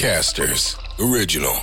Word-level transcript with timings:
Podcasters 0.00 0.78
Original. 1.10 1.56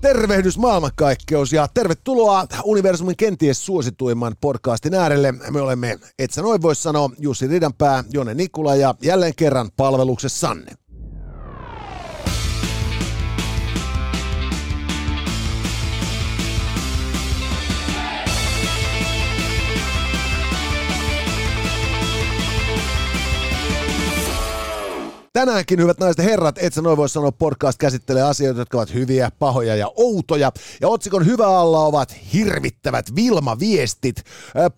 Tervehdys 0.00 0.58
maailmankaikkeus 0.58 1.52
ja 1.52 1.68
tervetuloa 1.74 2.46
universumin 2.64 3.16
kenties 3.16 3.66
suosituimman 3.66 4.36
podcastin 4.40 4.94
äärelle. 4.94 5.32
Me 5.32 5.60
olemme, 5.60 5.98
et 6.18 6.30
sä 6.30 6.42
noin 6.42 6.62
vois 6.62 6.82
sanoa, 6.82 7.10
Jussi 7.18 7.46
Ridanpää, 7.46 8.04
Jone 8.10 8.34
Nikula 8.34 8.74
ja 8.74 8.94
jälleen 9.02 9.34
kerran 9.34 9.70
palveluksessanne. 9.76 10.72
Tänäänkin, 25.38 25.80
hyvät 25.80 25.98
naiset 25.98 26.18
ja 26.18 26.24
herrat, 26.24 26.58
et 26.58 26.74
sä 26.74 26.82
noin 26.82 26.96
voi 26.96 27.08
sanoa, 27.08 27.32
podcast 27.32 27.78
käsittelee 27.78 28.22
asioita, 28.22 28.60
jotka 28.60 28.78
ovat 28.78 28.94
hyviä, 28.94 29.30
pahoja 29.38 29.76
ja 29.76 29.92
outoja. 29.96 30.52
Ja 30.80 30.88
otsikon 30.88 31.26
hyvä 31.26 31.46
alla 31.46 31.84
ovat 31.84 32.16
hirvittävät 32.32 33.06
Vilma-viestit. 33.16 34.22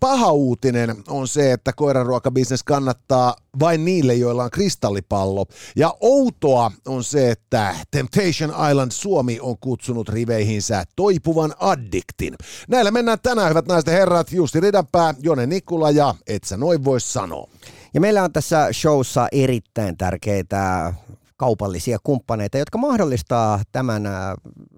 Paha 0.00 0.32
uutinen 0.32 0.96
on 1.08 1.28
se, 1.28 1.52
että 1.52 1.72
koiranruokabisnes 1.72 2.62
kannattaa 2.62 3.36
vain 3.60 3.84
niille, 3.84 4.14
joilla 4.14 4.44
on 4.44 4.50
kristallipallo. 4.50 5.46
Ja 5.76 5.94
outoa 6.00 6.72
on 6.86 7.04
se, 7.04 7.30
että 7.30 7.74
Temptation 7.90 8.70
Island 8.70 8.90
Suomi 8.92 9.38
on 9.40 9.58
kutsunut 9.60 10.08
riveihinsä 10.08 10.84
toipuvan 10.96 11.54
addiktin. 11.60 12.34
Näillä 12.68 12.90
mennään 12.90 13.18
tänään, 13.22 13.50
hyvät 13.50 13.66
naiset 13.66 13.86
ja 13.86 13.92
herrat, 13.92 14.32
Justi 14.32 14.60
Ridanpää, 14.60 15.14
Jone 15.22 15.46
Nikula 15.46 15.90
ja 15.90 16.14
et 16.26 16.44
sä 16.44 16.56
noin 16.56 16.84
voi 16.84 17.00
sanoa. 17.00 17.50
Ja 17.94 18.00
meillä 18.00 18.22
on 18.22 18.32
tässä 18.32 18.68
showssa 18.72 19.28
erittäin 19.32 19.96
tärkeitä 19.96 20.92
kaupallisia 21.40 21.98
kumppaneita, 22.04 22.58
jotka 22.58 22.78
mahdollistaa 22.78 23.60
tämän 23.72 24.06
äh, 24.06 24.12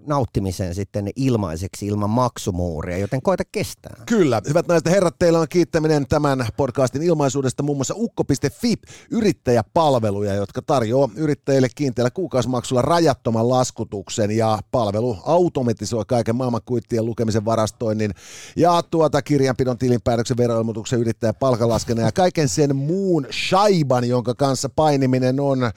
nauttimisen 0.07 0.75
sitten 0.75 1.09
ilmaiseksi 1.15 1.87
ilman 1.87 2.09
maksumuuria, 2.09 2.97
joten 2.97 3.21
koita 3.21 3.43
kestää. 3.51 3.95
Kyllä. 4.05 4.41
Hyvät 4.49 4.67
naiset 4.67 4.85
ja 4.85 4.91
herrat, 4.91 5.19
teillä 5.19 5.39
on 5.39 5.47
kiittäminen 5.49 6.07
tämän 6.07 6.47
podcastin 6.57 7.03
ilmaisuudesta 7.03 7.63
muun 7.63 7.77
muassa 7.77 7.93
ukko.fi 7.97 8.75
yrittäjäpalveluja, 9.11 10.33
jotka 10.33 10.61
tarjoaa 10.61 11.09
yrittäjille 11.15 11.67
kiinteällä 11.75 12.11
kuukausimaksulla 12.11 12.81
rajattoman 12.81 13.49
laskutuksen 13.49 14.31
ja 14.31 14.59
palvelu 14.71 15.17
automatisoi 15.25 16.03
kaiken 16.07 16.35
maailman 16.35 16.61
kuittien 16.65 17.05
lukemisen 17.05 17.45
varastoinnin 17.45 18.11
ja 18.55 18.83
tuota 18.91 19.21
kirjanpidon 19.21 19.77
tilinpäätöksen 19.77 20.37
veroilmoituksen 20.37 20.99
yrittäjän 20.99 21.35
palkalaskennan 21.39 22.05
ja 22.05 22.11
kaiken 22.11 22.49
sen 22.49 22.75
muun 22.75 23.27
shaiban, 23.31 24.07
jonka 24.07 24.35
kanssa 24.35 24.69
painiminen 24.69 25.39
on 25.39 25.63
äh, 25.63 25.71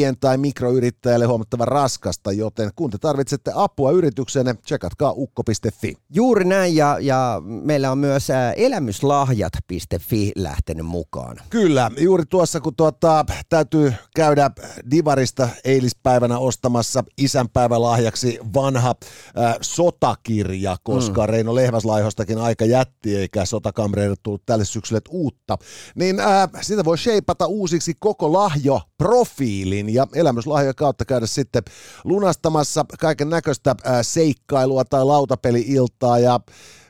pien- 0.00 0.16
tai 0.20 0.38
mikroyrittäjälle 0.38 1.26
huomattavan 1.26 1.68
raskasta, 1.68 2.32
joten 2.32 2.70
kun 2.76 2.90
te 2.90 2.98
tarvitsette 2.98 3.52
apua 3.54 3.90
yrityksenne, 3.90 4.54
tsekatkaa 4.54 5.12
ukko.fi. 5.16 5.94
Juuri 6.10 6.44
näin, 6.44 6.76
ja, 6.76 6.96
ja 7.00 7.42
meillä 7.44 7.90
on 7.90 7.98
myös 7.98 8.28
elämyslahjat.fi 8.56 10.32
lähtenyt 10.36 10.86
mukaan. 10.86 11.36
Kyllä, 11.50 11.90
juuri 11.98 12.24
tuossa 12.26 12.60
kun 12.60 12.74
tuota, 12.74 13.24
täytyy 13.48 13.92
käydä 14.16 14.50
Divarista 14.90 15.48
eilispäivänä 15.64 16.38
ostamassa 16.38 17.04
isänpäivälahjaksi 17.18 18.38
vanha 18.54 18.94
äh, 19.38 19.54
sotakirja, 19.60 20.76
koska 20.82 21.26
mm. 21.26 21.28
Reino 21.28 21.54
Lehväslaihostakin 21.54 22.38
aika 22.38 22.64
jätti, 22.64 23.16
eikä 23.16 23.44
sotakamreille 23.44 24.16
tullut 24.22 24.42
tälle 24.46 24.64
syksylle 24.64 25.00
uutta, 25.10 25.58
niin 25.94 26.20
äh, 26.20 26.48
sitä 26.60 26.84
voi 26.84 26.98
sheipata 26.98 27.46
uusiksi 27.46 27.94
koko 27.98 28.32
lahjo 28.32 28.80
profiilin 28.98 29.89
ja 29.94 30.06
elämyslahjojen 30.14 30.74
kautta 30.74 31.04
käydä 31.04 31.26
sitten 31.26 31.62
lunastamassa 32.04 32.84
kaiken 33.00 33.30
näköistä 33.30 33.76
seikkailua 34.02 34.84
tai 34.84 35.04
lautapeli-iltaa 35.04 36.18
ja 36.18 36.40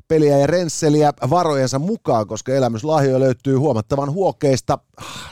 peliä 0.08 0.38
ja 0.38 0.46
rensseliä 0.46 1.12
varojensa 1.30 1.78
mukaan, 1.78 2.26
koska 2.26 2.52
elämyslahjoja 2.52 3.20
löytyy 3.20 3.56
huomattavan 3.56 4.10
huokeista 4.10 4.78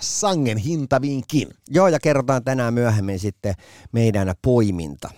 sangen 0.01 0.59
hintaviinkin. 0.59 1.49
Joo, 1.71 1.89
ja 1.89 2.01
kerrotaan 2.01 2.45
tänään 2.45 2.75
myöhemmin 2.75 3.19
sitten 3.19 3.55
meidän 3.93 4.35
poiminta. 4.43 5.11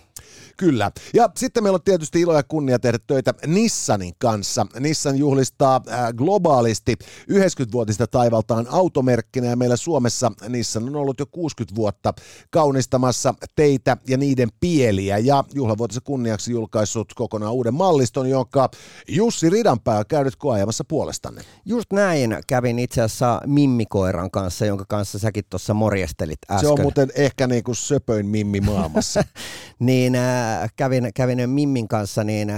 Kyllä. 0.61 0.91
Ja 1.13 1.29
sitten 1.37 1.63
meillä 1.63 1.75
on 1.75 1.83
tietysti 1.83 2.21
ilo 2.21 2.35
ja 2.35 2.43
kunnia 2.43 2.79
tehdä 2.79 2.99
töitä 3.07 3.33
Nissanin 3.47 4.13
kanssa. 4.19 4.67
Nissan 4.79 5.17
juhlistaa 5.17 5.81
äh, 5.89 6.13
globaalisti 6.13 6.95
90-vuotista 7.31 8.07
taivaltaan 8.07 8.67
automerkkinä 8.69 9.47
ja 9.47 9.55
meillä 9.55 9.75
Suomessa 9.75 10.31
Nissan 10.49 10.83
on 10.83 10.95
ollut 10.95 11.19
jo 11.19 11.25
60 11.25 11.75
vuotta 11.75 12.13
kaunistamassa 12.51 13.33
teitä 13.55 13.97
ja 14.07 14.17
niiden 14.17 14.49
pieliä 14.59 15.17
ja 15.17 15.43
juhlavuotisen 15.53 16.03
kunniaksi 16.03 16.51
julkaissut 16.51 17.13
kokonaan 17.13 17.53
uuden 17.53 17.73
malliston, 17.73 18.29
jonka 18.29 18.69
Jussi 19.07 19.49
Ridanpää 19.49 19.97
on 19.97 20.05
käynyt 20.07 20.35
koajamassa 20.35 20.83
puolestanne. 20.87 21.41
Just 21.65 21.93
näin 21.93 22.37
kävin 22.47 22.79
itse 22.79 23.01
asiassa 23.01 23.41
Mimmikoiran 23.45 24.31
kanssa, 24.31 24.65
jonka 24.65 24.85
kanssa 24.87 25.19
säkin 25.19 25.43
tuossa 25.49 25.73
morjestelit 25.73 26.39
äsken. 26.51 26.59
Se 26.59 26.73
on 26.73 26.81
muuten 26.81 27.09
ehkä 27.15 27.47
niin 27.47 27.63
kuin 27.63 27.75
söpöin 27.75 28.25
Mimmi 28.25 28.61
maailmassa. 28.61 29.23
niin 29.79 30.15
äh, 30.15 30.50
kävin, 30.75 31.11
kävin 31.15 31.49
Mimmin 31.49 31.87
kanssa 31.87 32.23
niin, 32.23 32.51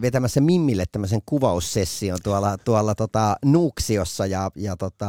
vetämässä 0.00 0.40
Mimmille 0.40 0.84
tämmöisen 0.92 1.20
kuvaussession 1.26 2.18
tuolla, 2.22 2.58
tuolla 2.58 2.94
tota 2.94 3.36
Nuuksiossa 3.44 4.26
ja, 4.26 4.50
ja 4.54 4.76
tota, 4.76 5.08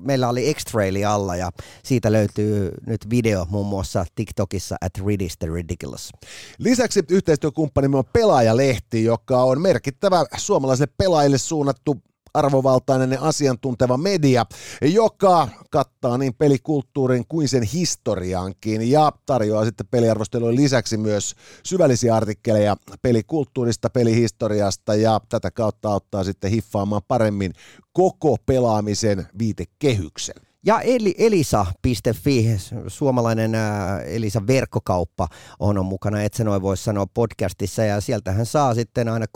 meillä 0.00 0.28
oli 0.28 0.54
x 0.54 0.64
alla 1.08 1.36
ja 1.36 1.50
siitä 1.84 2.12
löytyy 2.12 2.70
nyt 2.86 3.10
video 3.10 3.46
muun 3.50 3.66
muassa 3.66 4.04
TikTokissa 4.14 4.76
at 4.80 5.06
Ridis 5.06 5.38
the 5.38 5.48
Ridiculous. 5.54 6.12
Lisäksi 6.58 7.00
yhteistyökumppanimme 7.10 7.98
on 7.98 8.04
Pelaajalehti, 8.12 9.04
joka 9.04 9.42
on 9.42 9.60
merkittävä 9.60 10.24
suomalaisille 10.36 10.92
pelaajille 10.98 11.38
suunnattu 11.38 12.02
arvovaltainen 12.36 13.10
ja 13.10 13.20
asiantunteva 13.20 13.96
media, 13.96 14.46
joka 14.82 15.48
kattaa 15.70 16.18
niin 16.18 16.34
pelikulttuurin 16.34 17.24
kuin 17.28 17.48
sen 17.48 17.62
historiankin 17.62 18.90
ja 18.90 19.12
tarjoaa 19.26 19.64
sitten 19.64 19.86
peliarvostelujen 19.90 20.56
lisäksi 20.56 20.96
myös 20.96 21.34
syvällisiä 21.62 22.16
artikkeleja 22.16 22.76
pelikulttuurista, 23.02 23.90
pelihistoriasta 23.90 24.94
ja 24.94 25.20
tätä 25.28 25.50
kautta 25.50 25.92
auttaa 25.92 26.24
sitten 26.24 26.50
hiffaamaan 26.50 27.02
paremmin 27.08 27.52
koko 27.92 28.36
pelaamisen 28.46 29.26
viitekehyksen. 29.38 30.45
Ja 30.66 30.80
eli, 30.80 31.14
elisa.fi, 31.18 32.56
suomalainen 32.86 33.54
ää, 33.54 34.00
Elisa 34.00 34.46
verkkokauppa 34.46 35.28
on, 35.58 35.78
on 35.78 35.86
mukana, 35.86 36.22
et 36.22 36.34
voisi 36.62 36.84
sanoa 36.84 37.06
podcastissa. 37.14 37.84
Ja 37.84 38.00
sieltähän 38.00 38.46
saa 38.46 38.74
sitten 38.74 39.08
aina 39.08 39.26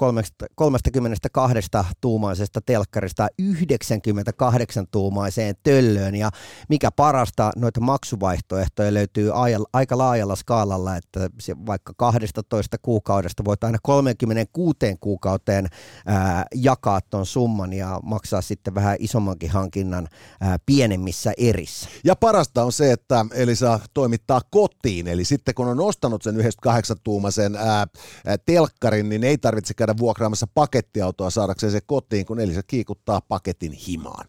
32 0.55 1.69
tuumaisesta 2.01 2.61
telkkarista 2.67 3.29
98 3.39 4.87
tuumaiseen 4.91 5.55
töllöön. 5.63 6.15
Ja 6.15 6.31
mikä 6.69 6.91
parasta, 6.91 7.53
noita 7.57 7.81
maksuvaihtoehtoja 7.81 8.95
löytyy 8.95 9.31
aika 9.73 9.99
laajalla 9.99 10.37
skaalalla, 10.37 10.97
että 10.97 11.31
vaikka 11.67 11.93
12 11.97 12.77
kuukaudesta 12.83 13.45
voit 13.45 13.65
aina 13.65 13.79
36 13.83 14.77
kuukauteen 15.01 15.69
ää, 16.07 16.45
jakaa 16.55 17.01
ton 17.11 17.27
summan 17.27 17.73
ja 17.73 18.01
maksaa 18.03 18.41
sitten 18.41 18.75
vähän 18.75 18.97
isommankin 18.99 19.51
hankinnan 19.51 20.09
ää, 20.41 20.57
pienemmissä 20.67 21.20
näissä 21.29 21.43
erissä. 21.51 21.89
Ja 22.05 22.17
parasta 22.17 22.65
on 22.65 22.73
se, 22.73 22.93
että 22.93 23.27
Elisa 23.35 23.81
toimittaa 23.95 24.41
kotiin, 24.51 25.09
eli 25.09 25.25
sitten 25.25 25.55
kun 25.55 25.69
on 25.69 25.81
ostanut 25.81 26.23
sen 26.23 26.37
98-tuumaisen 26.37 27.57
ää, 27.57 27.87
ää, 28.27 28.39
telkkarin, 28.39 29.09
niin 29.09 29.25
ei 29.25 29.39
tarvitse 29.39 29.75
käydä 29.75 29.95
vuokraamassa 29.99 30.47
pakettiautoa 30.55 31.31
saadakseen 31.31 31.73
se 31.73 31.81
kotiin, 31.81 32.27
kun 32.27 32.41
Elisa 32.41 32.63
kiikuttaa 32.63 33.21
paketin 33.21 33.73
himaan. 33.73 34.27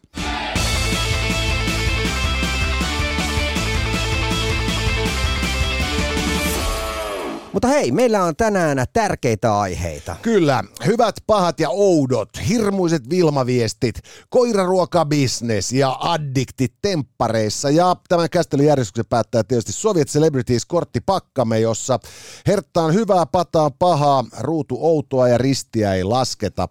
Mutta 7.52 7.68
hei, 7.68 7.92
meillä 7.92 8.24
on 8.24 8.36
tänään 8.36 8.84
tärkeitä 8.92 9.58
aiheita. 9.58 10.16
Kyllä, 10.22 10.64
hyvät, 10.86 11.14
pahat 11.26 11.60
ja 11.60 11.70
oudot, 11.70 12.28
hirmuiset 12.48 13.10
vilmaviestit, 13.10 13.94
koiraruokabisnes 14.30 15.72
ja 15.72 15.96
addiktit 16.00 16.72
temppareissa. 16.82 17.70
Ja 17.70 17.96
tämän 18.08 18.30
käsittelyjärjestyksen 18.30 19.06
päättää 19.08 19.44
tietysti 19.44 19.72
Soviet 19.72 20.08
Celebrities 20.08 20.66
korttipakkamme, 20.66 21.60
jossa 21.60 21.98
herttaan 22.46 22.94
hyvää, 22.94 23.26
pataa 23.26 23.70
pahaa, 23.70 24.24
ruutu 24.40 24.78
outoa 24.80 25.28
ja 25.28 25.38
ristiä 25.38 25.94
ei 25.94 26.04
lasketa. 26.04 26.68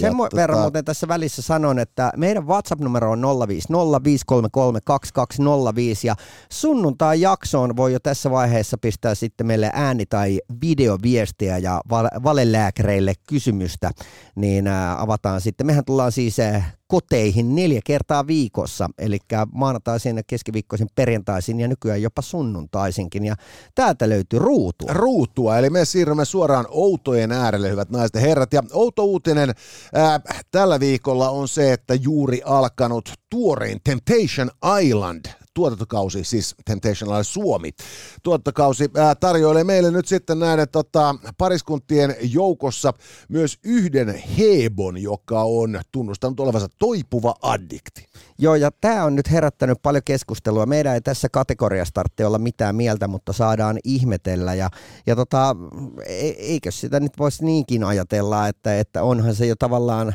Sen 0.00 0.12
ja 0.12 0.16
tota... 0.16 0.36
verran 0.36 0.60
muuten 0.60 0.84
tässä 0.84 1.08
välissä 1.08 1.42
sanon, 1.42 1.78
että 1.78 2.12
meidän 2.16 2.46
WhatsApp-numero 2.46 3.10
on 3.10 3.22
050 4.04 4.50
ja 6.04 6.14
sunnuntai 6.52 7.20
jaksoon 7.20 7.76
voi 7.76 7.92
jo 7.92 8.00
tässä 8.00 8.30
vaiheessa 8.30 8.78
pistää 8.78 9.14
sitten 9.14 9.46
meille 9.46 9.70
ääni- 9.72 10.06
tai 10.06 10.40
videoviestiä 10.60 11.58
ja 11.58 11.80
valelääkäreille 12.24 13.12
kysymystä, 13.28 13.90
niin 14.34 14.68
avataan 14.96 15.40
sitten. 15.40 15.66
Mehän 15.66 15.84
tullaan 15.84 16.12
siis 16.12 16.36
koteihin 16.88 17.54
neljä 17.54 17.80
kertaa 17.84 18.26
viikossa, 18.26 18.90
eli 18.98 19.18
maanantaisin, 19.52 20.20
keskiviikkoisin, 20.26 20.88
perjantaisin 20.94 21.60
ja 21.60 21.68
nykyään 21.68 22.02
jopa 22.02 22.22
sunnuntaisinkin. 22.22 23.24
Ja 23.24 23.34
täältä 23.74 24.08
löytyy 24.08 24.38
ruutua. 24.38 24.92
Ruutua, 24.92 25.58
eli 25.58 25.70
me 25.70 25.84
siirrymme 25.84 26.24
suoraan 26.24 26.66
outojen 26.68 27.32
äärelle, 27.32 27.70
hyvät 27.70 27.90
naiset 27.90 28.14
ja 28.14 28.20
herrat. 28.20 28.52
Ja 28.52 28.62
outo 28.72 29.04
uutinen 29.04 29.54
ää, 29.94 30.20
tällä 30.50 30.80
viikolla 30.80 31.30
on 31.30 31.48
se, 31.48 31.72
että 31.72 31.94
juuri 31.94 32.40
alkanut 32.44 33.12
tuorein 33.30 33.80
Temptation 33.84 34.50
Island 34.82 35.26
tuotantokausi, 35.56 36.24
siis 36.24 36.54
Temptation 36.64 37.08
Island 37.08 37.24
Suomi 37.24 37.70
tuotantokausi, 38.22 38.90
ää, 38.96 39.14
tarjoilee 39.14 39.64
meille 39.64 39.90
nyt 39.90 40.08
sitten 40.08 40.38
näiden 40.38 40.68
tota, 40.72 41.14
pariskuntien 41.38 42.16
joukossa 42.20 42.92
myös 43.28 43.58
yhden 43.64 44.14
hebon, 44.38 45.02
joka 45.02 45.42
on 45.42 45.80
tunnustanut 45.92 46.40
olevansa 46.40 46.68
toipuva 46.78 47.34
addikti. 47.42 48.06
Joo, 48.38 48.54
ja 48.54 48.70
tämä 48.80 49.04
on 49.04 49.14
nyt 49.14 49.30
herättänyt 49.30 49.78
paljon 49.82 50.02
keskustelua. 50.04 50.66
Meidän 50.66 50.94
ei 50.94 51.00
tässä 51.00 51.28
kategoriassa 51.28 51.94
tarvitse 51.94 52.26
olla 52.26 52.38
mitään 52.38 52.76
mieltä, 52.76 53.08
mutta 53.08 53.32
saadaan 53.32 53.78
ihmetellä. 53.84 54.54
Ja, 54.54 54.70
ja 55.06 55.16
tota, 55.16 55.56
e- 56.06 56.36
eikö 56.38 56.70
sitä 56.70 57.00
nyt 57.00 57.12
voisi 57.18 57.44
niinkin 57.44 57.84
ajatella, 57.84 58.48
että, 58.48 58.78
että 58.78 59.02
onhan 59.02 59.34
se 59.34 59.46
jo 59.46 59.54
tavallaan 59.58 60.14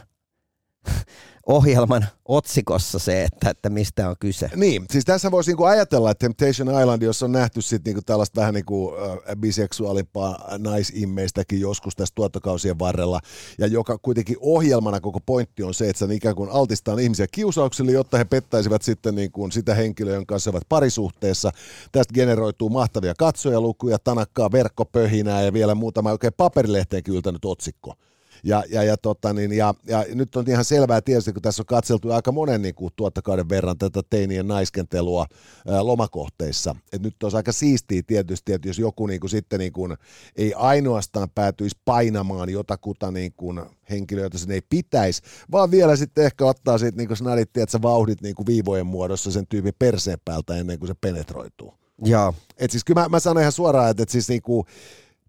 ohjelman 1.45 2.05
otsikossa 2.25 2.99
se, 2.99 3.23
että, 3.23 3.49
että 3.49 3.69
mistä 3.69 4.09
on 4.09 4.15
kyse. 4.19 4.49
Niin, 4.55 4.85
siis 4.91 5.05
tässä 5.05 5.31
voisi 5.31 5.49
niinku 5.49 5.63
ajatella, 5.63 6.11
että 6.11 6.27
Temptation 6.27 6.81
Island, 6.81 7.01
jos 7.01 7.23
on 7.23 7.31
nähty 7.31 7.61
sit 7.61 7.85
niinku 7.85 8.01
tällaista 8.01 8.41
vähän 8.41 8.53
niinku, 8.53 8.93
biseksuaalimpaa 9.39 10.57
naisimeistäkin 10.57 11.59
joskus 11.59 11.95
tässä 11.95 12.15
tuottokausien 12.15 12.79
varrella, 12.79 13.19
ja 13.57 13.67
joka 13.67 13.97
kuitenkin 13.97 14.38
ohjelmana 14.39 14.99
koko 14.99 15.19
pointti 15.19 15.63
on 15.63 15.73
se, 15.73 15.89
että 15.89 16.07
se 16.07 16.13
ikään 16.13 16.35
kuin 16.35 16.49
altistaa 16.49 16.99
ihmisiä 16.99 17.27
kiusauksille, 17.31 17.91
jotta 17.91 18.17
he 18.17 18.25
pettäisivät 18.25 18.81
sitten 18.81 19.15
niinku 19.15 19.49
sitä 19.51 19.75
henkilöä, 19.75 20.13
jonka 20.13 20.33
kanssa 20.33 20.49
ovat 20.49 20.63
parisuhteessa. 20.69 21.51
Tästä 21.91 22.13
generoituu 22.13 22.69
mahtavia 22.69 23.13
katsojalukuja, 23.17 23.99
tanakkaa 23.99 24.51
verkkopöhinää 24.51 25.41
ja 25.41 25.53
vielä 25.53 25.75
muutama 25.75 26.11
oikein 26.11 26.33
paperilehteen 26.38 27.03
yltänyt 27.07 27.45
otsikko. 27.45 27.95
Ja, 28.43 28.63
ja, 28.69 28.83
ja, 28.83 28.97
tota, 28.97 29.33
niin, 29.33 29.51
ja, 29.51 29.73
ja, 29.88 30.05
nyt 30.13 30.35
on 30.35 30.45
ihan 30.47 30.65
selvää 30.65 31.01
tietysti, 31.01 31.33
kun 31.33 31.41
tässä 31.41 31.61
on 31.61 31.65
katseltu 31.65 32.11
aika 32.11 32.31
monen 32.31 32.61
niin 32.61 32.75
kuin, 32.75 32.93
tuottakauden 32.95 33.49
verran 33.49 33.77
tätä 33.77 34.01
teinien 34.09 34.47
naiskentelua 34.47 35.25
ää, 35.67 35.85
lomakohteissa. 35.85 36.75
Et 36.93 37.01
nyt 37.01 37.23
olisi 37.23 37.38
aika 37.38 37.51
siistiä 37.51 38.01
tietysti, 38.07 38.53
että 38.53 38.67
jos 38.67 38.79
joku 38.79 39.07
niin 39.07 39.19
kuin, 39.19 39.29
sitten 39.29 39.59
niin 39.59 39.73
kuin, 39.73 39.97
ei 40.35 40.53
ainoastaan 40.53 41.29
päätyisi 41.35 41.77
painamaan 41.85 42.49
jotakuta 42.49 43.11
niin 43.11 43.33
kuin, 43.38 43.61
henkilöä, 43.89 44.23
jota 44.23 44.38
sen 44.38 44.51
ei 44.51 44.61
pitäisi, 44.69 45.21
vaan 45.51 45.71
vielä 45.71 45.95
sitten 45.95 46.25
ehkä 46.25 46.45
ottaa 46.45 46.77
siitä 46.77 46.97
niin 46.97 47.17
snadit, 47.17 47.57
että 47.57 47.81
vauhdit 47.81 48.21
niin 48.21 48.35
kuin 48.35 48.45
viivojen 48.45 48.85
muodossa 48.85 49.31
sen 49.31 49.47
tyypin 49.47 49.73
perseen 49.79 50.17
päältä 50.25 50.55
ennen 50.55 50.79
kuin 50.79 50.88
se 50.88 50.93
penetroituu. 51.01 51.73
Joo. 52.05 52.33
Et 52.57 52.71
siis 52.71 52.83
kyllä 52.83 53.01
mä, 53.01 53.09
mä 53.09 53.19
sanon 53.19 53.41
ihan 53.41 53.51
suoraan, 53.51 53.89
että, 53.89 54.03
että 54.03 54.11
siis 54.11 54.29
niin 54.29 54.41
kuin, 54.41 54.67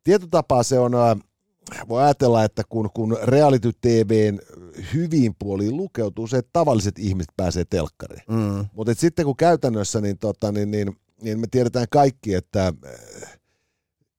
tietotapaa 0.05 0.63
se 0.63 0.79
on, 0.79 0.93
voi 1.89 2.03
ajatella, 2.03 2.45
että 2.45 2.63
kun, 2.69 2.91
kun 2.95 3.19
reality 3.23 3.71
TVn 3.81 4.39
hyvin 4.95 5.35
puoliin 5.39 5.77
lukeutuu 5.77 6.27
se, 6.27 6.37
että 6.37 6.51
tavalliset 6.53 6.99
ihmiset 6.99 7.33
pääsee 7.37 7.65
telkkariin. 7.71 8.23
Mm. 8.29 8.67
Mutta 8.73 8.95
sitten 8.95 9.25
kun 9.25 9.37
käytännössä, 9.37 10.01
niin, 10.01 10.19
tota, 10.19 10.53
niin, 10.53 10.71
niin, 10.71 10.97
niin 11.23 11.41
me 11.41 11.47
tiedetään 11.51 11.87
kaikki, 11.91 12.35
että 12.35 12.67
äh, 12.67 13.39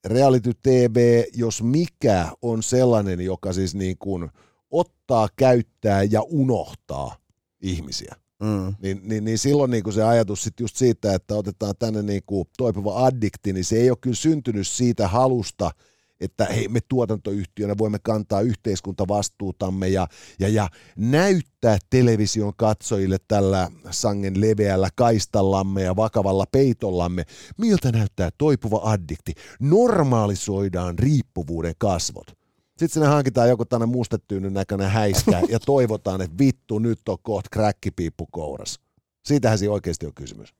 reality 0.05 0.51
TV, 0.63 1.23
jos 1.33 1.63
mikä, 1.63 2.27
on 2.41 2.63
sellainen, 2.63 3.21
joka 3.21 3.53
siis 3.53 3.75
niin 3.75 3.97
kuin 3.99 4.29
ottaa, 4.71 5.27
käyttää 5.35 6.03
ja 6.03 6.21
unohtaa 6.21 7.15
ihmisiä. 7.61 8.15
Mm. 8.43 8.75
Niin, 8.81 9.01
niin, 9.03 9.23
niin 9.23 9.37
silloin 9.37 9.71
niin 9.71 9.83
kuin 9.83 9.93
se 9.93 10.03
ajatus 10.03 10.43
sit 10.43 10.59
just 10.59 10.75
siitä, 10.75 11.13
että 11.13 11.35
otetaan 11.35 11.75
tänne 11.79 12.01
niin 12.01 12.23
kuin 12.25 12.47
toipuva 12.57 13.05
addikti, 13.05 13.53
niin 13.53 13.65
se 13.65 13.75
ei 13.75 13.89
ole 13.89 13.97
kyllä 14.01 14.15
syntynyt 14.15 14.67
siitä 14.67 15.07
halusta– 15.07 15.71
että 16.23 16.45
hei, 16.45 16.67
me 16.67 16.79
tuotantoyhtiönä 16.87 17.77
voimme 17.77 17.99
kantaa 18.03 18.41
yhteiskuntavastuutamme 18.41 19.87
ja, 19.87 20.07
ja, 20.39 20.49
ja 20.49 20.69
näyttää 20.97 21.77
television 21.89 22.53
katsojille 22.57 23.17
tällä 23.27 23.71
sangen 23.91 24.41
leveällä 24.41 24.89
kaistallamme 24.95 25.81
ja 25.83 25.95
vakavalla 25.95 26.45
peitollamme, 26.51 27.25
miltä 27.57 27.91
näyttää 27.91 28.29
toipuva 28.37 28.81
addikti. 28.83 29.33
Normalisoidaan 29.59 30.99
riippuvuuden 30.99 31.73
kasvot. 31.77 32.27
Sitten 32.67 32.89
sinne 32.89 33.07
hankitaan 33.07 33.49
joku 33.49 33.65
tänne 33.65 33.85
mustettyynyn 33.85 34.53
näköinen 34.53 34.89
häiskä 34.89 35.41
ja 35.49 35.59
toivotaan, 35.59 36.21
että 36.21 36.37
vittu, 36.37 36.79
nyt 36.79 37.09
on 37.09 37.17
kohta 37.21 37.49
kräkkipiippu 37.51 38.27
kouras. 38.31 38.79
Siitähän 39.25 39.57
siinä 39.57 39.73
oikeasti 39.73 40.05
on 40.05 40.13
kysymys. 40.13 40.53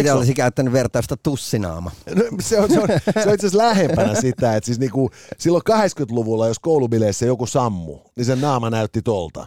Itse 0.00 0.12
olisi 0.12 0.34
käyttänyt 0.34 0.72
vertausta 0.72 1.16
tussinaama. 1.16 1.90
No, 2.14 2.22
se, 2.40 2.60
on, 2.60 2.70
se, 2.70 2.80
on, 2.80 2.88
se 3.22 3.28
on 3.28 3.34
itse 3.34 3.46
asiassa 3.46 3.58
lähempänä 3.58 4.20
sitä, 4.20 4.56
että 4.56 4.66
siis 4.66 4.78
niinku, 4.78 5.10
silloin 5.38 5.62
80-luvulla, 5.70 6.48
jos 6.48 6.58
koulubileissä 6.58 7.26
joku 7.26 7.46
sammu, 7.46 7.98
niin 8.16 8.24
sen 8.24 8.40
naama 8.40 8.70
näytti 8.70 9.02
tolta. 9.02 9.46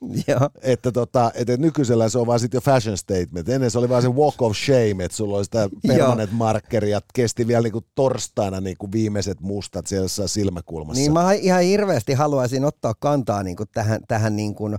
Joo. 0.28 0.50
Että 0.62 0.92
tota, 0.92 1.30
että 1.34 1.56
nykyisellä 1.56 2.08
se 2.08 2.18
on 2.18 2.26
vaan 2.26 2.40
sitten 2.40 2.56
jo 2.56 2.60
fashion 2.60 2.98
statement. 2.98 3.48
Ennen 3.48 3.70
se 3.70 3.78
oli 3.78 3.88
vaan 3.88 4.02
se 4.02 4.08
walk 4.08 4.42
of 4.42 4.56
shame, 4.56 5.04
että 5.04 5.16
sulla 5.16 5.36
oli 5.36 5.44
sitä 5.44 5.68
permanent 5.86 6.32
markeri 6.32 6.90
ja 6.90 7.00
kesti 7.14 7.46
vielä 7.46 7.62
niinku 7.62 7.84
torstaina 7.94 8.60
niinku 8.60 8.92
viimeiset 8.92 9.40
mustat 9.40 9.86
siellä 9.86 10.08
silmäkulmassa. 10.26 11.00
Niin 11.00 11.12
mä 11.12 11.32
ihan 11.32 11.62
hirveästi 11.62 12.12
haluaisin 12.12 12.64
ottaa 12.64 12.94
kantaa 12.94 13.42
niinku 13.42 13.64
tähän, 13.66 14.00
tähän 14.08 14.36
niinku, 14.36 14.70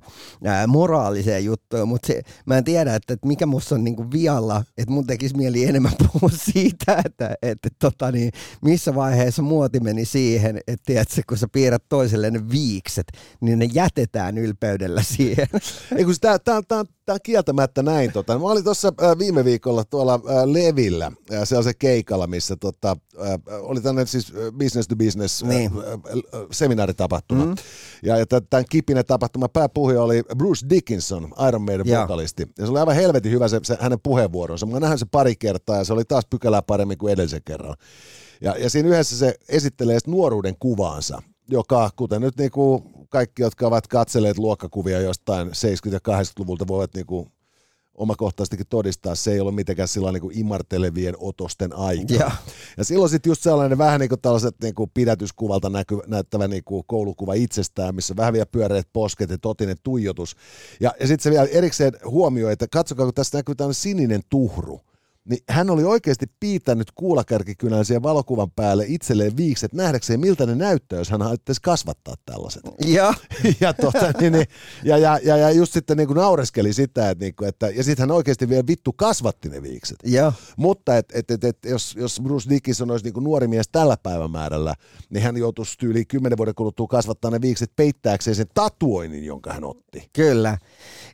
ää, 0.46 0.68
moraaliseen 0.68 1.46
juttuun, 1.46 1.88
mutta 1.88 2.08
se, 2.08 2.22
mä 2.46 2.58
en 2.58 2.64
tiedä, 2.64 2.96
että, 2.96 3.14
että 3.14 3.28
mikä 3.28 3.46
musta 3.46 3.76
on 3.76 3.84
niinku 3.84 4.12
vialla, 4.12 4.64
että 4.78 4.94
mun 4.94 5.08
tekisi 5.08 5.38
mieli 5.38 5.66
enemmän 5.66 5.92
puhua 6.14 6.30
siitä, 6.54 7.02
että, 7.06 7.36
että 7.42 7.70
tota, 7.80 8.12
niin, 8.12 8.32
missä 8.62 8.96
vaiheessa 8.96 9.42
muoti 9.42 9.80
meni 9.80 10.06
siihen, 10.06 10.58
että 10.68 10.84
tiedätkö, 10.86 11.22
kun 11.30 11.38
sä 11.38 11.48
piirrät 11.52 11.84
toiselle 11.90 12.32
ne 12.32 12.50
viikset, 12.50 13.08
niin 13.42 13.60
ne 13.60 13.70
jätetään 13.74 14.38
ylpeydellä 14.38 15.04
siihen. 15.08 15.48
Ei 15.96 16.06
kun 16.06 16.16
tämä, 16.22 16.40
tämä, 16.40 16.62
tämä, 16.68 16.84
tämä 17.06 17.14
on 17.14 17.20
kieltämättä 17.24 17.84
näin. 17.84 18.12
Tota. 18.12 18.40
Mä 18.40 18.46
olin 18.46 18.64
tuossa 18.64 18.94
äh, 19.04 19.18
viime 19.18 19.46
viikolla 19.46 19.84
tuolla 19.84 20.14
äh, 20.14 20.44
Levillä, 20.46 21.12
äh, 21.34 21.42
se 21.44 21.58
on 21.58 21.64
se 21.64 21.74
keikalla, 21.74 22.28
missä 22.28 22.56
tota, 22.56 22.98
oli 23.62 23.82
tänne 23.82 24.06
siis 24.06 24.34
business 24.58 24.88
to 24.88 24.96
business 24.96 25.44
niin. 25.44 25.72
seminaaritapahtuma. 26.52 27.46
Mm-hmm. 27.46 27.58
Ja, 28.04 28.18
ja 28.18 28.26
tämän 28.26 28.66
kipinen 28.70 29.06
tapahtuma 29.06 29.50
pääpuhuja 29.50 30.04
oli 30.04 30.24
Bruce 30.38 30.66
Dickinson, 30.70 31.34
Iron 31.48 31.62
Maiden 31.62 31.88
ja. 31.88 32.02
vokalisti. 32.02 32.44
Ja 32.58 32.66
se 32.66 32.72
oli 32.72 32.80
aivan 32.80 32.96
helvetin 32.96 33.32
hyvä 33.32 33.48
se, 33.48 33.60
se 33.64 33.78
hänen 33.80 34.00
puheenvuoronsa. 34.00 34.66
Mä 34.66 34.80
nähnyt 34.80 35.00
se 35.00 35.06
pari 35.12 35.36
kertaa 35.36 35.78
ja 35.78 35.84
se 35.84 35.94
oli 35.94 36.06
taas 36.06 36.26
pykälää 36.30 36.62
paremmin 36.62 36.98
kuin 36.98 37.14
edellisen 37.14 37.42
kerran. 37.46 37.76
Ja, 38.42 38.56
ja 38.58 38.70
siinä 38.70 38.90
yhdessä 38.90 39.18
se 39.18 39.36
esittelee 39.50 39.98
nuoruuden 40.08 40.56
kuvaansa, 40.60 41.22
joka, 41.48 41.90
kuten 41.96 42.22
nyt 42.22 42.38
niin 42.38 42.52
kuin 42.52 42.84
kaikki, 43.10 43.42
jotka 43.42 43.68
ovat 43.68 43.88
katselleet 43.88 44.38
luokkakuvia 44.38 45.00
jostain 45.00 45.48
70- 45.48 45.52
ja 45.92 46.00
80-luvulta, 46.00 46.68
voivat 46.68 46.94
niin 46.94 47.06
kuin 47.06 47.32
omakohtaisestikin 47.98 48.66
todistaa, 48.70 49.16
se 49.16 49.32
ei 49.32 49.40
ole 49.40 49.52
mitenkään 49.52 49.88
sillä 49.88 50.12
niin 50.12 50.22
kuin 50.22 50.38
imartelevien 50.38 51.16
otosten 51.18 51.74
aika. 51.74 52.14
Ja, 52.14 52.32
ja 52.78 52.84
silloin 52.84 53.10
sitten 53.10 53.30
just 53.30 53.42
sellainen 53.44 53.78
vähän 53.78 54.00
niin 54.00 54.10
kuin 54.10 54.22
tällaiset 54.22 54.56
niin 54.62 54.76
kuin 54.76 54.92
pidätyskuvalta 54.94 55.70
näky, 55.70 56.00
näyttävä 56.08 56.48
niin 56.48 56.64
kuin 56.64 56.84
koulukuva 56.88 57.34
itsestään, 57.34 57.96
missä 57.96 58.16
vähän 58.16 58.34
vielä 58.34 58.46
pyöreät 58.46 58.88
posket 58.94 59.30
ja 59.30 59.38
totinen 59.38 59.78
tuijotus. 59.84 60.36
Ja, 60.80 60.94
ja 61.00 61.08
sitten 61.08 61.24
se 61.24 61.30
vielä 61.30 61.48
erikseen 61.52 61.94
huomioi, 62.06 62.54
että 62.54 62.68
katsokaa, 62.72 63.06
kun 63.06 63.14
tässä 63.14 63.38
näkyy 63.38 63.56
tämmöinen 63.56 63.76
sininen 63.76 64.22
tuhru 64.30 64.82
niin 65.30 65.44
hän 65.50 65.70
oli 65.70 65.84
oikeasti 65.84 66.26
piitänyt 66.40 66.92
kuulakärkikynän 66.96 67.86
siihen 67.86 68.04
valokuvan 68.04 68.52
päälle 68.52 68.86
itselleen 68.88 69.38
viikset 69.38 69.74
nähdäkseen, 69.74 70.20
miltä 70.20 70.46
ne 70.46 70.56
näyttää, 70.56 71.00
jos 71.00 71.10
hän 71.10 71.22
haluaisi 71.22 71.62
kasvattaa 71.62 72.16
tällaiset. 72.26 72.64
Ja, 72.86 73.14
ja, 73.62 73.74
tota, 73.74 74.12
niin, 74.20 74.34
niin, 74.34 74.46
ja, 74.84 74.98
ja, 74.98 75.20
ja, 75.24 75.38
ja, 75.38 75.52
just 75.52 75.74
sitten 75.74 75.98
niin 75.98 76.08
kuin 76.08 76.18
naureskeli 76.18 76.74
sitä, 76.74 77.10
että, 77.10 77.26
niin 77.26 77.36
kuin, 77.36 77.50
että 77.50 77.70
ja 77.70 77.84
sitten 77.84 78.04
hän 78.04 78.16
oikeasti 78.16 78.50
vielä 78.50 78.64
vittu 78.68 78.94
kasvatti 78.94 79.50
ne 79.50 79.62
viikset. 79.62 79.98
Ja. 80.06 80.34
Mutta 80.58 80.98
et, 80.98 81.06
et, 81.14 81.32
et, 81.32 81.44
et, 81.44 81.58
jos, 81.66 81.96
jos 81.96 82.22
Bruce 82.24 82.50
Dickinson 82.50 82.92
olisi 82.92 83.06
niin 83.06 83.14
kuin 83.14 83.24
nuori 83.24 83.48
mies 83.48 83.70
tällä 83.72 83.98
päivämäärällä, 84.04 84.74
niin 85.10 85.24
hän 85.24 85.38
joutuisi 85.38 85.86
yli 85.86 86.06
kymmenen 86.06 86.38
vuoden 86.38 86.56
kuluttua 86.56 86.88
kasvattaa 86.88 87.32
ne 87.32 87.42
viikset 87.42 87.72
peittääkseen 87.76 88.36
sen 88.36 88.48
tatuoinnin, 88.54 89.26
jonka 89.26 89.54
hän 89.54 89.64
otti. 89.64 90.10
Kyllä. 90.14 90.58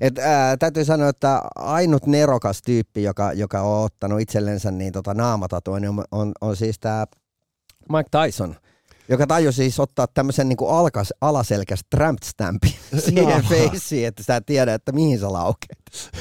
Et, 0.02 0.18
ää, 0.18 0.58
täytyy 0.58 0.86
sanoa, 0.86 1.10
että 1.10 1.42
ainut 1.56 2.06
nerokas 2.06 2.62
tyyppi, 2.62 3.04
joka, 3.04 3.34
joka 3.34 3.62
on 3.62 3.84
ottanut 4.04 4.22
itsellensä 4.22 4.72
niin 4.72 4.94
tota 4.94 5.14
naamatatuoinnin, 5.14 5.90
on, 5.90 6.04
on, 6.12 6.32
on 6.42 6.56
siis 6.56 6.80
tämä 6.80 7.06
Mike 7.90 8.10
Tyson 8.12 8.56
joka 9.10 9.28
tajusi 9.28 9.56
siis 9.56 9.80
ottaa 9.80 10.08
tämmöisen 10.14 10.50
niin 10.50 10.58
alkas, 10.70 11.14
alaselkäs 11.22 11.80
tramp 11.90 12.20
stampin 12.24 12.74
siihen 13.06 13.44
no. 13.44 13.50
feissiin, 13.50 14.08
että 14.08 14.24
sä 14.24 14.42
tiedä, 14.42 14.74
että 14.74 14.92
mihin 14.92 15.20
sä 15.20 15.34
laukeet. 15.34 15.80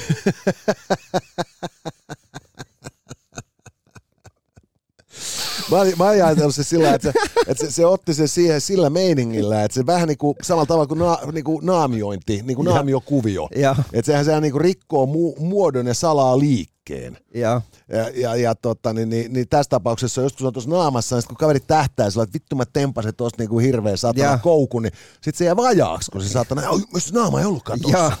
mä, 5.75 5.81
olin, 5.81 5.93
mä 5.97 6.09
olin 6.09 6.25
ajatellut 6.25 6.55
se 6.55 6.63
sillä 6.63 6.93
että, 6.93 7.11
se, 7.11 7.19
että 7.47 7.65
se, 7.65 7.71
se, 7.71 7.85
otti 7.85 8.13
sen 8.13 8.27
siihen 8.27 8.61
sillä 8.61 8.89
meiningillä, 8.89 9.63
että 9.63 9.75
se 9.75 9.85
vähän 9.85 10.07
niin 10.07 10.17
kuin 10.17 10.35
samalla 10.41 10.65
tavalla 10.65 10.87
kuin, 10.87 10.99
na, 10.99 11.17
niin 11.31 11.43
kuin 11.43 11.65
naamiointi, 11.65 12.41
niin 12.43 12.55
kuin 12.55 12.65
naamiokuvio. 12.65 13.49
Ja. 13.55 13.75
Että 13.93 14.05
sehän, 14.11 14.25
sehän 14.25 14.41
niin 14.41 14.51
kuin 14.51 14.61
rikkoo 14.61 15.05
mu, 15.05 15.35
muodon 15.39 15.87
ja 15.87 15.93
salaa 15.93 16.39
liikkeen. 16.39 17.17
Ja. 17.35 17.61
Ja, 17.89 18.09
ja, 18.09 18.35
ja 18.35 18.55
tota, 18.55 18.93
niin, 18.93 19.09
niin, 19.09 19.33
niin, 19.33 19.47
tässä 19.49 19.69
tapauksessa 19.69 20.21
joskus 20.21 20.45
on 20.45 20.53
tuossa 20.53 20.69
naamassa, 20.69 21.15
niin 21.15 21.27
kun 21.27 21.37
kaveri 21.37 21.59
tähtää 21.59 22.09
sillä, 22.09 22.23
että 22.23 22.33
vittu 22.33 22.55
mä 22.55 22.63
tempasin 22.65 23.15
tuosta 23.15 23.41
niin 23.41 23.49
kuin 23.49 23.65
hirveä 23.65 23.97
satana 23.97 24.25
Ja. 24.29 24.37
koukun, 24.37 24.83
niin 24.83 24.93
sit 25.21 25.35
se 25.35 25.45
jää 25.45 25.55
vajaaksi, 25.55 26.11
kun 26.11 26.21
se 26.23 26.29
saatana, 26.29 26.69
"Oi, 26.69 26.81
jos 26.93 27.13
naama 27.13 27.39
ei 27.39 27.45
ollutkaan 27.45 27.79
tuossa. 27.81 28.11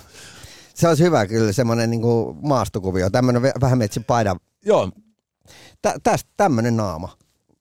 Se 0.75 0.87
olisi 0.87 1.03
hyvä 1.03 1.25
kyllä, 1.27 1.51
semmoinen 1.51 1.89
niinku 1.89 2.35
maastokuvio, 2.41 3.09
tämmöinen 3.09 3.41
vähän 3.61 3.77
metsi 3.77 3.99
paidan. 3.99 4.39
Joo, 4.65 4.89
Tä, 5.81 5.95
tästä 6.03 6.29
tämmöinen 6.37 6.77
naama. 6.77 7.17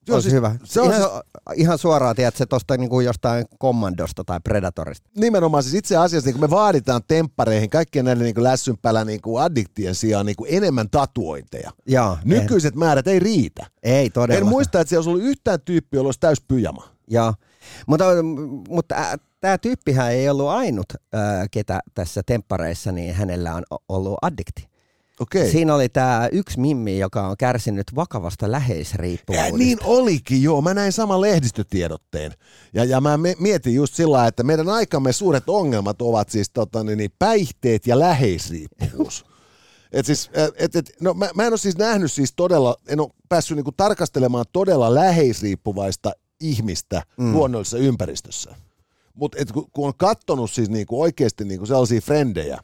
Joo, 0.08 0.14
olisi 0.14 0.30
siis 0.30 0.34
hyvä. 0.34 0.56
se 0.64 0.80
on 0.80 0.94
ihan, 0.94 1.10
ihan 1.54 1.78
suoraan, 1.78 2.16
tiedät, 2.16 2.36
se 2.36 2.46
tuosta 2.46 2.76
niinku 2.76 3.00
jostain 3.00 3.46
kommandosta 3.58 4.24
tai 4.24 4.40
predatorista. 4.44 5.10
nimenomaan 5.16 5.62
siis 5.62 5.74
itse 5.74 5.96
asiassa 5.96 6.26
niin 6.28 6.34
kun 6.34 6.40
me 6.40 6.50
vaaditaan 6.50 7.02
temppareihin 7.08 7.70
kaikkien 7.70 8.04
näiden 8.04 8.24
niin 8.24 8.42
lässynpälä 8.42 9.04
niin 9.04 9.20
addiktien 9.40 9.94
sijaan 9.94 10.26
niin 10.26 10.36
enemmän 10.46 10.90
tatuointeja. 10.90 11.70
Jaa, 11.86 12.18
Nykyiset 12.24 12.74
määrät 12.74 13.06
ei 13.06 13.18
riitä. 13.18 13.66
Ei 13.82 14.10
todella. 14.10 14.38
En 14.38 14.46
muista, 14.46 14.80
että 14.80 14.88
siellä 14.88 15.00
olisi 15.00 15.10
ollut 15.10 15.24
yhtään 15.24 15.60
tyyppiä, 15.60 15.98
jolla 15.98 16.08
olisi 16.08 16.20
täys 16.20 16.40
pyjama. 16.48 16.88
Joo. 17.08 17.34
Mutta, 17.86 18.04
mutta 18.68 18.94
tämä 19.40 19.58
tyyppihän 19.58 20.12
ei 20.12 20.28
ollut 20.28 20.48
ainut, 20.48 20.86
ää, 21.12 21.46
ketä 21.50 21.80
tässä 21.94 22.22
temppareissa, 22.26 22.92
niin 22.92 23.14
hänellä 23.14 23.54
on 23.54 23.62
ollut 23.88 24.18
addikti. 24.22 24.71
Okei. 25.22 25.50
Siinä 25.50 25.74
oli 25.74 25.88
tämä 25.88 26.28
yksi 26.32 26.60
mimmi, 26.60 26.98
joka 26.98 27.28
on 27.28 27.36
kärsinyt 27.36 27.86
vakavasta 27.94 28.46
Ja 28.46 28.52
läheisriippuvuudesta. 28.52 29.58
niin 29.58 29.78
olikin, 29.84 30.42
joo. 30.42 30.62
Mä 30.62 30.74
näin 30.74 30.92
saman 30.92 31.20
lehdistötiedotteen. 31.20 32.32
Ja, 32.74 32.84
ja 32.84 33.00
mä 33.00 33.18
mietin 33.38 33.74
just 33.74 33.94
sillä 33.94 34.26
että 34.26 34.42
meidän 34.42 34.68
aikamme 34.68 35.12
suuret 35.12 35.44
ongelmat 35.46 36.02
ovat 36.02 36.28
siis 36.28 36.50
tota, 36.50 36.84
niin, 36.84 36.98
niin, 36.98 37.10
päihteet 37.18 37.86
ja 37.86 37.98
läheisriippuvuus. 37.98 39.24
Et 39.92 40.06
siis, 40.06 40.30
et, 40.56 40.76
et, 40.76 40.92
no, 41.00 41.14
mä, 41.14 41.30
mä 41.34 41.42
en 41.42 41.52
ole 41.52 41.58
siis 41.58 41.78
nähnyt 41.78 42.12
siis 42.12 42.32
todella, 42.36 42.76
en 42.88 43.00
ole 43.00 43.10
päässyt 43.28 43.56
niinku 43.56 43.72
tarkastelemaan 43.72 44.44
todella 44.52 44.94
läheisriippuvaista 44.94 46.12
ihmistä 46.40 47.02
mm. 47.16 47.32
luonnollisessa 47.32 47.78
ympäristössä. 47.78 48.54
Mutta 49.14 49.38
kun, 49.52 49.70
kun 49.72 49.86
on 49.86 49.94
kattonut 49.96 50.50
siis 50.50 50.70
niinku 50.70 51.02
oikeasti 51.02 51.44
niinku 51.44 51.66
sellaisia 51.66 52.00
frendejä, 52.00 52.58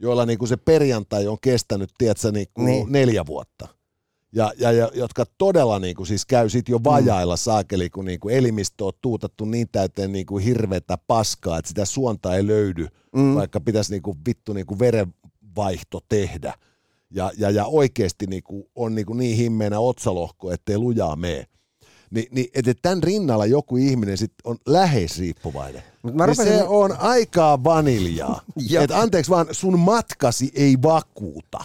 joilla 0.00 0.26
niinku 0.26 0.46
se 0.46 0.56
perjantai 0.56 1.26
on 1.26 1.38
kestänyt, 1.40 1.90
tiedätkö, 1.98 2.32
niinku 2.32 2.64
Niin. 2.64 2.92
neljä 2.92 3.26
vuotta. 3.26 3.68
Ja, 4.32 4.52
ja, 4.58 4.72
ja 4.72 4.90
jotka 4.94 5.24
todella 5.38 5.78
niinku 5.78 6.04
siis 6.04 6.26
käy 6.26 6.48
sit 6.48 6.68
jo 6.68 6.80
vajailla 6.84 7.34
mm. 7.34 7.38
saakeli, 7.38 7.90
kun 7.90 8.04
niinku 8.04 8.28
elimistö 8.28 8.84
on 8.84 8.92
tuutattu 9.00 9.44
niin 9.44 9.68
täyteen 9.72 10.12
niinku 10.12 10.38
hirveätä 10.38 10.98
paskaa, 11.06 11.58
että 11.58 11.68
sitä 11.68 11.84
suonta 11.84 12.36
ei 12.36 12.46
löydy, 12.46 12.86
mm. 13.16 13.34
vaikka 13.34 13.60
pitäisi 13.60 13.92
niinku 13.92 14.16
vittu 14.26 14.52
niinku 14.52 14.78
verenvaihto 14.78 16.00
tehdä. 16.08 16.54
Ja, 17.10 17.30
ja, 17.38 17.50
ja 17.50 17.66
oikeasti 17.66 18.26
niinku 18.26 18.70
on 18.74 18.94
niinku 18.94 19.14
niin 19.14 19.36
himmeenä 19.36 19.78
otsalohko, 19.80 20.52
ettei 20.52 20.78
lujaa 20.78 21.16
mene. 21.16 21.46
Ni, 22.10 22.26
niin, 22.30 22.46
että 22.54 22.72
tämän 22.82 23.02
rinnalla 23.02 23.46
joku 23.46 23.76
ihminen 23.76 24.18
sit 24.18 24.32
on 24.44 24.56
läheisriippuvainen. 24.66 25.82
Mut 26.02 26.14
mä 26.14 26.22
Ja 26.22 26.26
rupesin- 26.26 26.58
se 26.58 26.64
on 26.64 26.96
aikaa 26.98 27.64
vaniljaa. 27.64 28.40
Et 28.84 28.90
anteeksi 28.90 29.30
vaan, 29.30 29.46
sun 29.50 29.78
matkasi 29.78 30.50
ei 30.54 30.76
vakuuta. 30.82 31.58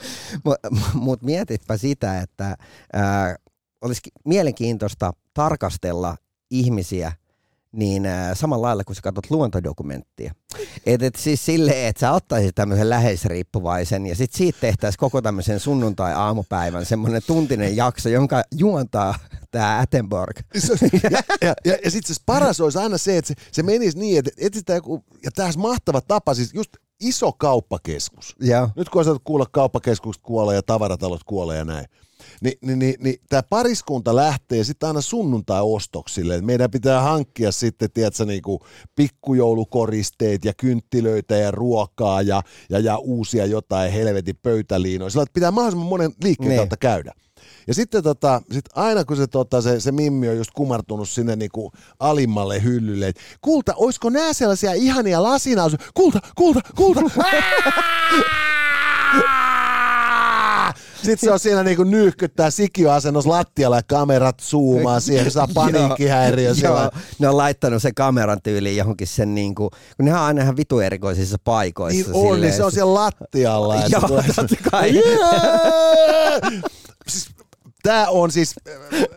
Mutta 0.93 1.25
mietitpä 1.25 1.77
sitä, 1.77 2.21
että 2.21 2.57
ää, 2.93 3.35
olisi 3.81 4.01
mielenkiintoista 4.25 5.13
tarkastella 5.33 6.17
ihmisiä 6.51 7.11
niin 7.75 8.05
ää, 8.05 8.35
samalla 8.35 8.67
lailla, 8.67 8.83
kun 8.83 8.95
sä 8.95 9.01
katsot 9.01 9.31
luontodokumenttia. 9.31 10.33
Et, 10.85 11.03
et 11.03 11.15
siis 11.15 11.45
silleen, 11.45 11.87
että 11.87 11.99
sä 11.99 12.11
ottaisit 12.11 12.55
tämmöisen 12.55 12.89
läheisriippuvaisen 12.89 14.05
ja 14.05 14.15
sitten 14.15 14.37
siitä 14.37 14.59
tehtäisiin 14.61 14.99
koko 14.99 15.21
tämmöisen 15.21 15.59
sunnuntai-aamupäivän 15.59 16.85
semmoinen 16.85 17.21
tuntinen 17.27 17.75
jakso, 17.75 18.09
jonka 18.09 18.43
juontaa 18.57 19.15
tämä 19.51 19.79
Attenborg. 19.79 20.39
Ja, 21.11 21.19
ja, 21.41 21.53
ja, 21.65 21.77
ja 21.83 21.91
sitten 21.91 22.15
se 22.15 22.21
paras 22.25 22.61
olisi 22.61 22.77
aina 22.77 22.97
se, 22.97 23.17
että 23.17 23.27
se, 23.27 23.33
se 23.51 23.63
menisi 23.63 23.97
niin, 23.97 24.19
että 24.19 24.31
etsitään 24.37 24.77
joku, 24.77 25.03
ja 25.23 25.31
tämä 25.31 25.45
olisi 25.45 25.59
mahtava 25.59 26.01
tapa, 26.01 26.33
siis 26.33 26.53
just 26.53 26.71
iso 26.99 27.31
kauppakeskus. 27.31 28.35
Ja, 28.41 28.69
Nyt 28.75 28.89
kun 28.89 28.99
on 28.99 29.05
saatu 29.05 29.21
kuulla 29.23 29.45
kauppakeskukset 29.51 30.23
kuolee 30.23 30.55
ja 30.55 30.63
tavaratalot 30.63 31.23
kuolee 31.23 31.57
ja 31.57 31.65
näin. 31.65 31.85
Ni, 32.41 32.53
niin, 32.61 32.79
niin, 32.79 32.95
niin 32.99 33.15
tämä 33.29 33.43
pariskunta 33.43 34.15
lähtee 34.15 34.63
sitten 34.63 34.87
aina 34.87 35.01
sunnuntai-ostoksille. 35.01 36.41
Meidän 36.41 36.71
pitää 36.71 37.01
hankkia 37.01 37.51
sitten, 37.51 37.91
tiedätkö, 37.91 38.25
niinku 38.25 38.65
pikkujoulukoristeet 38.95 40.45
ja 40.45 40.53
kynttilöitä 40.53 41.35
ja 41.35 41.51
ruokaa 41.51 42.21
ja, 42.21 42.41
ja, 42.69 42.79
ja 42.79 42.97
uusia 42.97 43.45
jotain 43.45 43.91
helvetin 43.91 44.39
pöytäliinoja. 44.43 45.09
Sillä 45.09 45.25
pitää 45.33 45.51
mahdollisimman 45.51 45.89
monen 45.89 46.11
liikkeen 46.23 46.49
Niin. 46.49 46.59
kautta 46.59 46.77
käydä. 46.77 47.11
Ja 47.67 47.73
sitten 47.73 48.03
tota, 48.03 48.41
sit 48.51 48.65
aina 48.75 49.05
kun 49.05 49.17
se, 49.17 49.27
tota, 49.27 49.61
se, 49.61 49.79
se 49.79 49.91
Mimmi 49.91 50.29
on 50.29 50.37
just 50.37 50.51
kumartunut 50.55 51.09
sinne 51.09 51.35
niinku 51.35 51.71
alimmalle 51.99 52.63
hyllylle, 52.63 53.07
että 53.07 53.21
kulta, 53.41 53.73
oisko 53.75 54.09
nää 54.09 54.33
sellaisia 54.33 54.73
ihania 54.73 55.23
lasinaus? 55.23 55.75
Kulta, 55.93 56.19
kulta, 56.35 56.61
kulta! 56.75 57.01
Sitten 61.05 61.27
se 61.29 61.31
on 61.31 61.39
siinä 61.39 61.63
niinku 61.63 61.83
nyyhkyttää 61.83 62.49
sikioasennossa 62.49 63.29
lattialla 63.29 63.75
ja 63.75 63.81
kamerat 63.87 64.39
zoomaa 64.39 64.99
siihen, 64.99 65.31
saa 65.31 65.47
paniikkihäiriö. 65.53 66.45
Joo, 66.47 66.55
siellä. 66.55 66.91
ne 67.19 67.29
on 67.29 67.37
laittanut 67.37 67.81
sen 67.81 67.95
kameran 67.95 68.41
tyyliin 68.43 68.77
johonkin 68.77 69.07
sen 69.07 69.35
niinku, 69.35 69.69
kun 69.69 70.05
nehän 70.05 70.21
on 70.21 70.27
aina 70.27 70.41
ihan 70.41 70.57
vitu 70.57 70.79
erikoisissa 70.79 71.37
paikoissa. 71.43 72.11
Niin 72.11 72.15
on, 72.15 72.23
niin 72.23 72.33
silleen, 72.33 72.53
se 72.53 72.63
on 72.63 72.71
siellä 72.71 72.93
lattialla. 72.93 73.75
Joo, 73.75 74.01
totta 74.01 74.55
kai. 74.71 74.91
Yeah! 75.05 76.63
Siis, 77.07 77.29
Tää 77.85 78.09
on 78.09 78.31
siis, 78.31 78.55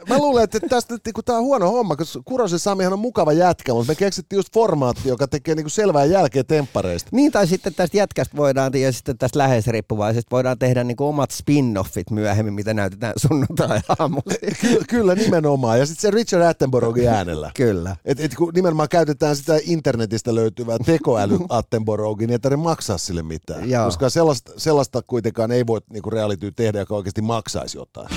mä 0.08 0.18
luulen, 0.18 0.44
että 0.44 0.60
tästä 0.68 0.94
nyt 0.94 1.02
niinku, 1.04 1.22
tää 1.22 1.36
on 1.36 1.42
huono 1.42 1.70
homma, 1.70 1.96
koska 1.96 2.20
Kurosen 2.24 2.58
Samihan 2.58 2.92
on 2.92 2.98
mukava 2.98 3.32
jätkä, 3.32 3.74
mutta 3.74 3.90
me 3.90 3.94
keksittiin 3.94 4.36
just 4.36 4.54
formaatti, 4.54 5.08
joka 5.08 5.28
tekee 5.28 5.54
niinku 5.54 5.68
selvää 5.68 6.04
jälkeen 6.04 6.46
temppareista. 6.46 7.08
Niin, 7.12 7.32
tai 7.32 7.46
sitten 7.46 7.74
tästä 7.74 7.96
jätkästä 7.96 8.36
voidaan, 8.36 8.72
ja 8.74 8.92
sitten 8.92 9.18
tästä 9.18 9.38
läheisriippuvaisesta 9.38 10.28
voidaan 10.30 10.58
tehdä 10.58 10.84
niinku 10.84 11.08
omat 11.08 11.30
spin-offit 11.30 12.10
myöhemmin, 12.10 12.54
mitä 12.54 12.74
näytetään 12.74 13.12
sunnuntai-aamulla. 13.16 14.34
Ky- 14.60 14.84
kyllä 14.88 15.14
nimenomaan, 15.14 15.78
ja 15.78 15.86
sitten 15.86 16.02
se 16.02 16.10
Richard 16.10 16.42
Attenboroughin 16.42 17.08
äänellä. 17.08 17.50
Kyllä. 17.56 17.96
Et, 18.04 18.20
et 18.20 18.34
kun 18.34 18.52
nimenomaan 18.54 18.88
käytetään 18.88 19.36
sitä 19.36 19.58
internetistä 19.62 20.34
löytyvää 20.34 20.76
tekoäly 20.86 21.38
Attenboroughin, 21.48 22.26
niin 22.26 22.32
ei 22.32 22.38
tarvitse 22.38 22.62
maksaa 22.62 22.98
sille 22.98 23.22
mitään. 23.22 23.70
Joo. 23.70 23.84
Koska 23.84 24.10
sellaista, 24.10 24.52
sellaista 24.56 25.02
kuitenkaan 25.02 25.52
ei 25.52 25.66
voi 25.66 25.80
niinku 25.90 26.10
reality 26.10 26.52
tehdä, 26.52 26.78
joka 26.78 26.94
oikeasti 26.94 27.22
maksaisi 27.22 27.78
jotain. 27.78 28.08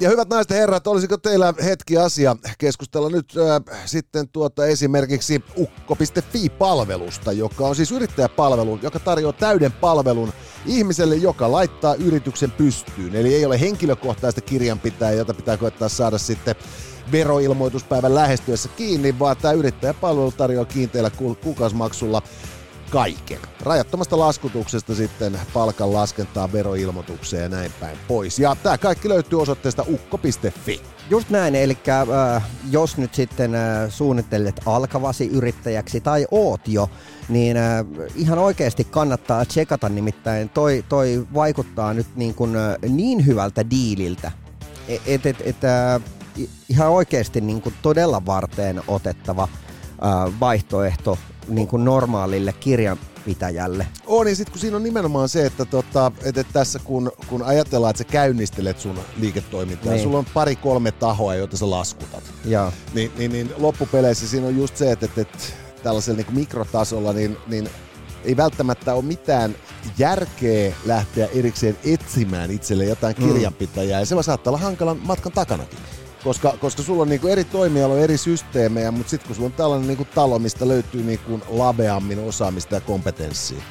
Ja 0.00 0.08
hyvät 0.08 0.28
naiset 0.28 0.50
ja 0.50 0.56
herrat, 0.56 0.86
olisiko 0.86 1.16
teillä 1.16 1.54
hetki 1.64 1.98
asia 1.98 2.36
keskustella 2.58 3.10
nyt 3.10 3.34
äh, 3.36 3.86
sitten 3.86 4.28
tuota 4.28 4.66
esimerkiksi 4.66 5.44
ukko.fi-palvelusta, 5.56 7.32
joka 7.32 7.66
on 7.66 7.76
siis 7.76 7.92
yrittäjäpalvelu, 7.92 8.78
joka 8.82 8.98
tarjoaa 8.98 9.32
täyden 9.32 9.72
palvelun 9.72 10.32
ihmiselle, 10.66 11.16
joka 11.16 11.52
laittaa 11.52 11.94
yrityksen 11.94 12.50
pystyyn. 12.50 13.16
Eli 13.16 13.34
ei 13.34 13.46
ole 13.46 13.60
henkilökohtaista 13.60 14.40
kirjanpitäjää, 14.40 15.12
jota 15.12 15.34
pitää 15.34 15.56
koettaa 15.56 15.88
saada 15.88 16.18
sitten 16.18 16.54
veroilmoituspäivän 17.12 18.14
lähestyessä 18.14 18.68
kiinni, 18.76 19.18
vaan 19.18 19.36
tämä 19.36 19.52
yrittäjäpalvelu 19.52 20.32
tarjoaa 20.32 20.64
kiinteällä 20.64 21.10
ku- 21.10 21.38
kuukausimaksulla 21.42 22.22
kaiken. 22.90 23.38
Rajattomasta 23.60 24.18
laskutuksesta 24.18 24.94
sitten 24.94 25.40
palkan 25.54 25.92
laskentaa 25.92 26.52
veroilmoitukseen 26.52 27.42
ja 27.42 27.48
näin 27.48 27.72
päin 27.80 27.98
pois. 28.08 28.38
Ja 28.38 28.56
tämä 28.62 28.78
kaikki 28.78 29.08
löytyy 29.08 29.40
osoitteesta 29.40 29.84
ukko.fi. 29.88 30.80
Just 31.10 31.30
näin, 31.30 31.54
eli 31.54 31.78
äh, 31.88 32.42
jos 32.70 32.96
nyt 32.96 33.14
sitten 33.14 33.54
äh, 33.54 33.90
suunnittelet 33.90 34.60
alkavasi 34.66 35.26
yrittäjäksi 35.26 36.00
tai 36.00 36.26
oot 36.30 36.68
jo, 36.68 36.90
niin 37.28 37.56
äh, 37.56 37.84
ihan 38.16 38.38
oikeasti 38.38 38.84
kannattaa 38.84 39.44
tsekata, 39.44 39.88
nimittäin 39.88 40.48
toi, 40.48 40.84
toi 40.88 41.26
vaikuttaa 41.34 41.94
nyt 41.94 42.06
niin, 42.16 42.34
kuin, 42.34 42.56
äh, 42.56 42.76
niin 42.88 43.26
hyvältä 43.26 43.70
diililtä, 43.70 44.32
että 45.06 45.28
et, 45.28 45.40
et, 45.40 45.64
äh, 45.64 46.02
ihan 46.68 46.88
oikeasti 46.88 47.40
niin 47.40 47.62
todella 47.82 48.26
varteen 48.26 48.82
otettava 48.88 49.42
äh, 49.42 50.40
vaihtoehto 50.40 51.18
niin 51.48 51.68
kuin 51.68 51.84
normaalille 51.84 52.52
kirjanpitäjälle. 52.52 53.86
On, 54.06 54.28
ja 54.28 54.36
sitten 54.36 54.52
kun 54.52 54.60
siinä 54.60 54.76
on 54.76 54.82
nimenomaan 54.82 55.28
se, 55.28 55.46
että, 55.46 55.64
tota, 55.64 56.12
että 56.22 56.44
tässä 56.52 56.78
kun, 56.84 57.12
kun 57.26 57.42
ajatellaan, 57.42 57.90
että 57.90 57.98
sä 57.98 58.04
käynnistelet 58.04 58.80
sun 58.80 58.98
liiketoimintaa, 59.16 59.92
niin. 59.92 60.02
Sulla 60.02 60.18
on 60.18 60.26
pari-kolme 60.34 60.92
tahoa, 60.92 61.34
joita 61.34 61.56
sä 61.56 61.70
laskutat. 61.70 62.24
Ja, 62.44 62.72
Niin, 62.94 63.12
niin, 63.18 63.32
niin 63.32 63.50
loppupeleissä 63.58 64.28
siinä 64.28 64.46
on 64.46 64.56
just 64.56 64.76
se, 64.76 64.92
että, 64.92 65.06
että, 65.06 65.20
että 65.20 65.38
tällaisella 65.82 66.16
niin 66.16 66.34
mikrotasolla, 66.34 67.12
niin, 67.12 67.36
niin 67.46 67.70
ei 68.24 68.36
välttämättä 68.36 68.94
ole 68.94 69.04
mitään 69.04 69.54
järkeä 69.98 70.74
lähteä 70.84 71.28
erikseen 71.34 71.78
etsimään 71.84 72.50
itselle 72.50 72.84
jotain 72.84 73.16
mm. 73.18 73.28
kirjanpitäjää, 73.28 74.00
ja 74.00 74.06
se 74.06 74.22
saattaa 74.22 74.50
olla 74.50 74.62
hankalan 74.62 75.00
matkan 75.02 75.32
takanakin. 75.32 75.78
Koska, 76.24 76.54
koska 76.60 76.82
sulla 76.82 77.02
on 77.02 77.08
niinku 77.08 77.28
eri 77.28 77.44
toimialoja, 77.44 78.04
eri 78.04 78.16
systeemejä, 78.16 78.90
mutta 78.90 79.10
sitten 79.10 79.26
kun 79.26 79.36
sulla 79.36 79.46
on 79.46 79.52
tällainen 79.52 79.88
niinku 79.88 80.06
talo, 80.14 80.38
mistä 80.38 80.68
löytyy 80.68 81.02
niinku 81.02 81.40
laveammin 81.48 82.18
osaamista 82.18 82.74
ja 82.74 82.80
kompetenssia, 82.80 83.62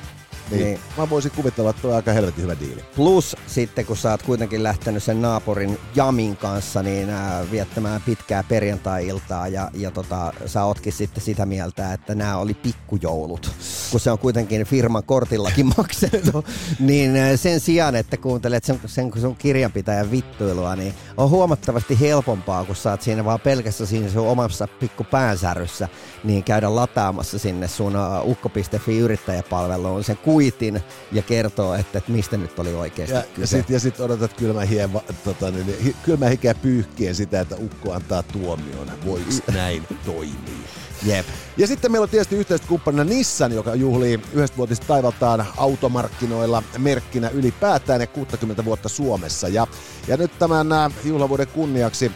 niin, 0.52 0.64
niin. 0.64 0.80
Mä 0.98 1.10
voisin 1.10 1.32
kuvitella, 1.32 1.70
että 1.70 1.82
toi 1.82 1.92
on 1.92 1.96
aika 1.96 2.12
helvetin 2.12 2.44
hyvä 2.44 2.56
diili. 2.60 2.84
Plus 2.96 3.36
sitten, 3.48 3.86
kun 3.86 3.98
sä 3.98 4.12
oot 4.12 4.24
kuitenkin 4.24 4.64
lähtenyt 4.64 5.04
sen 5.04 5.22
naapurin 5.22 5.78
Jamin 5.96 6.38
kanssa 6.38 6.84
niin 6.84 7.10
äh, 7.10 7.52
viettämään 7.52 8.02
pitkää 8.02 8.44
perjantai-iltaa 8.44 9.48
ja, 9.48 9.72
ja 9.74 9.92
tota, 9.92 10.34
sä 10.46 10.64
ootkin 10.64 10.94
sitten 10.94 11.24
sitä 11.24 11.46
mieltä, 11.46 11.94
että 11.94 12.16
nämä 12.16 12.38
oli 12.38 12.54
pikkujoulut, 12.54 13.52
kun 13.92 14.00
se 14.00 14.12
on 14.12 14.20
kuitenkin 14.20 14.64
firman 14.66 15.04
kortillakin 15.04 15.66
maksettu, 15.78 16.46
niin 16.80 17.16
äh, 17.16 17.30
sen 17.36 17.60
sijaan, 17.60 17.96
että 17.96 18.18
kuuntelet 18.18 18.64
sen, 18.64 18.80
sen 18.86 19.12
sun 19.22 19.36
kirjanpitäjän 19.36 20.12
vittuilua, 20.12 20.76
niin 20.76 20.94
on 21.18 21.30
huomattavasti 21.30 22.00
helpompaa, 22.00 22.66
kun 22.66 22.76
sä 22.76 22.92
oot 22.92 23.02
siinä 23.02 23.26
vaan 23.26 23.40
pelkässä 23.40 23.86
siinä 23.86 24.10
sun 24.10 24.28
omassa 24.28 24.68
pikku 24.68 25.06
niin 26.24 26.44
käydä 26.44 26.76
lataamassa 26.76 27.40
sinne 27.40 27.68
sun 27.68 27.96
uh, 27.96 28.30
ukko.fi 28.32 29.00
yrittäjäpalveluun 29.00 30.04
sen 30.04 30.18
ku 30.18 30.39
kuitin 30.40 30.82
ja 31.12 31.22
kertoo, 31.22 31.74
että, 31.74 31.98
että 31.98 32.12
mistä 32.12 32.38
nyt 32.38 32.60
oli 32.60 32.74
oikeasti 32.74 33.16
ja, 33.16 33.24
kyse. 33.24 33.42
Ja 33.42 33.48
sitten 33.48 33.80
sit 33.80 34.00
odotat 34.00 34.34
kylmä, 34.34 34.62
hien, 34.62 34.90
tota, 35.24 35.52
niin, 35.52 35.84
hi, 35.84 35.96
kylmä 36.04 36.30
hikeä 36.30 36.56
pyyhkien 36.56 37.16
sitä, 37.16 37.42
että 37.42 37.56
ukko 37.56 37.94
antaa 37.94 38.24
tuomion. 38.24 38.92
Voiko 39.06 39.30
näin 39.54 39.88
toimia? 40.06 40.70
Jep. 41.06 41.26
Ja 41.58 41.68
sitten 41.68 41.92
meillä 41.92 42.04
on 42.04 42.10
tietysti 42.10 42.36
yhteistyökumppanina 42.36 43.04
Nissan, 43.04 43.52
joka 43.52 43.76
juhlii 43.76 44.20
yhdesvuotista 44.34 44.86
taivaltaan 44.88 45.46
automarkkinoilla 45.58 46.64
merkkinä 46.78 47.30
ylipäätään 47.30 48.02
ja 48.02 48.08
60 48.08 48.66
vuotta 48.66 48.90
Suomessa. 48.90 49.48
Ja, 49.48 49.68
ja 50.08 50.18
nyt 50.18 50.32
tämän 50.40 50.72
äh, 50.72 50.92
juhlavuoden 51.04 51.48
kunniaksi 51.48 52.12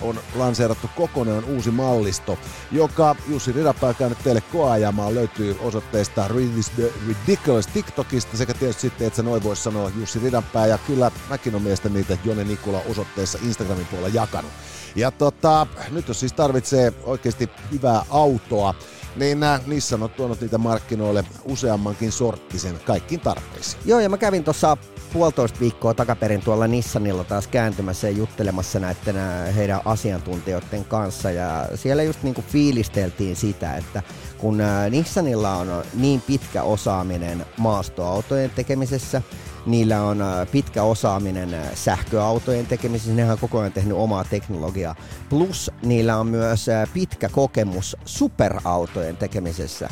on 0.00 0.20
lanseerattu 0.34 0.90
kokonaan 0.96 1.44
uusi 1.44 1.70
mallisto, 1.70 2.38
joka 2.72 3.16
Jussi 3.28 3.52
Ridapää 3.52 3.94
käynyt 3.94 4.18
teille 4.24 4.40
koajamaan 4.40 5.14
löytyy 5.14 5.56
osoitteesta 5.60 6.28
Ridiculous 6.28 7.66
TikTokista 7.66 8.36
sekä 8.36 8.54
tietysti 8.54 8.80
sitten, 8.80 9.06
että 9.06 9.16
sä 9.16 9.22
noin 9.22 9.42
voisi 9.42 9.62
sanoa 9.62 9.90
Jussi 10.00 10.18
Ridanpää 10.18 10.66
ja 10.66 10.78
kyllä 10.78 11.10
mäkin 11.28 11.54
on 11.54 11.62
mielestäni 11.62 11.94
niitä 11.94 12.18
Jone 12.24 12.44
Nikula 12.44 12.82
osoitteessa 12.90 13.38
Instagramin 13.42 13.86
puolella 13.86 14.14
jakanut. 14.14 14.50
Ja 14.94 15.10
tota, 15.10 15.66
nyt 15.90 16.08
jos 16.08 16.20
siis 16.20 16.32
tarvitsee 16.32 16.92
oikeasti 17.04 17.50
hyvää 17.72 18.04
autoa, 18.10 18.74
niin 19.16 19.40
nää, 19.40 19.60
Nissan 19.66 20.02
on 20.02 20.10
tuonut 20.10 20.40
niitä 20.40 20.58
markkinoille 20.58 21.24
useammankin 21.44 22.12
sorttisen 22.12 22.80
kaikkiin 22.84 23.20
tarpeisiin. 23.20 23.82
Joo, 23.84 24.00
ja 24.00 24.08
mä 24.08 24.18
kävin 24.18 24.44
tuossa 24.44 24.76
puolitoista 25.12 25.60
viikkoa 25.60 25.94
takaperin 25.94 26.40
tuolla 26.40 26.66
Nissanilla 26.66 27.24
taas 27.24 27.46
kääntymässä 27.46 28.08
ja 28.08 28.16
juttelemassa 28.16 28.80
näiden 28.80 29.16
heidän 29.56 29.80
asiantuntijoiden 29.84 30.84
kanssa. 30.84 31.30
Ja 31.30 31.68
siellä 31.74 32.02
just 32.02 32.22
niinku 32.22 32.42
fiilisteltiin 32.48 33.36
sitä, 33.36 33.76
että 33.76 34.02
kun 34.38 34.58
Nissanilla 34.90 35.54
on 35.54 35.84
niin 35.94 36.20
pitkä 36.20 36.62
osaaminen 36.62 37.46
maastoautojen 37.56 38.50
tekemisessä, 38.50 39.22
Niillä 39.66 40.02
on 40.02 40.18
pitkä 40.52 40.82
osaaminen 40.82 41.56
sähköautojen 41.74 42.66
tekemisessä, 42.66 43.12
nehän 43.12 43.32
on 43.32 43.38
koko 43.38 43.58
ajan 43.58 43.72
tehnyt 43.72 43.96
omaa 43.96 44.24
teknologiaa. 44.24 44.94
Plus 45.28 45.70
niillä 45.82 46.16
on 46.16 46.26
myös 46.26 46.66
pitkä 46.94 47.28
kokemus 47.28 47.96
superautojen 48.04 49.16
tekemisessä. 49.16 49.88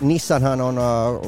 Nissanhan 0.00 0.60
on 0.60 0.78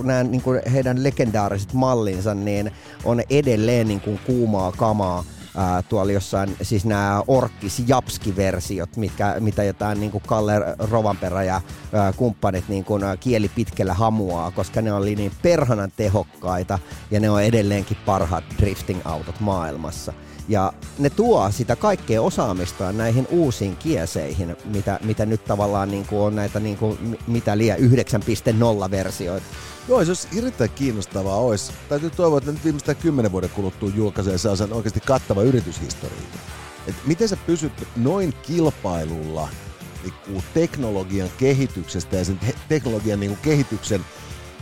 nämä 0.03 0.25
niin 0.25 0.43
kuin 0.43 0.61
heidän 0.73 1.03
legendaariset 1.03 1.73
mallinsa, 1.73 2.35
niin 2.35 2.71
on 3.05 3.23
edelleen 3.31 3.89
niin 3.89 4.01
kuin 4.01 4.21
kuumaa 4.27 4.73
kamaa 4.73 5.25
ää, 5.57 5.83
tuolla 5.83 6.13
jossain, 6.13 6.57
siis 6.63 6.85
nämä 6.85 7.23
Orkkis 7.27 7.83
Japski-versiot, 7.87 8.97
mitkä, 8.97 9.37
mitä 9.41 9.65
jotain 9.65 10.01
niin 10.01 10.13
kuin 10.13 10.23
Kalle 10.27 10.53
Rovanperä 10.79 11.43
ja 11.43 11.61
ää, 11.93 12.13
kumppanit 12.13 12.69
niin 12.69 12.85
kuin, 12.85 13.05
ää, 13.05 13.17
kieli 13.17 13.49
pitkällä 13.49 13.95
hamuaa, 13.95 14.51
koska 14.51 14.83
ne 14.83 14.93
oli 14.93 15.15
niin 15.15 15.33
perhanan 15.43 15.93
tehokkaita 15.97 16.79
ja 17.11 17.21
ne 17.21 17.31
on 17.31 17.43
edelleenkin 17.43 17.97
parhaat 18.07 18.45
drifting-autot 18.59 19.41
maailmassa. 19.41 20.13
Ja 20.49 20.73
ne 20.99 21.11
tuo 21.11 21.51
sitä 21.51 21.77
kaikkea 21.77 22.23
osaamista 22.23 22.93
näihin 22.93 23.27
uusiin 23.31 23.77
kieseihin, 23.77 24.57
mitä, 24.65 25.01
mitä 25.05 25.27
nyt 25.27 25.45
tavallaan 25.45 25.91
niin 25.91 26.07
kuin 26.07 26.23
on 26.23 26.37
näitä 26.37 26.61
niin 26.61 26.77
kuin, 26.77 27.19
mitä 27.27 27.59
liian 27.59 27.79
9.0-versioita. 27.79 29.47
Joo, 29.89 30.05
se 30.05 30.11
olisi 30.11 30.29
erittäin 30.39 30.71
kiinnostavaa 30.71 31.37
olisi. 31.37 31.73
Täytyy 31.89 32.11
toivoa, 32.11 32.39
että 32.39 32.53
nyt 32.53 32.65
viimeistään 32.65 32.97
kymmenen 32.97 33.33
vuoden 33.33 33.51
kuluttua 33.51 33.91
julkaisee 33.95 34.39
sen 34.39 34.73
oikeasti 34.73 35.01
kattava 35.01 35.43
yrityshistoria. 35.43 36.19
Et 36.87 36.95
miten 37.07 37.29
sä 37.29 37.37
pysyt 37.47 37.73
noin 37.97 38.35
kilpailulla 38.43 39.49
niin 40.03 40.43
teknologian 40.55 41.31
kehityksestä 41.39 42.17
ja 42.17 42.25
sen 42.25 42.41
teknologian 42.69 43.21
niin 43.21 43.39
kehityksen 43.43 44.05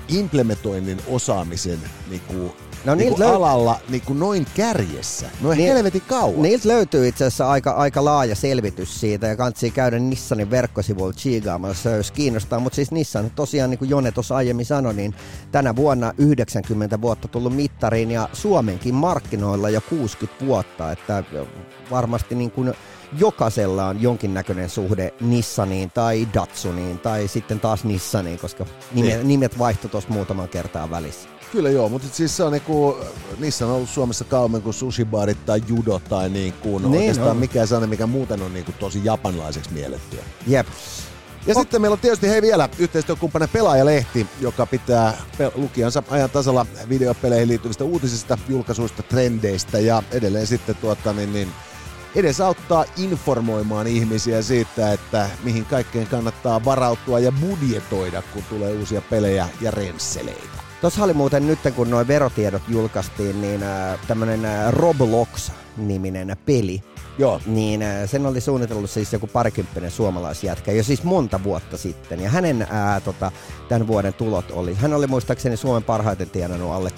implementoinnin 0.08 1.00
osaamisen 1.06 1.78
niin 2.10 2.20
kuin 2.20 2.52
no, 2.84 2.94
niin 2.94 3.14
kuin 3.14 3.28
löy- 3.28 3.34
alalla 3.34 3.80
niin 3.88 4.02
kuin 4.02 4.18
noin 4.18 4.46
kärjessä. 4.54 5.26
Noin 5.40 5.58
niin, 5.58 5.72
helvetin 5.72 6.02
kauan. 6.08 6.42
Niiltä 6.42 6.68
löytyy 6.68 7.08
itse 7.08 7.24
asiassa 7.24 7.50
aika, 7.50 7.70
aika 7.70 8.04
laaja 8.04 8.34
selvitys 8.34 9.00
siitä 9.00 9.26
ja 9.26 9.36
kansi 9.36 9.70
käydä 9.70 9.98
Nissanin 9.98 10.50
verkkosivuilla 10.50 11.12
chiigaamassa, 11.12 11.90
jos 11.90 12.10
kiinnostaa. 12.10 12.60
Mutta 12.60 12.76
siis 12.76 12.90
Nissan 12.90 13.30
tosiaan, 13.30 13.70
niin 13.70 13.78
kuin 13.78 13.90
Jone 13.90 14.12
tuossa 14.12 14.36
aiemmin 14.36 14.66
sanoi, 14.66 14.94
niin 14.94 15.14
tänä 15.52 15.76
vuonna 15.76 16.12
90 16.18 17.00
vuotta 17.00 17.28
tullut 17.28 17.56
mittariin 17.56 18.10
ja 18.10 18.28
Suomenkin 18.32 18.94
markkinoilla 18.94 19.70
jo 19.70 19.80
60 19.80 20.46
vuotta. 20.46 20.92
Että 20.92 21.24
varmasti 21.90 22.34
niin 22.34 22.50
kuin 22.50 22.74
jokaisella 23.18 23.86
on 23.86 24.02
jonkinnäköinen 24.02 24.68
suhde 24.68 25.14
Nissaniin 25.20 25.90
tai 25.90 26.28
Datsuniin 26.34 26.98
tai 26.98 27.28
sitten 27.28 27.60
taas 27.60 27.84
Nissaniin, 27.84 28.38
koska 28.38 28.66
nimet, 28.92 29.14
niin. 29.14 29.28
nimet 29.28 29.58
vaihtui 29.58 29.90
tuossa 29.90 30.10
muutaman 30.10 30.48
kertaa 30.48 30.90
välissä. 30.90 31.28
Kyllä 31.52 31.70
joo, 31.70 31.88
mutta 31.88 32.08
siis 32.12 32.36
se 32.36 32.42
on 32.42 32.52
niinku, 32.52 32.96
niissä 33.38 33.66
on 33.66 33.72
ollut 33.72 33.88
Suomessa 33.88 34.24
kauemmin 34.24 34.62
kuin 34.62 34.74
sushibarit 34.74 35.46
tai 35.46 35.62
judo 35.68 36.00
tai 36.08 36.28
niinku, 36.28 36.78
niin, 36.78 36.94
oikeastaan 36.94 37.30
on. 37.30 37.36
mikään 37.36 37.66
sellainen, 37.66 37.90
mikä 37.90 38.06
muuten 38.06 38.42
on 38.42 38.54
niinku 38.54 38.72
tosi 38.72 39.00
japanilaiseksi 39.04 39.72
miellettyä. 39.72 40.20
Jep. 40.46 40.66
Ja 41.46 41.54
oh. 41.56 41.62
sitten 41.62 41.80
meillä 41.80 41.94
on 41.94 42.00
tietysti 42.00 42.28
hei 42.28 42.42
vielä 42.42 42.68
yhteistyökumppani 42.78 43.46
Pelaajalehti, 43.46 44.26
joka 44.40 44.66
pitää 44.66 45.14
lukijansa 45.54 46.02
ajan 46.10 46.30
tasalla 46.30 46.66
videopeleihin 46.88 47.48
liittyvistä 47.48 47.84
uutisista, 47.84 48.38
julkaisuista, 48.48 49.02
trendeistä 49.02 49.78
ja 49.78 50.02
edelleen 50.10 50.46
sitten 50.46 50.76
tuota, 50.76 51.12
niin, 51.12 51.32
niin, 51.32 51.48
edesauttaa 52.14 52.84
informoimaan 52.96 53.86
ihmisiä 53.86 54.42
siitä, 54.42 54.92
että 54.92 55.30
mihin 55.44 55.64
kaikkeen 55.64 56.06
kannattaa 56.06 56.64
varautua 56.64 57.20
ja 57.20 57.32
budjetoida, 57.32 58.22
kun 58.22 58.42
tulee 58.50 58.72
uusia 58.72 59.00
pelejä 59.00 59.48
ja 59.60 59.70
rensseleitä. 59.70 60.60
Tuossa 60.80 61.04
oli 61.04 61.12
muuten 61.12 61.46
nyt, 61.46 61.58
kun 61.76 61.90
nuo 61.90 62.06
verotiedot 62.06 62.62
julkaistiin, 62.68 63.40
niin 63.40 63.62
äh, 63.62 63.98
tämmöinen 64.06 64.44
äh, 64.44 64.72
Roblox-niminen 64.72 66.36
peli. 66.46 66.82
Joo. 67.18 67.40
Niin 67.46 67.82
äh, 67.82 68.08
sen 68.08 68.26
oli 68.26 68.40
suunnitellut 68.40 68.90
siis 68.90 69.12
joku 69.12 69.26
parikymppinen 69.26 69.90
suomalaisjätkä 69.90 70.72
jo 70.72 70.82
siis 70.82 71.04
monta 71.04 71.44
vuotta 71.44 71.76
sitten. 71.76 72.20
Ja 72.20 72.30
hänen 72.30 72.66
ää, 72.70 73.00
tota, 73.00 73.32
tämän 73.68 73.86
vuoden 73.86 74.14
tulot 74.14 74.50
oli, 74.50 74.74
hän 74.74 74.94
oli 74.94 75.06
muistaakseni 75.06 75.56
Suomen 75.56 75.82
parhaiten 75.82 76.30
tienannut 76.30 76.72
alle 76.72 76.90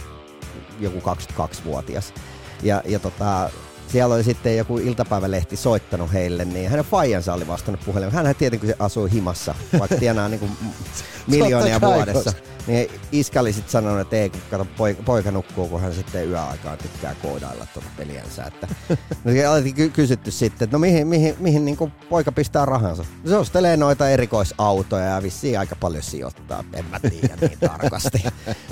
joku 0.80 0.98
22-vuotias. 0.98 2.14
Ja, 2.62 2.82
ja 2.84 2.98
tota, 2.98 3.50
siellä 3.92 4.14
oli 4.14 4.24
sitten 4.24 4.56
joku 4.56 4.78
iltapäivälehti 4.78 5.56
soittanut 5.56 6.12
heille, 6.12 6.44
niin 6.44 6.70
hänen 6.70 6.84
faijansa 6.84 7.34
oli 7.34 7.46
vastannut 7.46 7.84
puhelimeen. 7.84 8.26
Hän 8.26 8.36
tietenkin 8.36 8.74
asuu 8.78 9.06
himassa, 9.06 9.54
vaikka 9.78 9.96
tienaa 9.96 10.28
niin 10.28 10.40
kuin 10.40 10.52
miljoonia 11.26 11.80
vuodessa. 11.80 12.32
Niin 12.66 12.90
iskä 13.12 13.40
oli 13.40 13.52
sitten 13.52 13.72
sanonut, 13.72 14.00
että 14.00 14.16
ei, 14.16 14.30
kun 14.30 14.40
kato, 14.50 14.66
poika, 14.76 15.02
poika 15.02 15.30
nukkuu, 15.30 15.68
kun 15.68 15.80
hän 15.80 15.94
sitten 15.94 16.28
yöaikaan 16.28 16.78
tykkää 16.78 17.14
koodailla 17.22 17.66
tuota 17.74 17.88
peliänsä. 17.96 18.44
Että, 18.44 18.68
no, 19.24 19.52
oltiin 19.52 19.74
ky- 19.74 19.90
kysytty 19.90 20.30
sitten, 20.30 20.64
että 20.64 20.74
no 20.76 20.78
mihin, 20.78 21.06
mihin, 21.06 21.36
mihin 21.38 21.64
niin 21.64 21.92
poika 22.08 22.32
pistää 22.32 22.64
rahansa. 22.64 23.04
Se 23.26 23.36
ostelee 23.36 23.76
noita 23.76 24.08
erikoisautoja 24.08 25.04
ja 25.04 25.22
vissiin 25.22 25.58
aika 25.58 25.76
paljon 25.76 26.02
sijoittaa, 26.02 26.64
en 26.72 26.84
mä 26.84 27.00
tiedä 27.00 27.36
niin 27.40 27.58
tarkasti. 27.70 28.24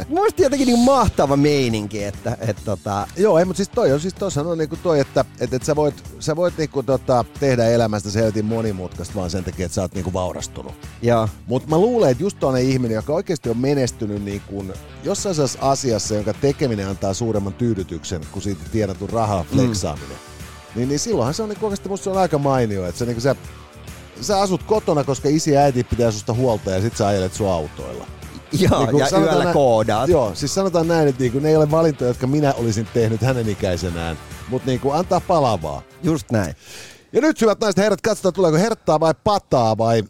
Mielestäni 0.09 0.47
jotenkin 0.47 0.67
niin 0.67 0.79
mahtava 0.79 1.37
meininki, 1.37 2.05
että 2.05 2.37
et, 2.41 2.57
tota... 2.65 3.07
Joo, 3.17 3.39
ei, 3.39 3.45
mutta 3.45 3.57
siis 3.57 3.69
toi 3.69 3.93
on 3.93 4.01
siis 4.01 4.15
tuossa 4.15 4.41
on 4.41 4.59
niin 4.59 4.69
kuin 4.69 4.81
toi, 4.83 5.01
että 5.01 5.10
et, 5.41 5.55
et 5.55 5.65
sä 5.65 5.77
voit, 5.77 6.05
sä 6.21 6.37
voit 6.37 6.59
niinku 6.59 6.83
tota, 6.83 7.25
tehdä 7.41 7.67
elämästä 7.67 8.11
se 8.11 8.33
monimutkaista 8.43 9.15
vaan 9.15 9.31
sen 9.31 9.45
takia, 9.45 9.67
että 9.67 9.75
sä 9.75 9.83
oot 9.83 9.95
niinku 9.95 10.13
vaurastunut. 10.13 10.75
Joo. 11.03 11.29
Mutta 11.47 11.69
mä 11.69 11.79
luulen, 11.79 12.11
että 12.11 12.23
just 12.23 12.39
tuonne 12.41 12.63
ihminen, 12.63 12.95
joka 12.95 13.13
oikeasti 13.13 13.51
on 13.51 13.59
menestynyt 13.59 14.25
niin 14.25 14.43
kuin 14.47 14.73
jossain 15.05 15.37
asiassa, 15.61 16.15
jonka 16.15 16.33
tekeminen 16.35 16.89
antaa 16.89 17.15
suuremman 17.15 17.53
tyydytyksen 17.53 18.21
kuin 18.33 18.43
siitä 18.43 18.63
tienatun 18.73 19.11
rahaa 19.11 19.43
mm. 19.43 19.49
fleksaaminen. 19.49 20.09
Mm. 20.11 20.31
Niin, 20.75 20.89
niin 20.89 20.99
silloinhan 20.99 21.35
se 21.35 21.43
on 21.43 21.49
niin 21.49 21.59
oikeasti 21.63 21.89
musta 21.89 22.05
se 22.05 22.11
on 22.11 22.19
aika 22.19 22.39
mainio, 22.39 22.87
että 22.87 22.99
se, 22.99 23.07
niin 23.07 23.21
sä, 23.21 23.37
sä 24.21 24.41
asut 24.41 24.63
kotona, 24.63 25.05
koska 25.05 25.29
isi 25.29 25.51
ja 25.53 25.61
äiti 25.61 25.85
pitää 25.85 26.11
susta 26.11 26.35
huolta 26.35 26.71
ja 26.71 26.81
sit 26.81 26.97
sä 26.97 27.07
ajelet 27.07 27.35
sun 27.35 27.49
autoilla. 27.51 28.07
Joo, 28.53 28.87
Niin 28.87 28.99
ja 28.99 29.09
sanotaan 29.09 29.23
yöllä 29.23 29.45
näin- 29.45 29.53
koodaat. 29.55 30.09
Joo, 30.09 30.35
siis 30.35 30.55
sanotaan 30.55 30.89
näin, 30.89 31.09
että 31.09 31.23
niin 31.23 31.43
ne 31.43 31.49
ei 31.49 31.57
ole 31.57 31.71
valintoja, 31.71 32.11
jotka 32.11 32.27
minä 32.27 32.53
olisin 32.53 32.89
tehnyt 32.95 33.23
hänen 33.23 33.49
ikäisenään, 33.49 34.19
mutta 34.51 34.67
niin 34.67 34.81
kuin, 34.81 34.95
antaa 34.95 35.21
palavaa. 35.21 35.83
Just 36.03 36.31
näin. 36.31 36.55
Ja 37.13 37.21
nyt 37.21 37.41
hyvät 37.41 37.61
naiset 37.61 37.77
herrat, 37.79 38.01
katsotaan 38.01 38.35
tuleeko 38.35 38.59
herttaa 38.59 39.01
vai 39.01 39.15
pataa 39.25 39.79
vai 39.79 40.03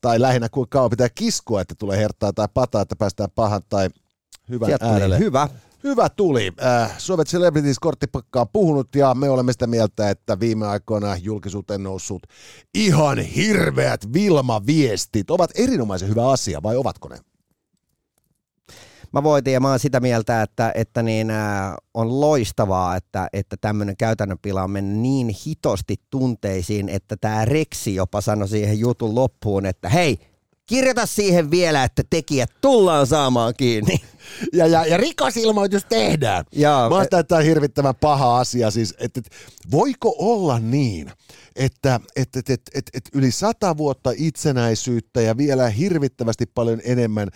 tai 0.00 0.20
lähinnä 0.20 0.48
kuinka 0.48 0.78
kauan 0.78 0.90
pitää 0.90 1.08
kiskoa, 1.14 1.60
että 1.60 1.74
tulee 1.78 1.98
herttaa 1.98 2.32
tai 2.32 2.48
pataa, 2.54 2.82
että 2.82 2.96
päästään 2.96 3.30
pahan 3.34 3.62
tai 3.68 3.88
hyvän 4.48 4.66
Sieltä 4.66 4.86
äärelle. 4.86 5.16
tuli 5.16 5.26
hyvä. 5.26 5.48
Hyvä 5.84 6.08
tuli. 6.08 6.52
Äh, 6.64 6.98
Sovet 6.98 7.28
Celebrities 7.28 7.78
korttipakka 7.78 8.40
on 8.40 8.46
puhunut 8.52 8.94
ja 8.94 9.14
me 9.14 9.30
olemme 9.30 9.52
sitä 9.52 9.66
mieltä, 9.66 10.10
että 10.10 10.40
viime 10.40 10.66
aikoina 10.66 11.16
julkisuuteen 11.16 11.82
noussut 11.82 12.22
ihan 12.74 13.18
hirveät 13.18 14.12
Vilma-viestit 14.12 15.30
ovat 15.30 15.50
erinomaisen 15.54 16.08
hyvä 16.08 16.30
asia, 16.30 16.62
vai 16.62 16.76
ovatko 16.76 17.08
ne? 17.08 17.18
Mä 19.12 19.22
voitin 19.22 19.52
ja 19.52 19.60
mä 19.60 19.68
oon 19.68 19.78
sitä 19.78 20.00
mieltä, 20.00 20.42
että, 20.42 20.72
että 20.74 21.02
niin, 21.02 21.30
ää, 21.30 21.76
on 21.94 22.20
loistavaa, 22.20 22.96
että, 22.96 23.28
että 23.32 23.56
tämmöinen 23.60 23.96
käytännön 23.96 24.38
pila 24.42 24.62
on 24.62 24.70
mennyt 24.70 24.98
niin 24.98 25.34
hitosti 25.46 25.96
tunteisiin, 26.10 26.88
että 26.88 27.16
tämä 27.20 27.44
Reksi 27.44 27.94
jopa 27.94 28.20
sanoi 28.20 28.48
siihen 28.48 28.78
jutun 28.78 29.14
loppuun, 29.14 29.66
että 29.66 29.88
hei, 29.88 30.18
kirjoita 30.66 31.06
siihen 31.06 31.50
vielä, 31.50 31.84
että 31.84 32.02
tekijät 32.10 32.50
tullaan 32.60 33.06
saamaan 33.06 33.54
kiinni. 33.56 34.00
Ja, 34.52 34.66
ja, 34.66 34.86
ja 34.86 34.96
rikosilmoitus 34.96 35.84
tehdään. 35.84 36.44
Joo. 36.52 36.88
Mä 36.88 36.94
oon 36.94 37.04
sitä, 37.04 37.18
että 37.18 37.28
tämä 37.28 37.38
on 37.38 37.44
hirvittävän 37.44 37.94
paha 37.94 38.38
asia. 38.38 38.70
Siis, 38.70 38.94
että, 38.98 39.20
että 39.20 39.36
voiko 39.70 40.14
olla 40.18 40.58
niin, 40.58 41.12
että 41.56 42.00
että 42.16 42.38
että 42.38 42.52
että 42.54 42.70
että 42.74 42.90
että 42.94 43.10
yli 43.14 43.30
sata 43.30 43.76
vuotta 43.76 44.12
itsenäisyyttä 44.16 45.20
ja 45.20 45.36
vielä 45.36 45.68
hirvittävästi 45.68 46.46
paljon 46.46 46.80
enemmän 46.84 47.28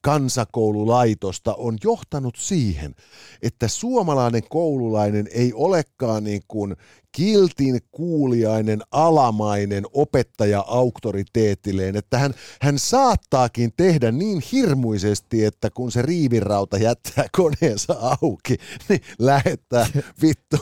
kansakoululaitosta 0.00 1.54
on 1.54 1.78
johtanut 1.84 2.36
siihen, 2.36 2.94
että 3.42 3.68
suomalainen 3.68 4.42
koululainen 4.48 5.28
ei 5.30 5.52
olekaan 5.54 6.24
niin 6.24 6.42
kuin 6.48 6.76
kiltin 7.12 7.80
kuuliainen, 7.90 8.82
alamainen 8.90 9.84
opettaja 9.92 10.64
auktoriteetilleen, 10.66 11.96
että 11.96 12.18
hän, 12.18 12.34
hän 12.60 12.78
saattaakin 12.78 13.72
tehdä 13.76 14.12
niin 14.12 14.42
hirmuisesti, 14.52 15.44
että 15.44 15.70
kun 15.70 15.92
se 15.92 16.02
riivirauta 16.36 16.78
jättää 16.78 17.24
koneensa 17.36 17.96
auki, 18.22 18.56
niin 18.88 19.00
lähettää 19.18 19.86
vittu 20.22 20.56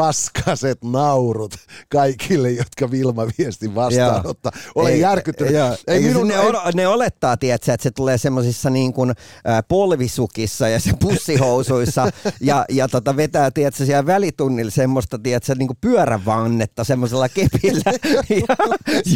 paskaset 0.00 0.84
naurut 0.84 1.54
kaikille, 1.88 2.50
jotka 2.50 2.90
Vilma 2.90 3.26
viestin 3.38 3.74
vastaanottaa. 3.74 4.52
Olen 4.74 4.92
Ei- 4.92 5.00
järkyttynyt. 5.00 5.52
Joo. 5.52 5.76
Ei 5.86 6.00
minun, 6.00 6.28
ne, 6.28 6.34
ei, 6.34 6.40
on, 6.40 6.54
ne 6.74 6.88
olettaa, 6.88 7.36
tiedätkö, 7.36 7.72
että 7.72 7.82
se 7.82 7.90
tulee 7.90 8.18
semmoisissa 8.18 8.70
niin 8.70 8.92
kuin, 8.92 9.10
äh, 9.10 9.62
polvisukissa 9.68 10.68
ja 10.68 10.80
se 10.80 10.90
pussihousuissa 11.00 12.12
ja, 12.40 12.64
ja 12.68 12.88
tota, 12.88 13.16
vetää 13.16 13.50
tiedätkö, 13.50 13.86
siellä 13.86 14.06
välitunnilla 14.06 14.70
semmoista 14.70 15.18
tiedätkö, 15.18 15.54
niin 15.54 15.66
kuin 15.66 15.78
pyörävannetta 15.80 16.84
semmoisella 16.84 17.28
kepillä. 17.28 17.92
ja, 18.28 18.56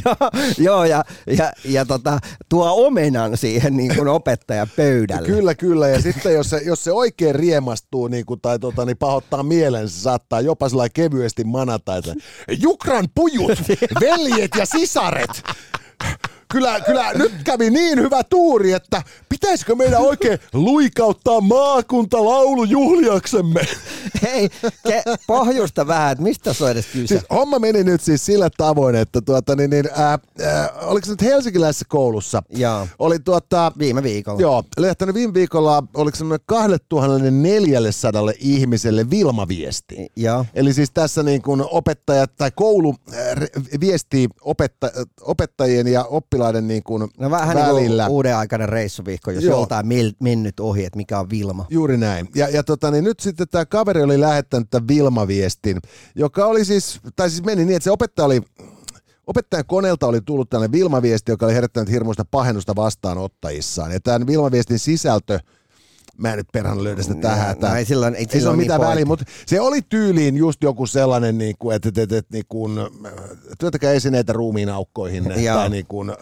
ja, 0.05 0.31
joo, 0.59 0.85
ja, 0.85 1.05
ja, 1.27 1.53
ja 1.65 1.87
tota, 1.87 2.19
tuo 2.49 2.87
omenan 2.87 3.37
siihen 3.37 3.77
niin 3.77 3.95
kuin 3.97 4.09
opettajan 4.09 4.69
pöydälle. 4.77 5.29
Kyllä, 5.29 5.55
kyllä. 5.55 5.89
Ja 5.89 6.03
sitten 6.03 6.35
jos 6.35 6.51
se, 6.51 6.61
jos 6.65 6.85
se 6.85 6.93
oikein 6.93 7.35
riemastuu 7.35 8.09
niin 8.09 8.27
kuin, 8.27 8.41
tai 8.41 8.59
tota, 8.59 8.85
niin 8.85 8.97
pahoittaa 8.97 9.43
mielen, 9.43 9.89
se 9.89 10.01
saattaa 10.01 10.41
jopa 10.41 10.69
sellainen 10.75 10.93
kevyesti 10.93 11.45
manata, 11.45 11.97
että 11.97 12.15
Jukran 12.61 13.09
pujut, 13.15 13.59
veljet 14.01 14.51
ja 14.59 14.67
sisaret. 14.67 15.43
Kyllä, 16.55 16.81
kyllä 16.81 17.13
nyt 17.13 17.33
kävi 17.45 17.71
niin 17.71 18.01
hyvä 18.01 18.25
tuuri, 18.25 18.73
että 18.73 19.03
pitäisikö 19.29 19.75
meidän 19.75 20.01
oikein 20.01 20.39
luikauttaa 20.53 21.41
juhliaksemme? 22.69 23.61
Hei, 24.23 24.49
ke, 24.89 25.03
pohjusta 25.27 25.87
vähän, 25.87 26.13
että 26.13 26.25
mistä 26.25 26.53
se 26.53 26.65
on 26.65 26.71
edes 26.71 26.87
kyse? 26.87 27.07
Siis 27.07 27.23
homma 27.31 27.59
meni 27.59 27.85
nyt 27.85 28.01
siis 28.01 28.27
sillä 28.27 28.49
tavoin, 28.57 28.95
että 28.95 29.21
tuota, 29.21 29.57
niin, 29.57 29.71
niin, 29.71 29.89
ää, 29.95 30.19
ää, 30.45 30.71
oliko 30.83 31.05
se 31.05 31.13
nyt 31.13 31.23
helsinkiläisessä 31.23 31.85
koulussa? 31.89 32.43
Joo. 32.51 32.89
Oli 32.99 33.19
tuota, 33.19 33.73
Viime 33.79 34.03
viikolla. 34.03 34.41
Joo, 34.41 34.65
lehtänyt 34.77 35.15
viime 35.15 35.35
viikolla, 35.35 35.83
oliko 35.95 36.17
semmoinen 36.17 36.45
2400 36.47 38.23
ihmiselle 38.39 39.11
Vilma-viesti. 39.11 40.07
Joo. 40.17 40.47
Eli 40.55 40.73
siis 40.73 40.91
tässä 40.95 41.23
niin 41.23 41.43
kuin 41.43 41.65
opettajat 41.71 42.37
tai 42.37 42.51
koulu 42.55 42.95
äh, 43.13 43.17
viestii 43.81 44.29
opetta, 44.41 44.91
opettajien 45.21 45.87
ja 45.87 46.05
oppilaiden 46.05 46.44
niin 46.53 46.83
kuin 46.83 47.09
No 47.19 47.31
vähän 47.31 47.57
välillä. 47.57 48.03
niin 48.03 48.07
kuin 48.07 48.17
uuden 48.17 48.37
aikainen 48.37 48.69
reissuviikko, 48.69 49.31
jos 49.31 49.45
Joo. 49.45 49.59
joltain 49.59 49.87
mil, 49.87 50.13
mennyt 50.21 50.61
ohi, 50.61 50.85
että 50.85 50.97
mikä 50.97 51.19
on 51.19 51.31
Vilma. 51.31 51.67
Juuri 51.71 51.97
näin. 51.97 52.29
Ja, 52.35 52.49
ja 52.49 52.63
tota, 52.65 52.91
niin 52.91 53.05
nyt 53.05 53.21
sitten 53.21 53.49
tämä 53.51 53.67
kaveri 53.67 54.03
oli 54.03 54.21
lähettänyt 54.21 54.71
tämän 54.71 54.89
Vilma-viestin, 54.89 55.81
joka 56.15 56.47
oli 56.47 56.65
siis, 56.65 57.01
tai 57.17 57.31
siis 57.31 57.45
meni 57.45 57.65
niin, 57.65 57.77
että 57.77 57.85
se 57.85 57.91
opettaja 57.91 58.27
oli, 58.27 58.41
opettajan 59.27 59.65
koneelta 59.67 60.07
oli 60.07 60.21
tullut 60.21 60.51
tällainen 60.51 60.73
Vilma-viesti, 60.73 61.33
joka 61.33 61.47
oli 61.47 61.55
herättänyt 61.55 61.91
hirmuista 61.91 62.25
pahennusta 62.31 62.77
vastaanottajissaan. 62.77 63.93
Ja 63.93 64.01
tämän 64.01 64.27
Vilma-viestin 64.27 64.79
sisältö, 64.79 65.39
mä 66.19 66.31
en 66.33 66.37
nyt 66.37 66.47
perhana 66.53 66.85
löydä 66.85 67.03
sitä 67.03 67.15
tähän. 67.15 67.55
No, 67.55 67.61
tää- 67.61 67.79
ei 67.79 67.85
silloin- 67.85 68.15
ei 68.15 68.21
ei 68.21 68.27
se 68.27 68.31
silloin 68.33 68.49
ole 68.51 68.57
niin 68.57 68.65
mitään 68.65 68.81
pointti. 68.81 68.91
väliä, 68.93 69.05
mutta 69.05 69.25
se 69.47 69.61
oli 69.61 69.83
tyyliin 69.89 70.37
just 70.37 70.63
joku 70.63 70.87
sellainen, 70.87 71.39
niin 71.39 71.55
kuin, 71.59 71.77
että, 71.77 71.89
että, 71.89 72.03
että, 72.03 72.17
että 72.17 72.35
niin 72.35 72.45
kuin, 72.49 72.73
työtäkää 73.59 73.93
esineitä 73.93 74.33
ruumiin 74.33 74.69
aukkoihin, 74.69 75.25
tai 75.55 75.71
niin 75.71 75.87
kuin, 75.87 76.13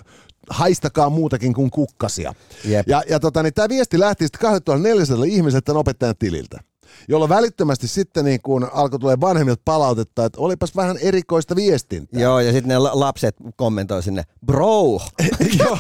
haistakaa 0.51 1.11
muutakin 1.11 1.55
kuin 1.55 1.71
kukkasia. 1.71 2.35
Jep. 2.65 2.89
Ja, 2.89 3.03
ja 3.09 3.21
tota, 3.21 3.43
niin 3.43 3.55
tämä 3.55 3.69
viesti 3.69 4.01
lähti 4.01 4.25
sitten 4.25 4.41
2400 4.41 5.25
ihmiseltä 5.25 5.65
tämän 5.65 5.81
opettajan 5.81 6.15
tililtä 6.19 6.59
jolloin 7.09 7.29
välittömästi 7.29 7.89
sitten 7.89 8.25
niin 8.25 8.41
kun 8.43 8.69
alkoi 8.73 8.99
tulee 8.99 9.21
vanhemmilta 9.21 9.63
palautetta, 9.65 10.25
että 10.25 10.41
olipas 10.41 10.77
vähän 10.77 10.97
erikoista 11.01 11.57
viestintää. 11.57 12.21
Joo, 12.23 12.41
ja 12.41 12.53
sitten 12.53 12.69
ne 12.69 12.79
la- 12.79 12.91
lapset 13.01 13.37
kommentoi 13.57 14.03
sinne, 14.03 14.23
bro, 14.47 15.01
Joo, 15.59 15.79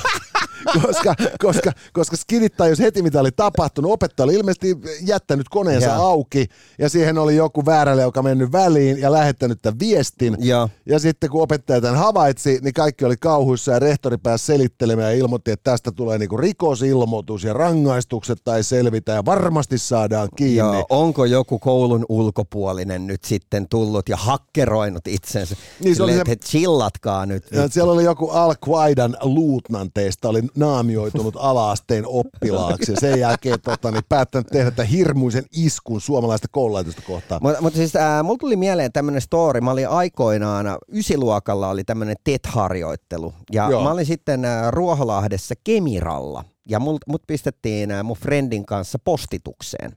koska, 0.86 1.14
koska, 1.38 1.72
koska 1.92 2.16
skidit 2.16 2.56
tajus 2.56 2.78
heti, 2.78 3.02
mitä 3.02 3.20
oli 3.20 3.30
tapahtunut. 3.30 3.92
Opettaja 3.92 4.24
oli 4.24 4.34
ilmeisesti 4.34 4.76
jättänyt 5.06 5.48
koneensa 5.48 5.88
Joo. 5.88 6.04
auki 6.04 6.46
ja 6.78 6.88
siihen 6.88 7.18
oli 7.18 7.36
joku 7.36 7.66
väärälle, 7.66 8.02
joka 8.02 8.22
mennyt 8.22 8.52
väliin 8.52 9.00
ja 9.00 9.12
lähettänyt 9.12 9.62
tämän 9.62 9.78
viestin. 9.78 10.36
Joo. 10.40 10.68
Ja 10.86 10.98
sitten 10.98 11.30
kun 11.30 11.42
opettaja 11.42 11.80
tämän 11.80 11.96
havaitsi, 11.96 12.58
niin 12.62 12.74
kaikki 12.74 13.04
oli 13.04 13.16
kauhuissa 13.16 13.72
ja 13.72 13.78
rehtori 13.78 14.16
pääsi 14.18 14.46
selittelemään 14.46 15.12
ja 15.12 15.18
ilmoitti, 15.18 15.50
että 15.50 15.70
tästä 15.70 15.92
tulee 15.92 16.18
niinku 16.18 16.36
rikosilmoitus 16.36 17.44
ja 17.44 17.52
rangaistukset 17.52 18.38
tai 18.44 18.62
selvitä 18.64 19.12
ja 19.12 19.24
varmasti 19.24 19.78
saadaan 19.78 20.28
kiinni. 20.36 20.58
Joo, 20.58 20.86
onko 20.90 21.24
joku 21.24 21.58
koulun 21.58 22.06
ulkopuolinen 22.08 23.06
nyt 23.06 23.24
sitten 23.24 23.68
tullut 23.68 24.08
ja 24.08 24.16
hakkeroinut 24.16 25.06
itsensä? 25.06 25.56
Niin, 25.80 25.96
se 25.96 26.02
oli 26.02 26.14
se- 26.14 26.22
että 26.28 26.46
chillatkaa 26.46 27.26
nyt. 27.26 27.44
Ja 27.52 27.68
siellä 27.68 27.92
oli 27.92 28.04
joku 28.04 28.30
Al-Qaidan 28.30 29.16
luutnanteista, 29.22 30.28
oli 30.28 30.42
naamioitunut 30.56 31.34
alaasteen 31.38 32.04
oppilaaksi 32.06 32.92
ja 32.92 33.00
sen 33.00 33.20
jälkeen 33.20 33.60
tota, 33.60 33.90
niin 33.90 34.04
päättänyt 34.08 34.46
tehdä 34.46 34.70
tämän 34.70 34.90
hirmuisen 34.90 35.44
iskun 35.56 36.00
suomalaista 36.00 36.48
koululaitosta 36.50 37.02
kohtaan. 37.06 37.40
Mutta 37.42 37.62
mut 37.62 37.74
siis 37.74 37.96
äh, 37.96 38.24
mulla 38.24 38.38
tuli 38.38 38.56
mieleen 38.56 38.92
tämmöinen 38.92 39.20
story. 39.22 39.60
Mä 39.60 39.70
olin 39.70 39.88
aikoinaan, 39.88 40.66
ysiluokalla 40.92 41.68
oli 41.68 41.84
tämmöinen 41.84 42.16
TET-harjoittelu. 42.24 43.34
Ja 43.52 43.70
Joo. 43.70 43.82
mä 43.82 43.90
olin 43.90 44.06
sitten 44.06 44.44
äh, 44.44 44.70
Ruoholahdessa 44.70 45.54
Kemiralla. 45.64 46.44
Ja 46.68 46.80
mut, 46.80 47.02
mut 47.06 47.22
pistettiin 47.26 47.90
mun 48.04 48.16
friendin 48.16 48.66
kanssa 48.66 48.98
postitukseen. 49.04 49.92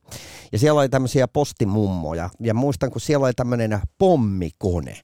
Ja 0.51 0.59
siellä 0.59 0.79
oli 0.79 0.89
tämmöisiä 0.89 1.27
postimummoja. 1.27 2.29
Ja 2.39 2.53
muistan, 2.53 2.91
kun 2.91 3.01
siellä 3.01 3.25
oli 3.25 3.33
tämmöinen 3.33 3.79
pommikone, 3.97 4.97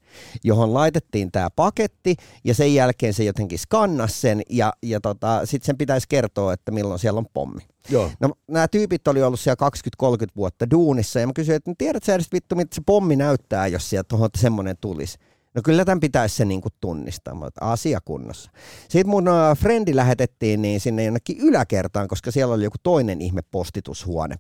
johon 0.44 0.74
laitettiin 0.74 1.32
tämä 1.32 1.50
paketti. 1.50 2.16
Ja 2.44 2.54
sen 2.54 2.74
jälkeen 2.74 3.14
se 3.14 3.24
jotenkin 3.24 3.60
skannasi 3.60 4.20
sen. 4.20 4.42
Ja, 4.50 4.74
ja 4.84 5.02
tota, 5.02 5.46
sitten 5.46 5.66
sen 5.66 5.78
pitäisi 5.78 6.08
kertoa, 6.10 6.54
että 6.54 6.72
milloin 6.72 7.00
siellä 7.00 7.18
on 7.18 7.26
pommi. 7.34 7.62
Joo. 7.90 8.12
No 8.20 8.34
nämä 8.48 8.68
tyypit 8.68 9.08
oli 9.08 9.24
ollut 9.24 9.40
siellä 9.40 9.70
20-30 10.04 10.28
vuotta 10.36 10.72
duunissa 10.72 11.20
ja 11.20 11.28
mä 11.28 11.34
kysyin, 11.36 11.56
että 11.56 11.72
no, 11.72 11.76
tiedät 11.78 12.04
sä 12.04 12.16
edes 12.16 12.32
vittu, 12.34 12.56
mitä 12.56 12.76
se 12.76 12.82
pommi 12.86 13.16
näyttää, 13.16 13.68
jos 13.68 13.90
sieltä 13.90 14.08
tuohon 14.08 14.30
semmoinen 14.38 14.76
tulisi. 14.82 15.18
No 15.56 15.62
kyllä 15.66 15.86
tämän 15.86 16.00
pitäisi 16.00 16.36
se 16.36 16.46
niinku 16.46 16.70
tunnistaa, 16.82 17.34
mutta 17.34 17.72
asiakunnossa. 17.72 18.52
Sitten 18.82 19.10
mun 19.10 19.26
frendi 19.58 19.96
lähetettiin 19.96 20.62
niin 20.62 20.80
sinne 20.80 21.04
jonnekin 21.04 21.38
yläkertaan, 21.40 22.08
koska 22.08 22.32
siellä 22.32 22.54
oli 22.54 22.64
joku 22.64 22.78
toinen 22.84 23.22
ihme 23.22 23.42
postitushuone. 23.52 24.36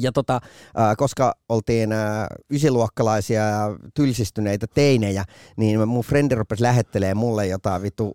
Ja 0.00 0.12
tota, 0.12 0.40
koska 0.96 1.34
oltiin 1.48 1.90
ysiluokkalaisia 2.50 3.42
ja 3.42 3.76
tylsistyneitä 3.94 4.66
teinejä, 4.74 5.24
niin 5.56 5.88
mun 5.88 6.04
frendi 6.04 6.34
rupesi 6.34 6.62
lähettelee 6.62 7.14
mulle 7.14 7.46
jotain 7.46 7.82
vittu 7.82 8.12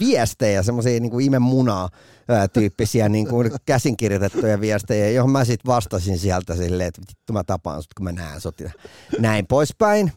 viestejä, 0.00 0.62
semmoisia 0.62 1.00
niin 1.00 1.20
imen 1.20 1.42
munaa 1.42 1.88
ää, 2.28 2.48
tyyppisiä 2.48 3.08
niin 3.16 3.28
kuin 3.28 3.50
käsinkirjoitettuja 3.66 4.60
viestejä, 4.60 5.10
johon 5.10 5.30
mä 5.30 5.44
sitten 5.44 5.68
vastasin 5.68 6.18
sieltä 6.18 6.56
silleen, 6.56 6.88
että 6.88 7.02
vittu 7.10 7.32
mä 7.32 7.44
tapaan 7.44 7.82
sut, 7.82 7.94
kun 7.94 8.04
mä 8.04 8.12
näen 8.12 8.40
sut 8.40 8.60
ja 8.60 8.70
näin 9.18 9.46
poispäin. 9.46 10.12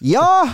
Ja 0.00 0.48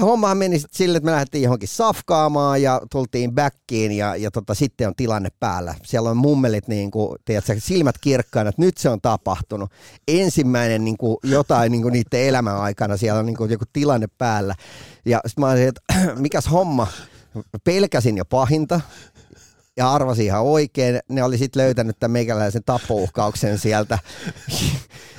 hommahan 0.00 0.38
meni 0.38 0.58
sitten 0.58 0.76
sille, 0.78 0.98
että 0.98 1.04
me 1.04 1.12
lähdettiin 1.12 1.42
johonkin 1.42 1.68
safkaamaan 1.68 2.62
ja 2.62 2.80
tultiin 2.90 3.34
backiin 3.34 3.92
ja, 3.92 4.16
ja 4.16 4.30
tota, 4.30 4.54
sitten 4.54 4.88
on 4.88 4.94
tilanne 4.96 5.28
päällä. 5.40 5.74
Siellä 5.84 6.10
on 6.10 6.16
mummelit 6.16 6.68
niin 6.68 6.90
kuin, 6.90 7.18
tiedätkö, 7.24 7.54
silmät 7.58 7.98
kirkkaana, 8.00 8.48
että 8.48 8.62
nyt 8.62 8.76
se 8.76 8.88
on 8.88 9.00
tapahtunut. 9.00 9.70
Ensimmäinen 10.08 10.84
niin 10.84 10.96
kuin, 10.96 11.16
jotain 11.22 11.72
niin 11.72 11.82
kuin 11.82 11.92
niiden 11.92 12.28
elämän 12.28 12.56
aikana 12.56 12.96
siellä 12.96 13.20
on 13.20 13.26
niin 13.26 13.36
kuin, 13.36 13.50
joku 13.50 13.64
tilanne 13.72 14.06
päällä. 14.18 14.54
Ja 15.04 15.20
sitten 15.26 15.44
mä 15.44 15.50
olisin, 15.50 15.68
että 15.68 15.82
mikäs 16.16 16.50
homma, 16.50 16.86
pelkäsin 17.64 18.16
jo 18.16 18.24
pahinta 18.24 18.80
ja 19.76 19.92
arvasin 19.92 20.24
ihan 20.24 20.42
oikein. 20.42 21.00
Ne 21.08 21.24
oli 21.24 21.38
sitten 21.38 21.62
löytänyt 21.62 21.96
tämän 22.00 22.12
meikäläisen 22.12 22.62
tappouhkauksen 22.66 23.58
sieltä. 23.58 23.98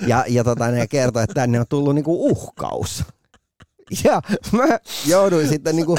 Ja, 0.08 0.26
ja 0.28 0.44
tota, 0.44 0.68
ne 0.68 0.88
kertoi, 0.88 1.24
että 1.24 1.34
tänne 1.34 1.60
on 1.60 1.66
tullut 1.70 1.96
niinku 1.96 2.30
uhkaus. 2.30 3.04
Ja 4.04 4.22
mä 4.52 4.80
jouduin 5.06 5.48
sitten 5.48 5.76
niinku 5.76 5.98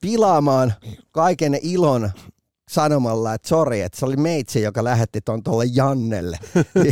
pilaamaan 0.00 0.74
kaiken 1.10 1.58
ilon 1.62 2.10
sanomalla, 2.68 3.34
että 3.34 3.48
sori, 3.48 3.80
että 3.80 3.98
se 3.98 4.06
oli 4.06 4.16
meitsi, 4.16 4.62
joka 4.62 4.84
lähetti 4.84 5.20
ton 5.20 5.42
tuolle 5.42 5.64
Jannelle. 5.72 6.38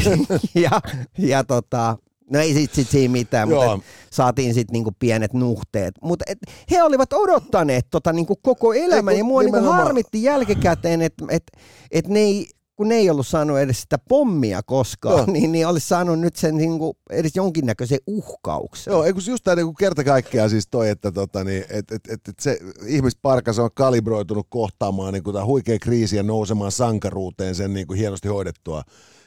ja, 0.55 0.81
ja 1.19 1.45
tota, 1.45 1.97
No 2.31 2.39
ei 2.39 2.55
sit, 2.55 2.75
sit 2.75 2.89
siinä 2.89 3.13
mitään, 3.13 3.51
Joo. 3.51 3.77
mutta 3.77 3.89
saatiin 4.11 4.55
sitten 4.55 4.73
niinku 4.73 4.93
pienet 4.99 5.33
nuhteet. 5.33 5.95
Mutta 6.03 6.25
he 6.71 6.83
olivat 6.83 7.13
odottaneet 7.13 7.87
tota 7.91 8.13
niinku 8.13 8.37
koko 8.37 8.73
elämän 8.75 9.15
ei, 9.15 9.19
ja 9.19 9.25
mua 9.25 9.43
niinku 9.43 9.61
harmitti 9.61 10.23
jälkikäteen, 10.23 11.03
että 11.03 11.25
et, 11.31 11.43
et 11.91 12.09
ne 12.09 12.21
ei, 12.21 12.49
kun 12.77 12.89
ne 12.89 12.95
ei 12.95 13.11
ollut 13.11 13.27
saanut 13.27 13.59
edes 13.59 13.81
sitä 13.81 13.99
pommia 13.99 14.63
koskaan, 14.63 15.17
Joo. 15.17 15.27
niin, 15.27 15.53
niin 15.53 15.67
olisi 15.67 15.89
saanut 15.89 16.21
nyt 16.21 16.37
sen 16.37 16.57
niinku 16.57 16.97
edes 17.11 17.37
jonkinnäköisen 17.37 17.99
uhkauksen. 18.07 18.91
Joo, 18.91 19.05
eikö 19.05 19.21
just 19.27 19.45
tämä 19.45 19.55
niinku 19.55 19.73
kerta 19.73 20.05
kaikkiaan 20.05 20.51
siis 20.51 20.69
toi, 20.71 20.89
että 20.89 21.13
tota, 21.13 21.45
niin, 21.45 21.65
et, 21.69 21.91
et, 21.91 22.09
et, 22.09 22.29
et 22.29 22.39
se 22.41 22.59
ihmisparkas 22.87 23.59
on 23.59 23.71
kalibroitunut 23.75 24.47
kohtaamaan 24.51 25.13
niinku 25.13 25.33
huikea 25.45 25.79
kriisi 25.79 26.17
ja 26.17 26.23
nousemaan 26.23 26.73
sankaruuteen 26.73 27.55
sen 27.55 27.75
niinku 27.75 27.95
hienosti 27.95 28.29
hoidettua 28.29 28.83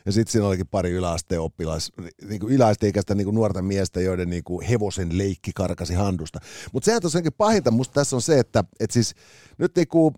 ja 0.05 0.11
sitten 0.11 0.31
siinä 0.31 0.47
olikin 0.47 0.67
pari 0.67 0.91
yläasteen 0.91 1.41
oppilas, 1.41 1.91
niin 2.29 2.39
kuin 2.39 2.53
yläasteikäistä 2.53 3.15
niin 3.15 3.25
kuin 3.25 3.35
nuorta 3.35 3.61
miestä, 3.61 4.01
joiden 4.01 4.29
niin 4.29 4.43
kuin 4.43 4.65
hevosen 4.65 5.17
leikki 5.17 5.51
karkasi 5.55 5.93
handusta. 5.93 6.39
Mutta 6.73 6.85
sehän 6.85 7.01
tosiaankin 7.01 7.33
pahinta 7.33 7.71
musta 7.71 7.93
tässä 7.93 8.15
on 8.15 8.21
se, 8.21 8.39
että, 8.39 8.63
että 8.79 8.93
siis 8.93 9.15
nyt 9.57 9.75
niin 9.75 9.87
kuin, 9.87 10.15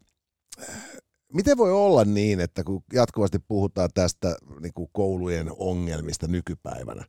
miten 1.34 1.58
voi 1.58 1.72
olla 1.72 2.06
niin, 2.06 2.40
että 2.40 2.64
kun 2.64 2.84
jatkuvasti 2.94 3.40
puhutaan 3.40 3.90
tästä 3.94 4.36
niin 4.60 4.74
kuin 4.74 4.90
koulujen 4.92 5.52
ongelmista 5.58 6.28
nykypäivänä, 6.28 7.06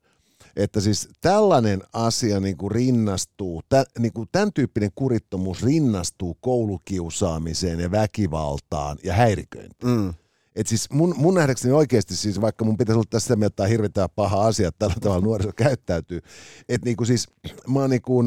että 0.56 0.80
siis 0.80 1.08
tällainen 1.20 1.82
asia 1.92 2.40
niin 2.40 2.56
kuin 2.56 2.70
rinnastuu, 2.70 3.62
tä, 3.68 3.84
niin 3.98 4.12
kuin 4.12 4.28
tämän 4.32 4.52
tyyppinen 4.52 4.90
kurittomuus 4.94 5.62
rinnastuu 5.62 6.36
koulukiusaamiseen 6.40 7.80
ja 7.80 7.90
väkivaltaan 7.90 8.98
ja 9.04 9.14
häiriköintiin. 9.14 9.92
Mm. 9.92 10.14
Et 10.56 10.66
siis 10.66 10.90
mun, 10.90 11.14
mun 11.16 11.34
nähdäkseni 11.34 11.74
oikeasti 11.74 12.16
siis, 12.16 12.40
vaikka 12.40 12.64
mun 12.64 12.76
pitäisi 12.76 12.96
olla 12.96 13.06
tässä 13.10 13.36
mieltä, 13.36 13.52
että 13.52 13.66
hirvittää 13.66 14.08
paha 14.08 14.46
asia, 14.46 14.68
että 14.68 14.78
tällä 14.78 15.00
tavalla 15.00 15.24
nuoriso 15.24 15.52
käyttäytyy, 15.56 16.20
että 16.68 16.84
niinku 16.84 17.04
siis 17.04 17.26
mä 17.68 17.80
oon 17.80 17.90
niinku, 17.90 18.20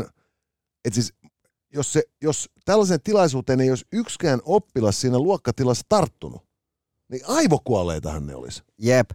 että 0.85 0.95
siis 0.95 1.13
jos, 1.75 1.93
se, 1.93 2.03
jos 2.21 2.49
tällaisen 2.65 3.01
tilaisuuteen 3.03 3.61
ei 3.61 3.69
olisi 3.69 3.85
yksikään 3.91 4.39
oppilas 4.45 5.01
siinä 5.01 5.19
luokkatilassa 5.19 5.85
tarttunut, 5.89 6.41
niin 7.09 7.21
aivokuolleitahan 7.27 8.25
ne 8.25 8.35
olisi. 8.35 8.63
Jep. 8.77 9.09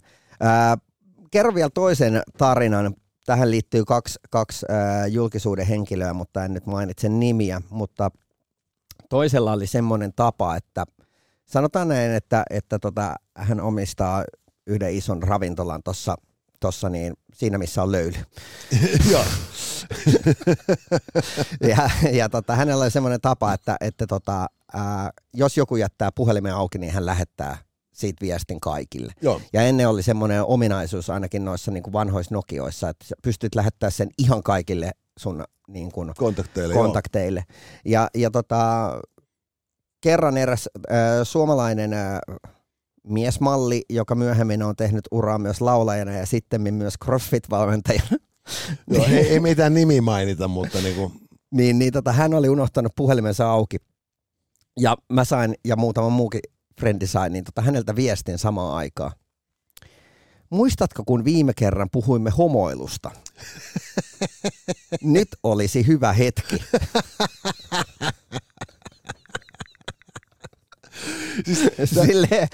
Äh, 0.44 0.78
kerro 1.30 1.54
vielä 1.54 1.70
toisen 1.74 2.22
tarinan. 2.38 2.94
Tähän 3.26 3.50
liittyy 3.50 3.84
kaksi, 3.84 4.18
kaksi 4.30 4.66
äh, 4.70 5.06
julkisuuden 5.12 5.66
henkilöä, 5.66 6.12
mutta 6.12 6.44
en 6.44 6.54
nyt 6.54 6.66
mainitse 6.66 7.08
nimiä, 7.08 7.62
mutta 7.70 8.10
toisella 9.08 9.52
oli 9.52 9.66
semmoinen 9.66 10.12
tapa, 10.16 10.56
että– 10.56 10.84
sanotaan 11.50 11.88
näin, 11.88 12.10
että, 12.10 12.42
että 12.50 12.78
tota, 12.78 13.14
hän 13.36 13.60
omistaa 13.60 14.24
yhden 14.66 14.94
ison 14.94 15.22
ravintolan 15.22 15.82
tuossa 15.82 16.16
tossa 16.60 16.88
niin, 16.88 17.14
siinä, 17.34 17.58
missä 17.58 17.82
on 17.82 17.92
löyly. 17.92 18.16
Joo. 19.10 19.24
ja 21.70 21.90
ja 22.12 22.28
tota, 22.28 22.56
hänellä 22.56 22.84
on 22.84 22.90
semmoinen 22.90 23.20
tapa, 23.20 23.52
että, 23.52 23.76
että 23.80 24.06
tota, 24.06 24.46
ää, 24.74 25.10
jos 25.34 25.56
joku 25.56 25.76
jättää 25.76 26.10
puhelimen 26.14 26.54
auki, 26.54 26.78
niin 26.78 26.92
hän 26.92 27.06
lähettää 27.06 27.56
siitä 27.92 28.20
viestin 28.20 28.60
kaikille. 28.60 29.12
Joo. 29.22 29.40
Ja 29.52 29.62
ennen 29.62 29.88
oli 29.88 30.02
semmoinen 30.02 30.44
ominaisuus 30.44 31.10
ainakin 31.10 31.44
noissa 31.44 31.70
niin 31.70 31.82
kuin 31.82 31.92
vanhoissa 31.92 32.34
Nokioissa, 32.34 32.88
että 32.88 33.04
pystyt 33.22 33.54
lähettämään 33.54 33.92
sen 33.92 34.08
ihan 34.18 34.42
kaikille 34.42 34.90
sun 35.18 35.44
niin 35.68 35.92
kuin, 35.92 36.12
kontakteille. 36.16 36.74
kontakteille. 36.74 37.44
Ja, 37.84 38.08
ja 38.14 38.30
tota, 38.30 38.92
kerran 40.00 40.36
eräs 40.36 40.68
äh, 40.90 40.96
suomalainen 41.22 41.92
äh, 41.92 42.18
miesmalli, 43.06 43.82
joka 43.90 44.14
myöhemmin 44.14 44.62
on 44.62 44.76
tehnyt 44.76 45.04
uraa 45.10 45.38
myös 45.38 45.60
laulajana 45.60 46.12
ja 46.12 46.26
sitten 46.26 46.74
myös 46.74 46.94
CrossFit-valmentajana. 47.04 48.16
Joo, 48.94 49.04
ei, 49.04 49.28
ei 49.28 49.40
mitään 49.40 49.74
nimi 49.74 50.00
mainita, 50.00 50.48
mutta 50.48 50.78
niin 50.80 50.94
kuin... 50.94 51.12
niin, 51.50 51.78
niin 51.78 51.92
tota, 51.92 52.12
hän 52.12 52.34
oli 52.34 52.48
unohtanut 52.48 52.92
puhelimensa 52.96 53.50
auki. 53.50 53.76
Ja 54.80 54.96
mä 55.12 55.24
sain, 55.24 55.54
ja 55.64 55.76
muutama 55.76 56.08
muukin 56.08 56.40
frendi 56.80 57.06
sai, 57.06 57.30
niin 57.30 57.44
tota, 57.44 57.62
häneltä 57.62 57.96
viestin 57.96 58.38
samaan 58.38 58.76
aikaan. 58.76 59.12
Muistatko, 60.50 61.02
kun 61.06 61.24
viime 61.24 61.52
kerran 61.56 61.88
puhuimme 61.92 62.30
homoilusta? 62.30 63.10
Nyt 65.02 65.28
olisi 65.42 65.86
hyvä 65.86 66.12
hetki. 66.12 66.56
siis, 71.46 71.70
Silleen. 72.06 72.48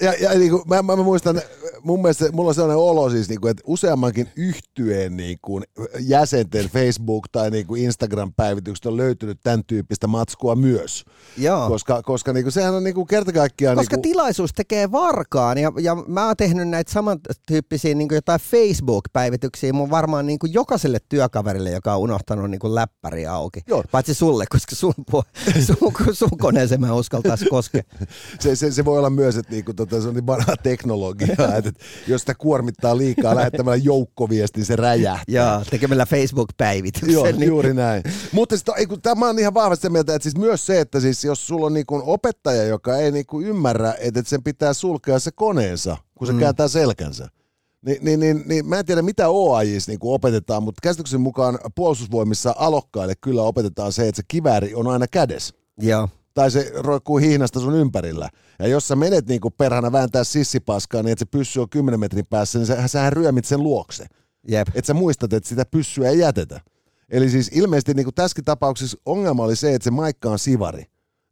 Ja, 0.00 0.12
ja 0.20 0.38
niin 0.38 0.50
kuin, 0.50 0.62
mä, 0.68 0.82
mä, 0.82 0.96
mä, 0.96 1.02
muistan, 1.02 1.40
mun 1.82 2.02
mielestä 2.02 2.32
mulla 2.32 2.48
on 2.48 2.54
sellainen 2.54 2.76
olo 2.76 3.10
siis, 3.10 3.28
niin 3.28 3.40
kuin, 3.40 3.50
että 3.50 3.62
useammankin 3.66 4.28
yhtyeen 4.36 5.16
niin 5.16 5.38
kuin, 5.42 5.64
jäsenten 6.00 6.64
Facebook- 6.64 7.28
tai 7.32 7.50
niin 7.50 7.66
kuin 7.66 7.82
Instagram-päivitykset 7.82 8.86
on 8.86 8.96
löytynyt 8.96 9.38
tämän 9.42 9.64
tyyppistä 9.66 10.06
matskua 10.06 10.54
myös. 10.54 11.04
Joo. 11.36 11.68
Koska, 11.68 12.02
koska 12.02 12.32
niin 12.32 12.44
kuin, 12.44 12.52
sehän 12.52 12.74
on 12.74 12.84
niin 12.84 12.94
kuin, 12.94 13.06
kerta 13.06 13.32
kaikkiaan... 13.32 13.76
Koska 13.76 13.96
niin 13.96 14.02
kuin... 14.02 14.12
tilaisuus 14.12 14.52
tekee 14.52 14.92
varkaan 14.92 15.58
ja, 15.58 15.72
ja 15.80 15.94
mä 15.94 16.26
oon 16.26 16.36
tehnyt 16.36 16.68
näitä 16.68 16.92
samantyyppisiä 16.92 17.94
niin 17.94 18.08
kuin 18.08 18.16
jotain 18.16 18.40
Facebook-päivityksiä 18.40 19.72
mun 19.72 19.90
varmaan 19.90 20.26
niin 20.26 20.38
kuin 20.38 20.52
jokaiselle 20.52 20.98
työkaverille, 21.08 21.70
joka 21.70 21.94
on 21.94 22.00
unohtanut 22.00 22.50
niin 22.50 22.58
kuin 22.58 22.74
läppäri 22.74 23.26
auki. 23.26 23.60
Joo. 23.66 23.84
Paitsi 23.90 24.14
sulle, 24.14 24.44
koska 24.50 24.76
sun, 24.76 24.94
sun, 25.66 25.76
sun, 25.76 26.14
sun 26.14 26.38
koneeseen 26.38 26.80
mä 26.80 26.94
uskaltaisi 26.94 27.46
koskea. 27.46 27.82
Se, 28.40 28.56
se, 28.56 28.70
se, 28.70 28.84
voi 28.84 28.98
olla 28.98 29.10
myös, 29.10 29.36
että 29.36 29.52
niinku, 29.52 29.74
tota, 29.74 30.00
se 30.00 30.08
on 30.08 30.14
niin 30.14 30.26
vanha 30.26 30.56
teknologia, 30.62 31.36
että, 31.58 31.72
jos 32.08 32.20
sitä 32.20 32.34
kuormittaa 32.34 32.96
liikaa 32.96 33.36
lähettämällä 33.36 33.76
joukkoviesti, 33.84 34.58
niin 34.58 34.66
se 34.66 34.76
räjähtää. 34.76 35.54
Joo, 35.54 35.64
tekemällä 35.70 36.06
Facebook-päivityksen. 36.06 37.12
Joo, 37.12 37.24
niin. 37.24 37.42
juuri 37.42 37.74
näin. 37.74 38.02
Mutta 38.32 38.56
sit, 38.56 38.68
ei, 38.76 38.86
kun, 38.86 39.02
tämä 39.02 39.28
on 39.28 39.38
ihan 39.38 39.54
vahvasti 39.54 39.90
mieltä, 39.90 40.14
että 40.14 40.22
siis 40.22 40.38
myös 40.38 40.66
se, 40.66 40.80
että 40.80 41.00
siis 41.00 41.24
jos 41.24 41.46
sulla 41.46 41.66
on 41.66 41.74
niinku 41.74 42.02
opettaja, 42.06 42.64
joka 42.64 42.96
ei 42.96 43.12
niinku 43.12 43.40
ymmärrä, 43.40 43.94
että 43.98 44.22
sen 44.26 44.42
pitää 44.42 44.72
sulkea 44.72 45.18
se 45.18 45.30
koneensa, 45.34 45.96
kun 46.14 46.26
se 46.26 46.32
mm. 46.32 46.38
kääntää 46.38 46.68
selkänsä. 46.68 47.28
Niin, 47.86 47.98
niin, 48.04 48.20
niin, 48.20 48.42
niin, 48.46 48.66
mä 48.66 48.78
en 48.78 48.86
tiedä 48.86 49.02
mitä 49.02 49.28
OAJissa 49.28 49.92
niin 49.92 49.98
opetetaan, 50.02 50.62
mutta 50.62 50.80
käsityksen 50.82 51.20
mukaan 51.20 51.58
puolustusvoimissa 51.74 52.54
alokkaille 52.58 53.14
kyllä 53.20 53.42
opetetaan 53.42 53.92
se, 53.92 54.08
että 54.08 54.16
se 54.16 54.22
kivääri 54.28 54.74
on 54.74 54.86
aina 54.86 55.06
kädessä. 55.06 55.54
Joo 55.80 56.08
tai 56.34 56.50
se 56.50 56.72
roikkuu 56.74 57.18
hihnasta 57.18 57.60
sun 57.60 57.74
ympärillä. 57.74 58.28
Ja 58.58 58.66
jos 58.66 58.88
sä 58.88 58.96
menet 58.96 59.26
niinku 59.26 59.50
perhana 59.50 59.92
vääntää 59.92 60.24
sissipaskaa 60.24 61.02
niin, 61.02 61.12
että 61.12 61.24
se 61.24 61.30
pyssy 61.30 61.60
on 61.60 61.68
10 61.68 62.00
metrin 62.00 62.26
päässä, 62.26 62.58
niin 62.58 62.66
sä, 62.66 62.88
sähän 62.88 63.12
ryömit 63.12 63.44
sen 63.44 63.62
luokse. 63.62 64.06
Jep. 64.48 64.68
Että 64.68 64.86
sä 64.86 64.94
muistat, 64.94 65.32
että 65.32 65.48
sitä 65.48 65.64
pyssyä 65.64 66.08
ei 66.08 66.18
jätetä. 66.18 66.60
Eli 67.08 67.30
siis 67.30 67.50
ilmeisesti 67.54 67.94
niinku 67.94 68.12
tässäkin 68.12 68.44
tapauksessa 68.44 68.98
ongelma 69.06 69.44
oli 69.44 69.56
se, 69.56 69.74
että 69.74 69.84
se 69.84 69.90
maikka 69.90 70.30
on 70.30 70.38
sivari, 70.38 70.84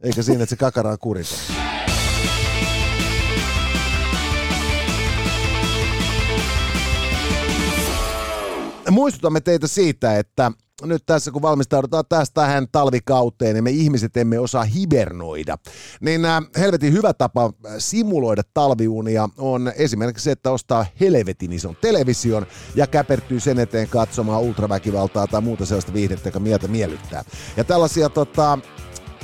eikä 0.02 0.22
siinä, 0.22 0.42
että 0.42 0.50
se 0.50 0.56
kakara 0.56 0.90
on 0.90 0.98
kurita. 0.98 1.34
Muistutamme 8.92 9.40
teitä 9.40 9.66
siitä, 9.66 10.18
että 10.18 10.52
nyt 10.82 11.02
tässä 11.06 11.30
kun 11.30 11.42
valmistaudutaan 11.42 12.04
tästä 12.08 12.34
tähän 12.34 12.66
talvikauteen 12.72 13.56
ja 13.56 13.62
me 13.62 13.70
ihmiset 13.70 14.16
emme 14.16 14.38
osaa 14.38 14.64
hibernoida, 14.64 15.58
niin 16.00 16.24
äh, 16.24 16.42
helvetin 16.58 16.92
hyvä 16.92 17.12
tapa 17.14 17.44
äh, 17.44 17.74
simuloida 17.78 18.42
talviunia 18.54 19.28
on 19.38 19.72
esimerkiksi 19.76 20.24
se, 20.24 20.30
että 20.30 20.50
ostaa 20.50 20.86
helvetin 21.00 21.52
ison 21.52 21.76
television 21.80 22.46
ja 22.74 22.86
käpertyy 22.86 23.40
sen 23.40 23.58
eteen 23.58 23.88
katsomaan 23.88 24.42
ultraväkivaltaa 24.42 25.26
tai 25.26 25.40
muuta 25.40 25.66
sellaista 25.66 25.92
viihdettä, 25.92 26.28
joka 26.28 26.40
mieltä 26.40 26.68
miellyttää. 26.68 27.24
Ja 27.56 27.64
tällaisia 27.64 28.08
tota, 28.08 28.58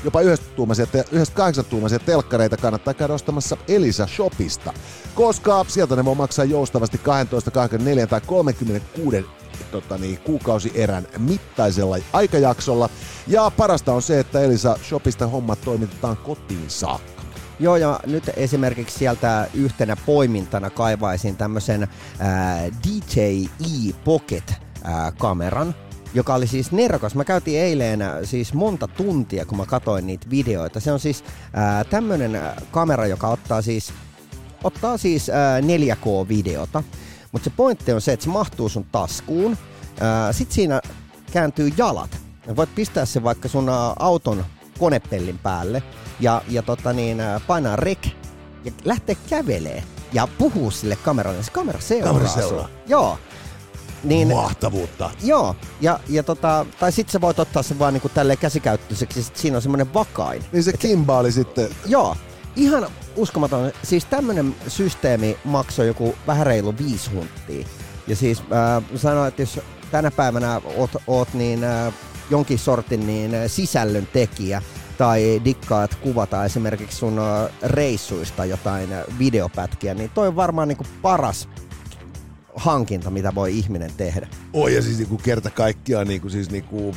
jopa 0.05 0.21
yhdestä, 0.21 1.05
yhdestä 1.13 1.37
kahdeksan 1.37 1.65
tuumaisia 1.65 1.99
telkkareita 1.99 2.57
kannattaa 2.57 2.95
käydä 2.95 3.15
ostamassa 3.15 3.57
Elisa 3.69 4.07
Shopista, 4.07 4.73
koska 5.15 5.65
sieltä 5.69 5.97
ne 5.97 6.05
voi 6.05 6.15
maksaa 6.15 6.45
joustavasti 6.45 6.99
12, 6.99 7.51
24 7.51 8.07
tai 8.07 8.21
36 8.27 9.38
tota 9.69 9.99
niin, 9.99 10.19
kuukausierän 10.19 11.07
mittaisella 11.19 11.97
aikajaksolla. 12.13 12.89
Ja 13.27 13.53
parasta 13.57 13.93
on 13.93 14.03
se, 14.03 14.21
että 14.21 14.41
Elisa 14.41 14.79
Shopista 14.89 15.27
hommat 15.27 15.61
toimitetaan 15.61 16.17
kotiin 16.17 16.65
saakka. 16.69 17.23
Joo, 17.61 17.77
ja 17.77 18.01
nyt 18.07 18.31
esimerkiksi 18.37 18.99
sieltä 18.99 19.49
yhtenä 19.55 19.97
poimintana 19.97 20.71
kaivaisin 20.71 21.37
tämmöisen 21.37 21.89
DJI 22.87 23.95
Pocket-kameran, 24.05 25.75
joka 26.15 26.35
oli 26.35 26.47
siis 26.47 26.73
nerokas. 26.73 27.15
Mä 27.15 27.25
käytiin 27.25 27.61
eilen 27.61 28.01
siis 28.25 28.55
monta 28.55 28.89
tuntia, 28.89 29.45
kun 29.45 29.59
mä 29.59 29.67
katsoin 29.67 30.07
niitä 30.07 30.31
videoita. 30.31 30.81
Se 30.81 30.93
on 30.93 31.01
siis 31.01 31.25
tämmöinen 31.91 32.41
kamera, 32.71 33.07
joka 33.07 33.29
ottaa 33.29 33.63
siis, 33.63 33.93
ottaa 34.65 34.97
siis 34.97 35.31
ää, 35.31 35.61
4K-videota. 35.61 36.83
Mutta 37.33 37.51
se 37.51 37.57
pointti 37.57 37.93
on 37.93 38.01
se, 38.01 38.13
että 38.13 38.25
se 38.25 38.31
mahtuu 38.31 38.69
sun 38.69 38.87
taskuun. 38.93 39.59
Sitten 40.31 40.55
siinä 40.55 40.81
kääntyy 41.33 41.73
jalat. 41.77 42.11
Ja 42.47 42.57
voit 42.57 42.75
pistää 42.75 43.05
se 43.05 43.23
vaikka 43.23 43.49
sun 43.49 43.69
auton 43.99 44.45
konepellin 44.79 45.39
päälle 45.39 45.83
ja, 46.21 46.43
ja 46.49 46.63
tota 46.63 46.93
niin, 46.93 47.19
painaa 47.47 47.77
rek 47.77 48.07
ja 48.65 48.73
lähtee 48.85 49.17
kävelee 49.31 49.83
ja 50.13 50.29
puhuu 50.39 50.71
sille 50.71 50.97
kameralle. 50.97 51.43
Se 51.43 51.51
kamera 51.51 51.81
seuraa. 51.81 52.13
Kamera 52.13 52.29
seuraa. 52.29 52.49
sua. 52.49 52.69
Joo. 52.87 53.19
Niin, 54.05 54.29
Mahtavuutta. 54.29 55.11
Joo, 55.23 55.57
ja, 55.81 56.01
ja 56.09 56.23
tota, 56.23 56.67
tai 56.81 56.93
sitten 56.93 57.13
sä 57.13 57.21
voit 57.21 57.39
ottaa 57.39 57.63
sen 57.63 57.79
vaan 57.79 57.95
niinku 57.95 58.09
tälleen 58.09 58.39
käsikäyttöiseksi, 58.39 59.23
sit 59.23 59.37
siinä 59.37 59.57
on 59.57 59.63
semmoinen 59.63 59.95
vakain. 59.95 60.45
Niin 60.53 60.63
se 60.63 60.73
kimbaali 60.73 61.33
sitten. 61.33 61.69
Joo, 61.87 62.17
ihan 62.57 62.87
uskomaton. 63.19 63.73
Siis 63.83 64.05
tämmönen 64.05 64.55
systeemi 64.69 65.37
maksoi 65.45 65.87
joku 65.87 66.15
vähän 66.27 66.47
reilu 66.47 66.75
viisi 66.79 67.11
hunttia. 67.11 67.67
Ja 68.07 68.17
siis 68.17 68.41
äh, 68.41 68.83
sanoin, 68.97 69.29
että 69.29 69.43
jos 69.43 69.61
tänä 69.91 70.11
päivänä 70.11 70.61
oot, 70.77 70.91
oot 71.07 71.35
niin 71.35 71.65
äh, 71.65 71.93
jonkin 72.31 72.59
sortin 72.59 73.07
niin 73.07 73.35
äh, 73.35 73.43
sisällön 73.47 74.09
tekijä, 74.13 74.63
tai 74.99 75.41
dikkaat 75.45 75.95
kuvata 75.95 76.45
esimerkiksi 76.45 76.97
sun 76.97 77.19
äh, 77.19 77.51
reissuista 77.63 78.45
jotain 78.45 78.93
äh, 78.93 79.05
videopätkiä, 79.19 79.95
niin 79.95 80.11
toi 80.11 80.29
on 80.29 80.37
varmaan 80.37 80.69
niinku 80.69 80.85
paras 81.03 81.49
hankinta, 82.55 83.11
mitä 83.11 83.35
voi 83.35 83.59
ihminen 83.59 83.91
tehdä. 83.97 84.29
Oi 84.53 84.75
ja 84.75 84.83
siis 84.83 84.99
niinku 84.99 85.17
kerta 85.17 85.51
kaikkiaan 85.51 86.07
niinku, 86.07 86.29
siis 86.29 86.51
niinku, 86.51 86.97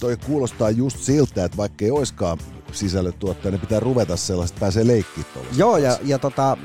toi 0.00 0.16
kuulostaa 0.16 0.70
just 0.70 0.98
siltä, 0.98 1.44
että 1.44 1.56
vaikka 1.56 1.84
ei 1.84 1.90
oiskaan 1.90 2.38
sisällötuottaja, 2.72 3.50
niin 3.50 3.60
pitää 3.60 3.80
ruveta 3.80 4.16
sellaista, 4.16 4.54
että 4.54 4.60
pääsee 4.60 4.86
leikkiin 4.86 5.26
tuolla. 5.34 5.50
Joo, 5.56 5.76
ja, 5.76 5.98
ja 6.04 6.18
tota, 6.18 6.56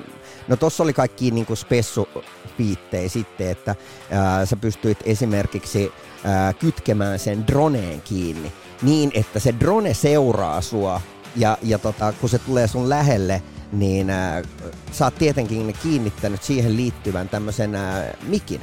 no 0.48 0.56
tossa 0.56 0.84
oli 0.84 0.94
kaikki 0.94 1.32
niinku 1.32 1.56
spessupiittejä 1.56 3.10
sitten, 3.10 3.50
että 3.50 3.76
ää, 4.12 4.46
sä 4.46 4.56
pystyit 4.56 4.98
esimerkiksi 5.06 5.92
ää, 6.24 6.54
kytkemään 6.54 7.20
sen 7.20 7.48
droneen 7.48 8.02
kiinni 8.02 8.52
niin, 8.82 9.12
että 9.14 9.40
se 9.40 9.54
drone 9.60 9.94
seuraa 9.94 10.62
sua 10.62 11.02
ja, 11.36 11.58
ja 11.64 11.80
tota, 11.80 12.14
kun 12.22 12.30
se 12.30 12.40
tulee 12.40 12.68
sun 12.68 12.90
lähelle, 12.90 13.42
niin 13.72 14.10
ää, 14.10 14.44
sä 14.92 15.06
oot 15.06 15.16
tietenkin 15.16 15.76
kiinnittänyt 15.84 16.44
siihen 16.44 16.78
liittyvän 16.78 17.30
tämmöisen 17.30 17.76
ää, 17.76 18.14
mikin. 18.28 18.62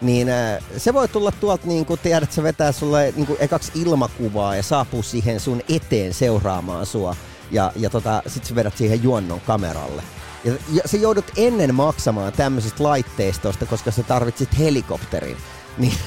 Niin 0.00 0.28
ää, 0.28 0.58
se 0.76 0.94
voi 0.94 1.08
tulla 1.08 1.32
tuolta, 1.32 1.66
niin 1.66 1.86
kuin 1.86 2.00
tiedät, 2.02 2.32
se 2.32 2.42
vetää 2.42 2.72
sulle 2.72 3.12
niin 3.16 3.26
kuin 3.26 3.36
ekaksi 3.40 3.72
ilmakuvaa 3.74 4.56
ja 4.56 4.62
saapuu 4.62 5.02
siihen 5.02 5.40
sun 5.40 5.62
eteen 5.68 6.14
seuraamaan 6.14 6.86
sua. 6.86 7.16
Ja, 7.50 7.72
ja 7.76 7.90
tota, 7.90 8.22
sit 8.26 8.44
sä 8.44 8.54
vedät 8.54 8.76
siihen 8.76 9.02
juonnon 9.02 9.40
kameralle. 9.40 10.02
Ja, 10.44 10.52
ja 10.72 10.82
sä 10.84 10.96
joudut 10.96 11.24
ennen 11.36 11.74
maksamaan 11.74 12.32
tämmöisistä 12.32 12.82
laitteistoista, 12.82 13.66
koska 13.66 13.90
sä 13.90 14.02
tarvitsit 14.02 14.58
helikopterin. 14.58 15.36
Niin 15.78 15.98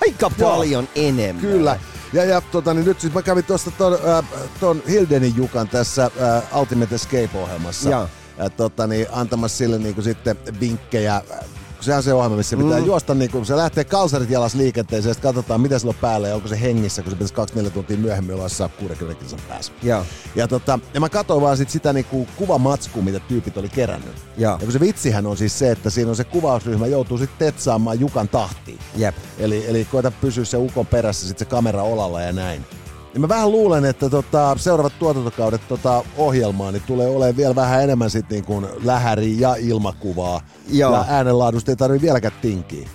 aika 0.00 0.30
paljon 0.40 0.88
enemmän. 0.94 1.40
Kyllä. 1.42 1.78
Ja, 2.12 2.24
ja 2.24 2.40
tota, 2.40 2.74
niin 2.74 2.84
nyt 2.84 3.00
siis 3.00 3.14
mä 3.14 3.22
kävin 3.22 3.44
tuosta 3.44 3.70
ton, 3.70 3.98
äh, 4.08 4.24
ton 4.60 4.82
Hildenin 4.88 5.36
Jukan 5.36 5.68
tässä 5.68 6.04
äh, 6.04 6.58
Ultimate 6.60 6.94
Escape-ohjelmassa. 6.94 7.90
Joo. 7.90 8.08
Ja, 8.38 8.50
tota, 8.50 8.86
niin, 8.86 9.06
antamassa 9.12 9.58
sille 9.58 9.78
niin 9.78 9.94
kuin 9.94 10.04
sitten 10.04 10.36
vinkkejä 10.60 11.16
äh, 11.16 11.38
sehän 11.88 12.02
se 12.02 12.14
ohjelma, 12.14 12.36
missä 12.36 12.56
pitää 12.56 12.80
mm. 12.80 12.86
juosta, 12.86 13.14
niin 13.14 13.30
kun 13.30 13.46
se 13.46 13.56
lähtee 13.56 13.84
kalsarit 13.84 14.30
jalas 14.30 14.54
liikenteeseen, 14.54 15.10
ja 15.10 15.14
sitten 15.14 15.28
katsotaan, 15.28 15.60
mitä 15.60 15.78
sillä 15.78 15.90
on 15.90 16.00
päällä, 16.00 16.28
ja 16.28 16.34
onko 16.34 16.48
se 16.48 16.60
hengissä, 16.60 17.02
kun 17.02 17.12
se 17.12 17.16
pitäisi 17.16 17.68
2-4 17.68 17.70
tuntia 17.70 17.96
myöhemmin 17.96 18.34
olla 18.34 18.44
jossain 18.44 18.70
60 18.78 19.20
kilsan 19.20 19.40
päässä. 19.48 19.72
Joo. 19.82 20.04
Ja, 20.34 20.48
tota, 20.48 20.78
ja 20.94 21.00
mä 21.00 21.08
katsoin 21.08 21.42
vaan 21.42 21.56
sit 21.56 21.70
sitä 21.70 21.92
niinku 21.92 22.28
kuvamatskua, 22.36 23.02
mitä 23.02 23.20
tyypit 23.20 23.56
oli 23.56 23.68
kerännyt. 23.68 24.16
Joo. 24.36 24.52
Ja 24.52 24.58
kun 24.58 24.72
se 24.72 24.80
vitsihän 24.80 25.26
on 25.26 25.36
siis 25.36 25.58
se, 25.58 25.70
että 25.70 25.90
siinä 25.90 26.10
on 26.10 26.16
se 26.16 26.24
kuvausryhmä 26.24 26.86
joutuu 26.86 27.18
sitten 27.18 27.38
tetsaamaan 27.38 28.00
Jukan 28.00 28.28
tahtiin. 28.28 28.78
Jep. 28.96 29.14
Eli, 29.38 29.64
eli 29.68 29.84
koeta 29.84 30.10
pysyä 30.10 30.44
se 30.44 30.56
ukon 30.56 30.86
perässä 30.86 31.26
sitten 31.26 31.46
se 31.46 31.50
kamera 31.50 31.82
olalla 31.82 32.20
ja 32.20 32.32
näin. 32.32 32.64
Ja 33.18 33.20
mä 33.20 33.28
vähän 33.28 33.52
luulen, 33.52 33.84
että 33.84 34.10
tota, 34.10 34.56
seuraavat 34.58 34.98
tuotantokaudet 34.98 35.68
tota 35.68 36.04
ohjelmaa 36.16 36.72
niin 36.72 36.82
tulee 36.86 37.08
olemaan 37.08 37.36
vielä 37.36 37.54
vähän 37.54 37.82
enemmän 37.82 38.10
sit 38.10 38.30
niin 38.30 38.44
kuin 38.44 38.66
lähäri 38.84 39.40
ja 39.40 39.54
ilmakuvaa. 39.54 40.40
Joo. 40.68 40.92
Ja 40.92 41.04
äänenlaadusta 41.08 41.72
ei 41.72 41.76
tarvitse 41.76 42.06
vieläkään 42.06 42.34
tinkiä. 42.42 42.88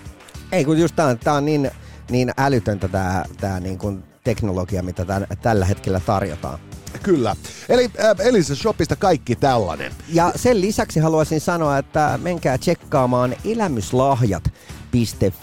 Ei, 0.51 0.65
kun 0.65 0.79
just 0.79 0.95
tää 0.95 1.05
on, 1.05 1.19
tää 1.19 1.33
on 1.33 1.45
niin, 1.45 1.71
niin 2.09 2.31
älytöntä 2.37 2.87
tää, 2.87 3.25
tää 3.37 3.59
niin 3.59 3.77
kuin 3.77 4.03
teknologia, 4.23 4.83
mitä 4.83 5.05
tän, 5.05 5.27
tällä 5.41 5.65
hetkellä 5.65 5.99
tarjotaan. 5.99 6.59
Kyllä. 7.03 7.35
Eli 7.69 7.91
äh, 7.99 8.27
Elisa 8.27 8.55
Shopista 8.55 8.95
kaikki 8.95 9.35
tällainen. 9.35 9.91
Ja 10.09 10.31
sen 10.35 10.61
lisäksi 10.61 10.99
haluaisin 10.99 11.41
sanoa, 11.41 11.77
että 11.77 12.19
menkää 12.21 12.57
tsekkaamaan 12.57 13.35
elämyslahjat 13.45 14.43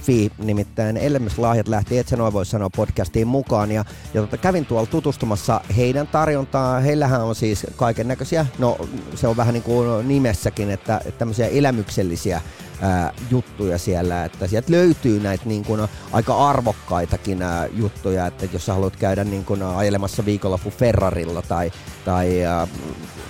Fi, 0.02 0.32
nimittäin 0.38 0.96
Elämyslahjat 0.96 1.68
lähti, 1.68 1.98
et 1.98 2.08
sen 2.08 2.32
voi 2.32 2.46
sanoa 2.46 2.70
podcastiin 2.70 3.26
mukaan, 3.26 3.70
ja, 3.70 3.84
ja 4.14 4.20
tota, 4.20 4.36
kävin 4.36 4.66
tuolla 4.66 4.86
tutustumassa 4.86 5.60
heidän 5.76 6.06
tarjontaan, 6.06 6.82
heillähän 6.82 7.24
on 7.24 7.34
siis 7.34 7.66
kaiken 7.76 8.08
näköisiä, 8.08 8.46
no 8.58 8.78
se 9.14 9.28
on 9.28 9.36
vähän 9.36 9.54
niin 9.54 9.62
kuin 9.62 10.08
nimessäkin, 10.08 10.70
että, 10.70 10.98
että 10.98 11.18
tämmöisiä 11.18 11.46
elämyksellisiä 11.46 12.40
ää, 12.80 13.12
juttuja 13.30 13.78
siellä, 13.78 14.24
että 14.24 14.46
sieltä 14.46 14.72
löytyy 14.72 15.20
näitä 15.20 15.44
niin 15.46 15.64
kuin, 15.64 15.88
aika 16.12 16.48
arvokkaitakin 16.48 17.42
ää, 17.42 17.66
juttuja, 17.66 18.26
että 18.26 18.46
jos 18.52 18.66
sä 18.66 18.74
haluat 18.74 18.96
käydä 18.96 19.24
niin 19.24 19.44
kuin, 19.44 19.62
ajelemassa 19.62 20.24
viikonloppu 20.24 20.70
Ferrarilla 20.70 21.42
tai, 21.42 21.72
tai 22.04 22.44
ää, 22.44 22.66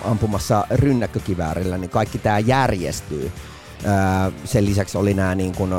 ampumassa 0.03 0.67
rynnäkkökiväärillä, 0.71 1.77
niin 1.77 1.89
kaikki 1.89 2.17
tämä 2.17 2.39
järjestyy. 2.39 3.31
Sen 4.45 4.65
lisäksi 4.65 4.97
oli 4.97 5.13
nämä 5.13 5.35
niin 5.35 5.55
kuin, 5.55 5.73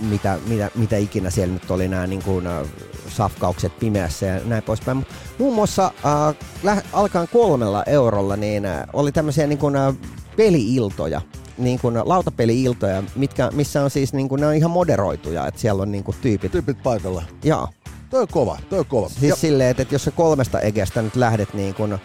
mitä, 0.00 0.38
mitä, 0.46 0.70
mitä 0.74 0.96
ikinä 0.96 1.30
siellä 1.30 1.54
nyt 1.54 1.70
oli 1.70 1.88
nämä 1.88 2.06
niin 2.06 2.22
kuin, 2.22 2.46
äh, 2.46 2.66
safkaukset 3.08 3.78
pimeässä 3.78 4.26
ja 4.26 4.40
näin 4.44 4.62
poispäin. 4.62 4.96
Mut 4.96 5.06
muun 5.38 5.54
muassa 5.54 5.92
äh, 6.66 6.82
alkaen 6.92 7.28
kolmella 7.32 7.84
eurolla 7.86 8.36
niin 8.36 8.64
äh, 8.66 8.82
oli 8.92 9.12
tämmöisiä 9.12 9.46
niin 9.46 9.58
kuin, 9.58 9.76
äh, 9.76 9.94
peli-iltoja, 10.36 11.20
niin 11.58 11.78
kuin 11.78 11.94
lautapeli-iltoja, 12.04 13.02
mitkä, 13.16 13.50
missä 13.54 13.82
on 13.84 13.90
siis 13.90 14.12
niin 14.12 14.28
kuin, 14.28 14.40
ne 14.40 14.46
on 14.46 14.54
ihan 14.54 14.70
moderoituja, 14.70 15.46
että 15.46 15.60
siellä 15.60 15.82
on 15.82 15.92
niin 15.92 16.04
kuin, 16.04 16.16
tyypit. 16.20 16.52
Tyypit 16.52 16.82
paikalla. 16.82 17.22
Joo. 17.44 17.68
Toi 18.10 18.20
on 18.20 18.28
kova, 18.28 18.58
toi 18.70 18.78
on 18.78 18.86
kova. 18.86 19.08
Siis 19.08 19.22
Ja- 19.22 19.36
silleen, 19.36 19.70
että, 19.70 19.82
että 19.82 19.94
jos 19.94 20.04
sä 20.04 20.10
kolmesta 20.10 20.60
egestä 20.60 21.02
nyt 21.02 21.16
lähdet 21.16 21.54
niin 21.54 21.74
kun, 21.74 21.92
äh, 21.92 21.98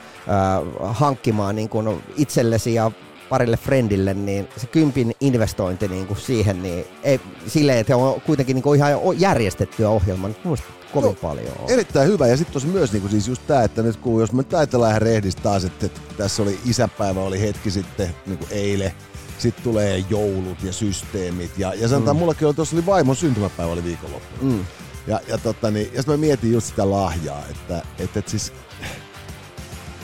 hankkimaan 0.81 1.55
niin 1.55 1.69
kun 1.69 2.01
itsellesi 2.17 2.73
ja 2.73 2.91
parille 3.29 3.57
friendille, 3.57 4.13
niin 4.13 4.47
se 4.57 4.67
kympin 4.67 5.15
investointi 5.19 5.87
niin 5.87 6.07
kuin 6.07 6.19
siihen, 6.19 6.63
niin 6.63 6.85
ei, 7.03 7.19
silleen, 7.47 7.77
että 7.77 7.97
on 7.97 8.21
kuitenkin 8.21 8.55
niin 8.55 8.63
kuin 8.63 8.77
ihan 8.77 8.91
järjestettyä 9.17 9.89
ohjelma, 9.89 10.27
niin 10.27 10.37
muista 10.43 10.67
kovin 10.93 11.17
Joo. 11.21 11.31
paljon 11.31 11.51
on. 11.59 11.69
Erittäin 11.69 12.07
hyvä. 12.07 12.27
Ja 12.27 12.37
sitten 12.37 12.61
on 12.65 12.69
myös 12.69 12.91
niinku 12.91 13.07
siis 13.07 13.27
just 13.27 13.41
tämä, 13.47 13.63
että 13.63 13.83
nyt 13.83 13.97
kun 13.97 14.21
jos 14.21 14.31
me 14.31 14.43
ajatellaan 14.53 14.89
ihan 14.89 15.01
rehdissä 15.01 15.39
taas, 15.43 15.65
että, 15.65 15.85
että 15.85 16.01
tässä 16.17 16.43
oli 16.43 16.59
isänpäivä 16.65 17.21
oli 17.21 17.41
hetki 17.41 17.71
sitten 17.71 18.15
niinku 18.25 18.45
eilen, 18.51 18.91
sitten 19.37 19.63
tulee 19.63 20.03
joulut 20.09 20.63
ja 20.63 20.73
systeemit. 20.73 21.51
Ja, 21.57 21.73
ja 21.73 21.87
sanotaan, 21.87 22.17
mm. 22.17 22.19
mullakin 22.19 22.47
oli, 22.47 22.53
tuossa 22.55 22.75
oli 22.75 22.85
vaimon 22.85 23.15
syntymäpäivä 23.15 23.71
oli 23.71 23.83
viikonloppu. 23.83 24.45
Mm. 24.45 24.65
Ja, 25.07 25.19
ja, 25.27 25.37
tota, 25.37 25.71
niin, 25.71 25.89
ja 25.93 26.01
sitten 26.01 26.13
mä 26.13 26.17
mietin 26.17 26.53
just 26.53 26.67
sitä 26.67 26.91
lahjaa, 26.91 27.43
että, 27.49 27.81
että, 27.99 28.19
että 28.19 28.31
siis 28.31 28.53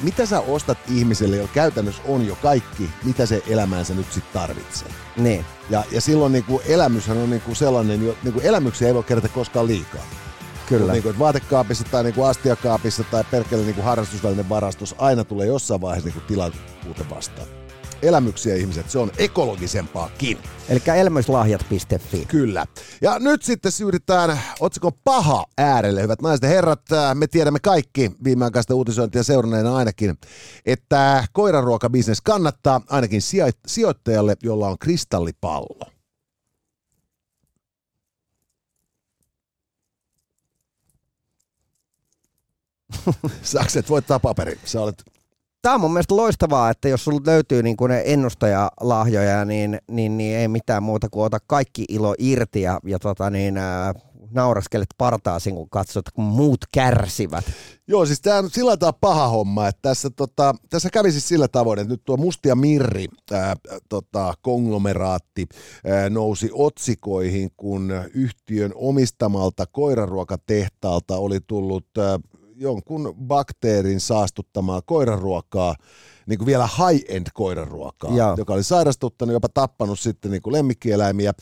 mitä 0.04 0.26
sä 0.26 0.40
ostat 0.40 0.78
ihmiselle, 0.90 1.36
jolla 1.36 1.50
käytännössä 1.54 2.02
on 2.08 2.28
jo 2.28 2.36
kaikki, 2.36 2.90
mitä 3.04 3.26
se 3.26 3.44
elämäänsä 3.48 3.94
nyt 3.94 4.12
sitten 4.12 4.34
tarvitsee. 4.34 4.88
Niin. 5.18 5.46
Ja, 5.70 5.84
ja 5.92 6.02
silloin 6.02 6.32
niinku 6.32 6.62
elämyshän 6.66 7.18
on 7.18 7.30
niinku 7.30 7.56
sellainen, 7.56 8.06
jo- 8.06 8.18
niinku 8.24 8.40
elämyksiä 8.44 8.88
ei 8.88 8.94
voi 8.94 9.04
kerätä 9.04 9.28
koskaan 9.28 9.68
liikaa. 9.68 10.02
Kyllä. 10.70 10.94
Niin 10.94 11.04
kuin, 11.04 11.20
vaatekaapissa 11.20 11.84
tai 11.92 12.04
niin 12.04 12.14
kuin 12.14 12.28
astiakaapissa 12.28 13.04
tai 13.04 13.24
perkele 13.32 13.62
niin 13.62 13.76
kuin 13.76 13.86
harrastusvälinen 13.86 14.50
varastus, 14.50 14.96
aina 14.98 15.24
tulee 15.24 15.48
jossain 15.48 15.82
vaiheessa 15.82 16.08
niin 16.08 16.14
kuin 16.14 16.26
tilapuute 16.26 17.10
vastaan 17.10 17.61
elämyksiä 18.02 18.56
ihmiset, 18.56 18.90
se 18.90 19.00
on 19.00 19.12
ekologisempaakin. 19.18 20.38
Eli 20.70 20.82
elämyslahjat.fi. 20.96 22.26
Kyllä. 22.26 22.66
Ja 23.02 23.20
nyt 23.20 23.44
sitten 23.44 23.72
syydetään 23.72 24.40
otsikon 24.60 24.92
paha 25.04 25.46
äärelle, 25.58 26.02
hyvät 26.02 26.22
naiset 26.22 26.44
ja 26.44 26.50
herrat. 26.50 26.92
Äh, 26.92 27.16
me 27.16 27.28
tiedämme 27.28 27.60
kaikki 27.60 28.12
viimeaikaista 28.24 28.76
uutisointia 28.76 29.24
seuranneena 29.24 29.76
ainakin, 29.76 30.18
että 30.66 31.24
koiranruokabisnes 31.34 32.22
kannattaa 32.22 32.82
ainakin 32.90 33.22
sijoittajalle, 33.68 34.36
jolla 34.44 34.68
on 34.68 34.80
kristallipallo. 34.80 35.92
Sakset 43.44 43.90
voittaa 43.90 44.20
paperi. 44.20 44.60
Sä 44.66 44.82
olet 44.82 45.04
Tämä 45.62 45.76
on 45.76 45.82
mun 45.82 45.94
mielestä 45.94 46.16
loistavaa, 46.16 46.70
että 46.70 46.90
jos 46.90 47.04
sulla 47.04 47.22
löytyy 47.26 47.64
niin 47.64 47.78
kuin 47.78 47.92
ennustajalahjoja, 48.06 49.46
niin, 49.46 49.80
niin, 49.92 50.18
niin 50.18 50.38
ei 50.38 50.48
mitään 50.48 50.84
muuta 50.84 51.10
kuin 51.10 51.26
ota 51.26 51.38
kaikki 51.48 51.86
ilo 51.90 52.16
irti 52.18 52.62
ja, 52.62 52.80
ja 52.86 53.00
tota 53.00 53.30
niin, 53.30 53.58
ää, 53.58 53.94
nauraskelet 54.32 54.88
partaasin, 54.98 55.56
kun 55.56 55.70
katsot, 55.70 56.10
kun 56.10 56.26
muut 56.26 56.60
kärsivät. 56.74 57.46
Joo, 57.88 58.06
siis 58.06 58.22
tämä 58.22 58.38
on 58.38 58.50
sillä 58.50 58.78
tavalla 58.78 58.98
paha 59.02 59.28
homma, 59.28 59.68
että 59.68 59.80
tässä, 59.82 60.10
tota, 60.10 60.56
tässä 60.70 60.90
kävi 60.90 61.12
siis 61.12 61.28
sillä 61.28 61.48
tavoin, 61.48 61.80
että 61.80 61.94
nyt 61.94 62.02
tuo 62.06 62.18
Mustia 62.18 62.56
Mirri 62.56 63.08
ää, 63.32 63.56
tota, 63.90 64.34
konglomeraatti 64.42 65.48
ää, 65.86 66.10
nousi 66.10 66.50
otsikoihin, 66.54 67.50
kun 67.58 67.92
yhtiön 68.14 68.72
omistamalta 68.76 69.66
koiraruokatehtaalta 69.72 71.18
oli 71.18 71.40
tullut 71.48 71.86
ää, 71.98 72.20
jonkun 72.62 73.16
bakteerin 73.24 74.00
saastuttamaa 74.00 74.82
koiraruokaa, 74.82 75.76
niin 76.26 76.38
kuin 76.38 76.46
vielä 76.46 76.70
high-end 76.78 77.28
koiraruokaa, 77.34 78.16
Joo. 78.16 78.36
joka 78.38 78.54
oli 78.54 78.64
sairastuttanut, 78.64 79.34
jopa 79.34 79.50
tappanut 79.50 80.00
sitten 80.00 80.32
niin 80.32 80.42
kuin 80.42 80.54
lemmikkieläimiä. 80.54 81.34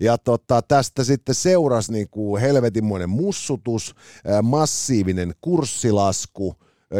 Ja 0.00 0.18
tota, 0.18 0.62
tästä 0.62 1.04
sitten 1.04 1.34
seurasi 1.34 1.92
niin 1.92 2.08
kuin 2.10 2.42
helvetinmoinen 2.42 3.10
mussutus, 3.10 3.94
massiivinen 4.42 5.32
kurssilasku, 5.40 6.54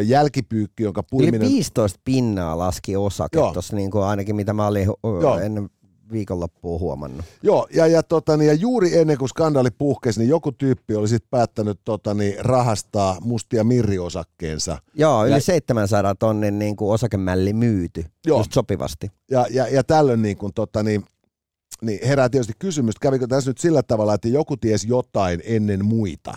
jälkipyykki, 0.05 0.83
jonka 0.83 1.01
Yli 1.01 1.07
puiminen... 1.11 1.49
15 1.49 2.01
pinnaa 2.05 2.59
laski 2.59 2.97
osake 2.97 3.39
tuossa 3.53 3.77
niin 3.77 3.91
kuin 3.91 4.05
ainakin 4.05 4.37
mitä 4.37 4.53
mä 4.53 4.67
olin. 4.67 4.87
Joo. 5.23 5.39
ennen 5.39 5.71
viikonloppua 6.13 6.79
huomannut. 6.79 7.25
Joo, 7.43 7.69
ja, 7.75 7.87
ja, 7.87 8.03
tota, 8.03 8.37
niin, 8.37 8.49
ja 8.49 8.55
juuri 8.55 8.99
ennen 8.99 9.19
kuin 9.19 9.29
skandaali 9.29 9.71
puhkesi, 9.71 10.21
niin 10.21 10.29
joku 10.29 10.53
tyyppi 10.53 10.95
oli 10.95 11.09
sitten 11.09 11.31
päättänyt 11.31 11.81
tota, 11.85 12.15
niin, 12.15 12.45
rahastaa 12.45 13.17
mustia 13.21 13.65
mirriosakkeensa. 13.65 14.79
Joo, 14.95 15.25
yli 15.25 15.31
Ja- 15.31 15.37
ja... 15.37 15.41
700 15.41 16.15
tonnin 16.15 16.59
niin 16.59 16.77
kuin 16.77 16.95
osakemälli 16.95 17.53
myyty, 17.53 18.05
Joo. 18.27 18.39
Just 18.39 18.53
sopivasti. 18.53 19.11
Ja, 19.31 19.47
ja, 19.51 19.69
ja 19.69 19.85
tällöin 19.85 20.23
niin 20.23 20.37
kuin, 20.37 20.55
tota, 20.55 20.83
niin, 20.83 21.05
niin 21.83 22.09
herää 22.09 22.29
tietysti 22.29 22.53
kysymys, 22.59 22.95
kävikö 23.01 23.27
tässä 23.27 23.51
nyt 23.51 23.59
sillä 23.59 23.83
tavalla, 23.83 24.15
että 24.15 24.29
joku 24.29 24.57
tiesi 24.57 24.89
jotain 24.89 25.43
ennen 25.45 25.85
muita? 25.85 26.35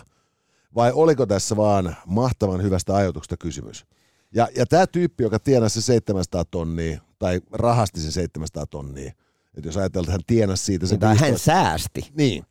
Vai 0.74 0.92
oliko 0.94 1.26
tässä 1.26 1.56
vaan 1.56 1.96
mahtavan 2.06 2.62
hyvästä 2.62 2.94
ajoituksesta 2.94 3.36
kysymys? 3.36 3.86
Ja, 4.34 4.48
ja 4.56 4.66
tämä 4.66 4.86
tyyppi, 4.86 5.22
joka 5.22 5.38
tienasi 5.38 5.82
se 5.82 5.84
700 5.86 6.44
tonnia, 6.44 7.00
tai 7.18 7.40
rahasti 7.52 8.00
se 8.00 8.10
700 8.10 8.66
tonnia, 8.66 9.12
että 9.56 9.68
jos 9.68 9.76
ajatellaan, 9.76 10.04
että 10.04 10.12
hän 10.12 10.26
tienasi 10.26 10.64
siitä 10.64 10.86
sen 10.86 10.98
Tai 10.98 11.08
hän 11.08 11.30
15 11.30 11.44
säästi. 11.44 12.10
Niin, 12.16 12.44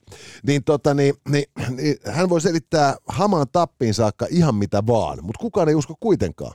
niin, 0.48 0.64
tota, 0.64 0.94
niin, 0.94 1.14
niin, 1.30 1.46
niin 1.76 1.96
hän 2.06 2.30
voi 2.30 2.42
selittää 2.42 2.96
hamaan 3.08 3.48
tappiin 3.52 3.94
saakka 3.94 4.28
ihan 4.30 4.56
mitä 4.56 4.88
vaan, 4.88 5.20
mutta 5.22 5.42
kukaan 5.42 5.70
ei 5.70 5.76
usko 5.76 5.96
kuitenkaan. 6.00 6.54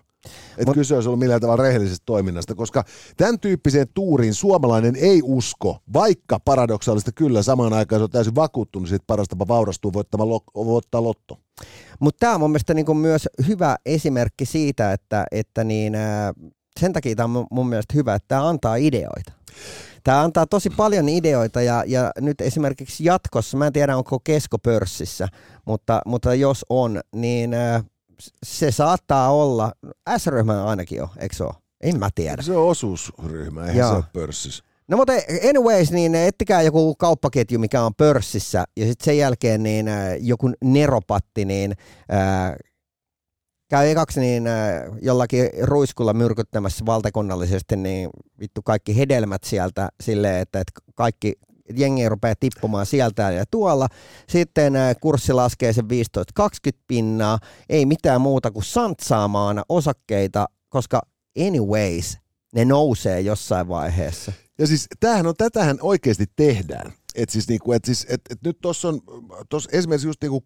Että 0.58 0.70
Mut- 0.70 0.74
kyse 0.74 0.94
olisi 0.94 1.08
ollut 1.08 1.18
millään 1.18 1.40
tavalla 1.40 1.62
rehellisestä 1.62 2.02
toiminnasta, 2.06 2.54
koska 2.54 2.84
tämän 3.16 3.40
tyyppiseen 3.40 3.86
tuuriin 3.94 4.34
suomalainen 4.34 4.96
ei 4.96 5.20
usko, 5.24 5.78
vaikka 5.92 6.40
paradoksaalista 6.40 7.12
kyllä 7.12 7.42
samaan 7.42 7.72
aikaan 7.72 8.00
se 8.00 8.04
on 8.04 8.10
täysin 8.10 8.34
vakuuttunut 8.34 8.88
siitä 8.88 9.04
paras 9.06 9.28
tapa 9.28 9.48
vaurastua 9.48 9.92
voittava 9.92 10.28
lo, 10.28 10.40
voittaa 10.54 11.02
lotto. 11.02 11.38
Mutta 12.00 12.18
tämä 12.20 12.34
on 12.34 12.40
mun 12.40 12.50
mielestä 12.50 12.74
niinku 12.74 12.94
myös 12.94 13.28
hyvä 13.46 13.76
esimerkki 13.86 14.46
siitä, 14.46 14.92
että, 14.92 15.26
että 15.30 15.64
niin, 15.64 15.96
sen 16.80 16.92
takia 16.92 17.16
tämä 17.16 17.38
on 17.38 17.46
mun 17.50 17.68
mielestä 17.68 17.94
hyvä, 17.94 18.14
että 18.14 18.28
tämä 18.28 18.48
antaa 18.48 18.76
ideoita. 18.76 19.32
Tämä 20.06 20.22
antaa 20.22 20.46
tosi 20.46 20.70
paljon 20.70 21.08
ideoita 21.08 21.62
ja, 21.62 21.84
ja 21.86 22.10
nyt 22.20 22.40
esimerkiksi 22.40 23.04
jatkossa, 23.04 23.56
mä 23.56 23.66
en 23.66 23.72
tiedä 23.72 23.96
onko 23.96 24.20
Kesko 24.24 24.58
pörssissä, 24.58 25.28
mutta, 25.64 26.00
mutta 26.06 26.34
jos 26.34 26.64
on, 26.68 27.00
niin 27.14 27.54
ää, 27.54 27.84
se 28.46 28.70
saattaa 28.70 29.30
olla, 29.30 29.72
S-ryhmä 30.16 30.64
ainakin 30.64 31.02
on, 31.02 31.08
eikö 31.18 31.36
se 31.36 31.44
ole? 31.44 31.54
En 31.80 31.98
mä 31.98 32.08
tiedä. 32.14 32.42
Se 32.42 32.56
on 32.56 32.68
osuusryhmä, 32.68 33.60
eihän 33.60 33.76
Joo. 33.76 33.90
se 33.90 33.96
ole 33.96 34.04
pörssissä. 34.12 34.64
No 34.88 34.96
mutta 34.96 35.12
anyways, 35.48 35.92
niin 35.92 36.14
ettikää 36.14 36.62
joku 36.62 36.94
kauppaketju, 36.94 37.58
mikä 37.58 37.82
on 37.82 37.94
pörssissä, 37.94 38.64
ja 38.76 38.86
sitten 38.86 39.04
sen 39.04 39.18
jälkeen 39.18 39.62
niin 39.62 39.88
äh, 39.88 40.16
joku 40.20 40.52
neropatti, 40.64 41.44
niin 41.44 41.72
äh, 42.12 42.54
käy 43.68 43.88
ekaksi 43.88 44.20
niin 44.20 44.46
äh, 44.46 44.82
jollakin 45.02 45.50
ruiskulla 45.62 46.12
myrkyttämässä 46.12 46.86
valtakunnallisesti 46.86 47.76
niin 47.76 48.10
vittu 48.40 48.62
kaikki 48.62 48.96
hedelmät 48.96 49.44
sieltä 49.44 49.88
silleen, 50.00 50.42
että, 50.42 50.62
kaikki 50.94 51.32
jengi 51.76 52.08
rupeaa 52.08 52.34
tippumaan 52.40 52.86
sieltä 52.86 53.30
ja 53.30 53.44
tuolla. 53.50 53.88
Sitten 54.28 54.76
äh, 54.76 54.96
kurssi 55.00 55.32
laskee 55.32 55.72
sen 55.72 55.84
15-20 56.40 56.48
pinnaa, 56.86 57.38
ei 57.68 57.86
mitään 57.86 58.20
muuta 58.20 58.50
kuin 58.50 58.64
santsaamaan 58.64 59.62
osakkeita, 59.68 60.46
koska 60.68 61.02
anyways, 61.46 62.18
ne 62.54 62.64
nousee 62.64 63.20
jossain 63.20 63.68
vaiheessa. 63.68 64.32
Ja 64.58 64.66
siis 64.66 64.86
tämähän 65.00 65.26
on, 65.26 65.34
tätähän 65.38 65.78
oikeasti 65.80 66.24
tehdään. 66.36 66.92
Et 67.14 67.30
siis 67.30 67.48
niinku, 67.48 67.72
et 67.72 67.84
siis, 67.84 68.06
et, 68.08 68.20
et 68.30 68.38
nyt 68.44 68.58
tuossa 68.62 68.88
on, 68.88 69.00
tossa 69.48 69.70
esimerkiksi 69.72 70.08
just 70.08 70.22
niinku 70.22 70.44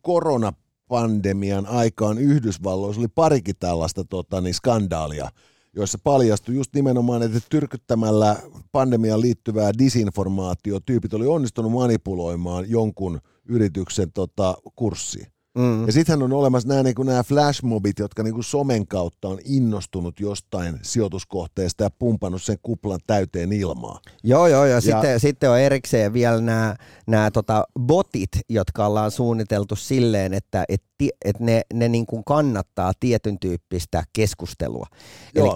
koronapandemian 0.90 1.66
aikaan 1.66 2.18
Yhdysvalloissa 2.18 3.00
oli 3.00 3.08
parikin 3.08 3.54
tällaista 3.58 4.04
tota, 4.04 4.40
niin 4.40 4.54
skandaalia, 4.54 5.28
joissa 5.76 5.98
paljastui 6.04 6.54
just 6.54 6.74
nimenomaan, 6.74 7.22
että 7.22 7.38
tyrkyttämällä 7.50 8.36
pandemiaan 8.72 9.20
liittyvää 9.20 9.72
disinformaatio 9.78 10.80
tyypit 10.80 11.14
oli 11.14 11.26
onnistunut 11.26 11.72
manipuloimaan 11.72 12.70
jonkun 12.70 13.20
yrityksen 13.48 14.12
tota, 14.12 14.54
kurssia. 14.76 15.30
Mm. 15.58 15.86
Ja 15.86 15.92
sittenhän 15.92 16.22
on 16.22 16.32
olemassa 16.32 16.68
nämä, 16.68 16.82
niin 16.82 16.94
nämä 17.04 17.22
flashmobit, 17.22 17.98
jotka 17.98 18.22
niin 18.22 18.44
somen 18.44 18.86
kautta 18.86 19.28
on 19.28 19.38
innostunut 19.44 20.20
jostain 20.20 20.78
sijoituskohteesta 20.82 21.84
ja 21.84 21.90
pumpannut 21.98 22.42
sen 22.42 22.56
kuplan 22.62 23.00
täyteen 23.06 23.52
ilmaa. 23.52 24.00
Joo, 24.24 24.46
joo, 24.46 24.64
ja, 24.64 24.74
ja 24.74 24.80
sitten, 24.80 25.20
sitten 25.20 25.50
on 25.50 25.58
erikseen 25.58 26.12
vielä 26.12 26.40
nämä, 26.40 26.76
nämä 27.06 27.30
tota 27.30 27.64
botit, 27.80 28.30
jotka 28.48 28.86
ollaan 28.86 29.10
suunniteltu 29.10 29.76
silleen, 29.76 30.34
että 30.34 30.64
et, 30.68 30.82
et 31.24 31.40
ne, 31.40 31.62
ne 31.74 31.88
niin 31.88 32.06
kuin 32.06 32.24
kannattaa 32.24 32.92
tietyn 33.00 33.38
tyyppistä 33.38 34.04
keskustelua. 34.12 34.86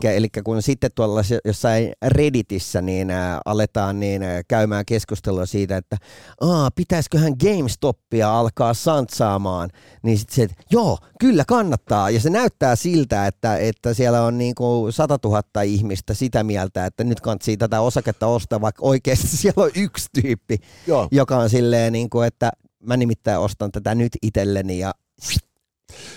Eli 0.04 0.28
kun 0.44 0.62
sitten 0.62 0.90
tuolla 0.94 1.20
jossain 1.44 1.92
Redditissä 2.06 2.82
niin 2.82 3.10
ä, 3.10 3.40
aletaan 3.44 4.00
niin 4.00 4.22
ä, 4.22 4.42
käymään 4.48 4.84
keskustelua 4.86 5.46
siitä, 5.46 5.76
että 5.76 5.96
Aa, 6.40 6.70
pitäisiköhän 6.70 7.34
GameStopia 7.40 8.38
alkaa 8.38 8.74
santsaamaan, 8.74 9.70
niin 10.02 10.18
sitten 10.18 10.34
se, 10.34 10.42
että 10.42 10.56
joo, 10.70 10.98
kyllä 11.20 11.44
kannattaa. 11.48 12.10
Ja 12.10 12.20
se 12.20 12.30
näyttää 12.30 12.76
siltä, 12.76 13.26
että, 13.26 13.56
että 13.56 13.94
siellä 13.94 14.22
on 14.22 14.38
niin 14.38 14.54
kuin 14.54 14.92
100 14.92 15.18
000 15.24 15.62
ihmistä 15.62 16.14
sitä 16.14 16.44
mieltä, 16.44 16.86
että 16.86 17.04
nyt 17.04 17.20
kannattaa 17.20 17.56
tätä 17.58 17.80
osaketta 17.80 18.26
ostaa, 18.26 18.60
vaikka 18.60 18.86
oikeasti 18.86 19.26
siellä 19.36 19.64
on 19.64 19.70
yksi 19.74 20.08
tyyppi, 20.22 20.58
Joo. 20.86 21.08
joka 21.12 21.36
on 21.36 21.50
silleen, 21.50 21.92
niin 21.92 22.10
kuin, 22.10 22.26
että 22.26 22.50
mä 22.82 22.96
nimittäin 22.96 23.38
ostan 23.38 23.72
tätä 23.72 23.94
nyt 23.94 24.12
itselleni 24.22 24.78
ja 24.78 24.94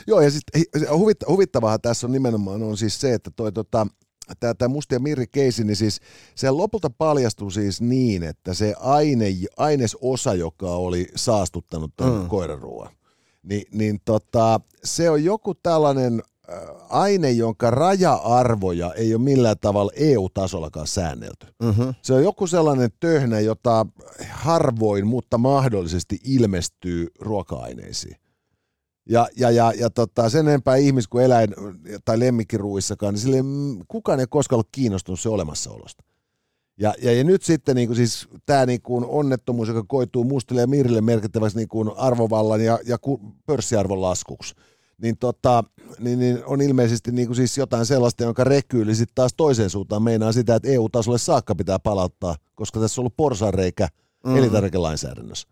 Joo, 0.07 0.21
ja 0.21 0.31
sitten 0.31 0.63
huvit, 0.91 1.17
huvittavahan 1.27 1.81
tässä 1.81 2.07
on 2.07 2.11
nimenomaan 2.11 2.63
on 2.63 2.77
siis 2.77 3.01
se, 3.01 3.13
että 3.13 3.31
toi 3.35 3.51
tota, 3.51 3.87
tämä, 4.39 4.53
tämä 4.53 4.69
Musti 4.69 4.95
ja 4.95 4.99
Mirri 4.99 5.27
keisi, 5.27 5.63
niin 5.63 5.75
siis 5.75 5.99
se 6.35 6.51
lopulta 6.51 6.89
paljastui 6.89 7.51
siis 7.51 7.81
niin, 7.81 8.23
että 8.23 8.53
se 8.53 8.73
aine, 8.79 9.25
ainesosa, 9.57 10.33
joka 10.33 10.71
oli 10.71 11.07
saastuttanut 11.15 11.93
tämän 11.97 12.13
mm. 12.13 12.27
Mm. 12.89 12.97
Koiraruoan, 13.47 13.77
niin, 13.77 13.99
tota, 14.05 14.59
se 14.83 15.09
on 15.09 15.23
joku 15.23 15.55
tällainen 15.55 16.21
aine, 16.89 17.31
jonka 17.31 17.71
raja-arvoja 17.71 18.93
ei 18.93 19.15
ole 19.15 19.23
millään 19.23 19.55
tavalla 19.61 19.91
EU-tasollakaan 19.95 20.87
säännelty. 20.87 21.47
mm-hmm. 21.63 21.93
Se 22.01 22.13
on 22.13 22.23
joku 22.23 22.47
sellainen 22.47 22.89
töhnä, 22.99 23.39
jota 23.39 23.85
harvoin, 24.29 25.07
mutta 25.07 25.37
mahdollisesti 25.37 26.19
ilmestyy 26.23 27.07
ruoka-aineisiin. 27.19 28.15
Ja, 29.09 29.27
ja, 29.37 29.51
ja, 29.51 29.73
ja 29.79 29.89
tota, 29.89 30.29
sen 30.29 30.47
enempää 30.47 30.75
ihmis- 30.75 31.07
kuin 31.07 31.25
eläin- 31.25 31.55
tai 32.05 32.19
lemmikkiruuissakaan, 32.19 33.13
niin 33.13 33.21
sille, 33.21 33.37
kukaan 33.87 34.19
ei 34.19 34.25
koskaan 34.29 34.57
ollut 34.57 34.69
kiinnostunut 34.71 35.19
se 35.19 35.29
olemassaolosta. 35.29 36.03
Ja, 36.79 36.93
ja, 37.01 37.13
ja 37.13 37.23
nyt 37.23 37.43
sitten 37.43 37.75
niin 37.75 37.87
kuin 37.87 37.97
siis, 37.97 38.27
tämä 38.45 38.65
niin 38.65 38.81
kuin 38.81 39.05
onnettomuus, 39.05 39.67
joka 39.67 39.83
koituu 39.87 40.23
mustille 40.23 40.61
ja 40.61 40.67
mirille 40.67 41.01
merkittäväksi 41.01 41.57
niin 41.57 41.67
kuin 41.67 41.91
arvovallan 41.97 42.65
ja, 42.65 42.79
ja 42.85 42.97
pörssiarvon 43.45 44.01
laskuksi, 44.01 44.55
niin, 45.01 45.17
tota, 45.17 45.63
niin, 45.99 46.19
niin 46.19 46.45
on 46.45 46.61
ilmeisesti 46.61 47.11
niin 47.11 47.27
kuin 47.27 47.35
siis 47.35 47.57
jotain 47.57 47.85
sellaista, 47.85 48.23
jonka 48.23 48.43
rekyyli 48.43 48.95
sitten 48.95 49.15
taas 49.15 49.33
toiseen 49.37 49.69
suuntaan 49.69 50.03
meinaa 50.03 50.31
sitä, 50.31 50.55
että 50.55 50.69
EU-tasolle 50.69 51.17
saakka 51.17 51.55
pitää 51.55 51.79
palauttaa, 51.79 52.35
koska 52.55 52.79
tässä 52.79 53.01
on 53.01 53.03
ollut 53.03 53.17
porsareikä 53.17 53.87
mm. 54.25 54.37
Elintarvikelainsäädännössä. 54.37 55.47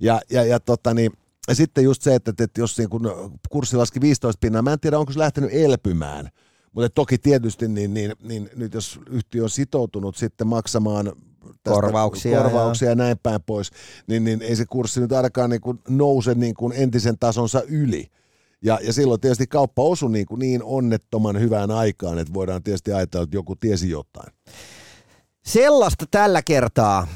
Ja, 0.00 0.20
ja, 0.30 0.44
ja, 0.44 0.60
tota, 0.60 0.94
niin, 0.94 1.12
ja 1.48 1.54
sitten 1.54 1.84
just 1.84 2.02
se, 2.02 2.14
että, 2.14 2.32
että 2.38 2.60
jos 2.60 2.78
niin 2.78 2.90
kun 2.90 3.32
kurssi 3.50 3.76
laski 3.76 4.00
15 4.00 4.40
pinnaa, 4.40 4.62
mä 4.62 4.72
en 4.72 4.80
tiedä, 4.80 4.98
onko 4.98 5.12
se 5.12 5.18
lähtenyt 5.18 5.50
elpymään, 5.52 6.28
mutta 6.72 6.88
toki 6.88 7.18
tietysti 7.18 7.68
niin, 7.68 7.94
niin, 7.94 8.12
niin, 8.22 8.50
nyt 8.56 8.74
jos 8.74 9.00
yhtiö 9.10 9.42
on 9.42 9.50
sitoutunut 9.50 10.16
sitten 10.16 10.46
maksamaan 10.46 11.12
tästä 11.42 11.70
Korvauksia 11.70 12.42
korvauksia 12.42 12.88
ja 12.88 12.94
näin 12.94 13.18
päin 13.22 13.42
pois, 13.46 13.70
niin, 14.06 14.24
niin 14.24 14.42
ei 14.42 14.56
se 14.56 14.66
kurssi 14.66 15.00
nyt 15.00 15.12
ainakaan 15.12 15.50
niin 15.50 15.60
kuin 15.60 15.78
nouse 15.88 16.34
niin 16.34 16.54
kuin 16.54 16.72
entisen 16.76 17.18
tasonsa 17.18 17.62
yli. 17.68 18.06
Ja, 18.64 18.78
ja 18.82 18.92
silloin 18.92 19.20
tietysti 19.20 19.46
kauppa 19.46 19.82
osui 19.82 20.12
niin, 20.12 20.26
kuin 20.26 20.38
niin 20.38 20.62
onnettoman 20.64 21.40
hyvään 21.40 21.70
aikaan, 21.70 22.18
että 22.18 22.34
voidaan 22.34 22.62
tietysti 22.62 22.92
ajatella, 22.92 23.24
että 23.24 23.36
joku 23.36 23.56
tiesi 23.56 23.90
jotain. 23.90 24.32
Sellaista 25.44 26.04
tällä 26.10 26.42
kertaa. 26.42 27.06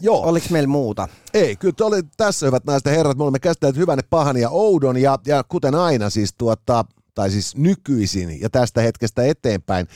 Joo. 0.00 0.22
Oliko 0.22 0.46
meillä 0.50 0.68
muuta? 0.68 1.08
Ei, 1.34 1.56
kyllä 1.56 1.74
oli 1.80 2.02
tässä 2.16 2.46
hyvät 2.46 2.64
naiset 2.64 2.84
ja 2.84 2.92
herrat. 2.92 3.16
Me 3.16 3.22
olemme 3.22 3.38
käsitelleet 3.38 3.76
hyvän, 3.76 3.98
pahan 4.10 4.36
ja 4.36 4.50
oudon 4.50 4.96
ja, 4.96 5.18
ja 5.26 5.44
kuten 5.48 5.74
aina 5.74 6.10
siis 6.10 6.34
tuota, 6.38 6.84
tai 7.18 7.30
siis 7.30 7.56
nykyisin 7.56 8.40
ja 8.40 8.50
tästä 8.50 8.80
hetkestä 8.80 9.22
eteenpäin. 9.22 9.88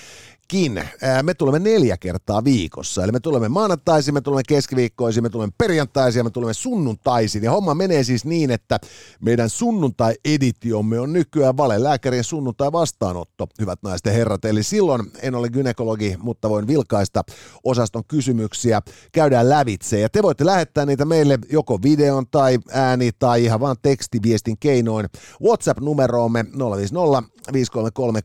Me 1.22 1.34
tulemme 1.34 1.70
neljä 1.70 1.97
kertaa 1.97 2.45
viikossa. 2.45 3.05
Eli 3.05 3.12
me 3.12 3.20
tulemme 3.20 3.49
maanantaisin, 3.49 4.14
me 4.14 4.20
tulemme 4.20 4.43
keskiviikkoisin, 4.49 5.22
me 5.22 5.30
tulemme 5.30 5.55
perjantaisin 5.59 6.20
ja 6.20 6.24
me 6.24 6.30
tulemme 6.30 6.55
sunnuntaisin. 6.55 7.43
Ja 7.43 7.51
homma 7.51 7.74
menee 7.74 8.05
siis 8.05 8.24
niin, 8.24 8.51
että 8.51 8.78
meidän 9.20 9.51
sunnuntai-editiomme 9.51 11.01
on 11.01 11.12
nykyään 11.12 11.57
valelääkärien 11.57 12.24
sunnuntai-vastaanotto, 12.24 13.47
hyvät 13.61 13.78
naiset 13.82 14.07
ja 14.07 14.12
herrat. 14.12 14.45
Eli 14.45 14.62
silloin 14.62 15.11
en 15.22 15.34
ole 15.34 15.49
gynekologi, 15.49 16.16
mutta 16.18 16.51
voin 16.51 16.66
vilkaista 16.66 17.22
osaston 17.64 18.05
kysymyksiä. 18.09 18.82
Käydään 19.12 19.49
lävitse 19.49 20.01
ja 20.01 20.09
te 20.09 20.22
voitte 20.22 20.47
lähettää 20.47 20.86
niitä 20.86 21.05
meille 21.05 21.38
joko 21.53 21.78
videon 21.82 22.26
tai 22.30 22.59
ääni 22.70 23.11
tai 23.18 23.45
ihan 23.45 23.61
vaan 23.61 23.76
tekstiviestin 23.82 24.59
keinoin 24.59 25.07
WhatsApp-numeroomme 25.43 26.45
050 26.76 27.22
533 27.53 28.22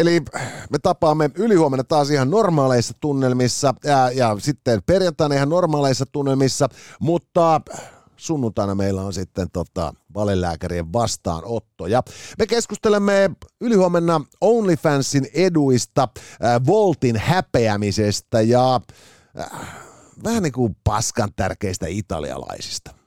Eli 0.00 0.22
me 0.70 0.78
tapaamme 0.82 1.30
ylihuomenna 1.34 1.84
taas 1.84 2.10
ihan 2.10 2.30
normaaleissa 2.30 2.94
tunnelmissa 3.00 3.74
ja, 3.84 4.10
ja 4.10 4.36
sitten 4.38 4.82
perjantaina 4.86 5.34
ihan 5.34 5.48
normaaleissa 5.48 6.06
tunnelmissa, 6.12 6.68
mutta 7.00 7.60
sunnuntaina 8.16 8.74
meillä 8.74 9.02
on 9.02 9.12
sitten 9.12 9.50
tota, 9.52 9.94
valelääkärien 10.14 10.92
vastaanotto. 10.92 11.86
Ja 11.86 12.02
me 12.38 12.46
keskustelemme 12.46 13.30
ylihuomenna 13.60 14.20
OnlyFansin 14.40 15.26
eduista, 15.34 16.08
äh, 16.44 16.66
Voltin 16.66 17.16
häpeämisestä 17.16 18.40
ja 18.40 18.80
äh, 19.40 19.50
vähän 20.24 20.42
niin 20.42 20.52
kuin 20.52 20.76
paskan 20.84 21.30
tärkeistä 21.36 21.86
italialaisista. 21.88 22.99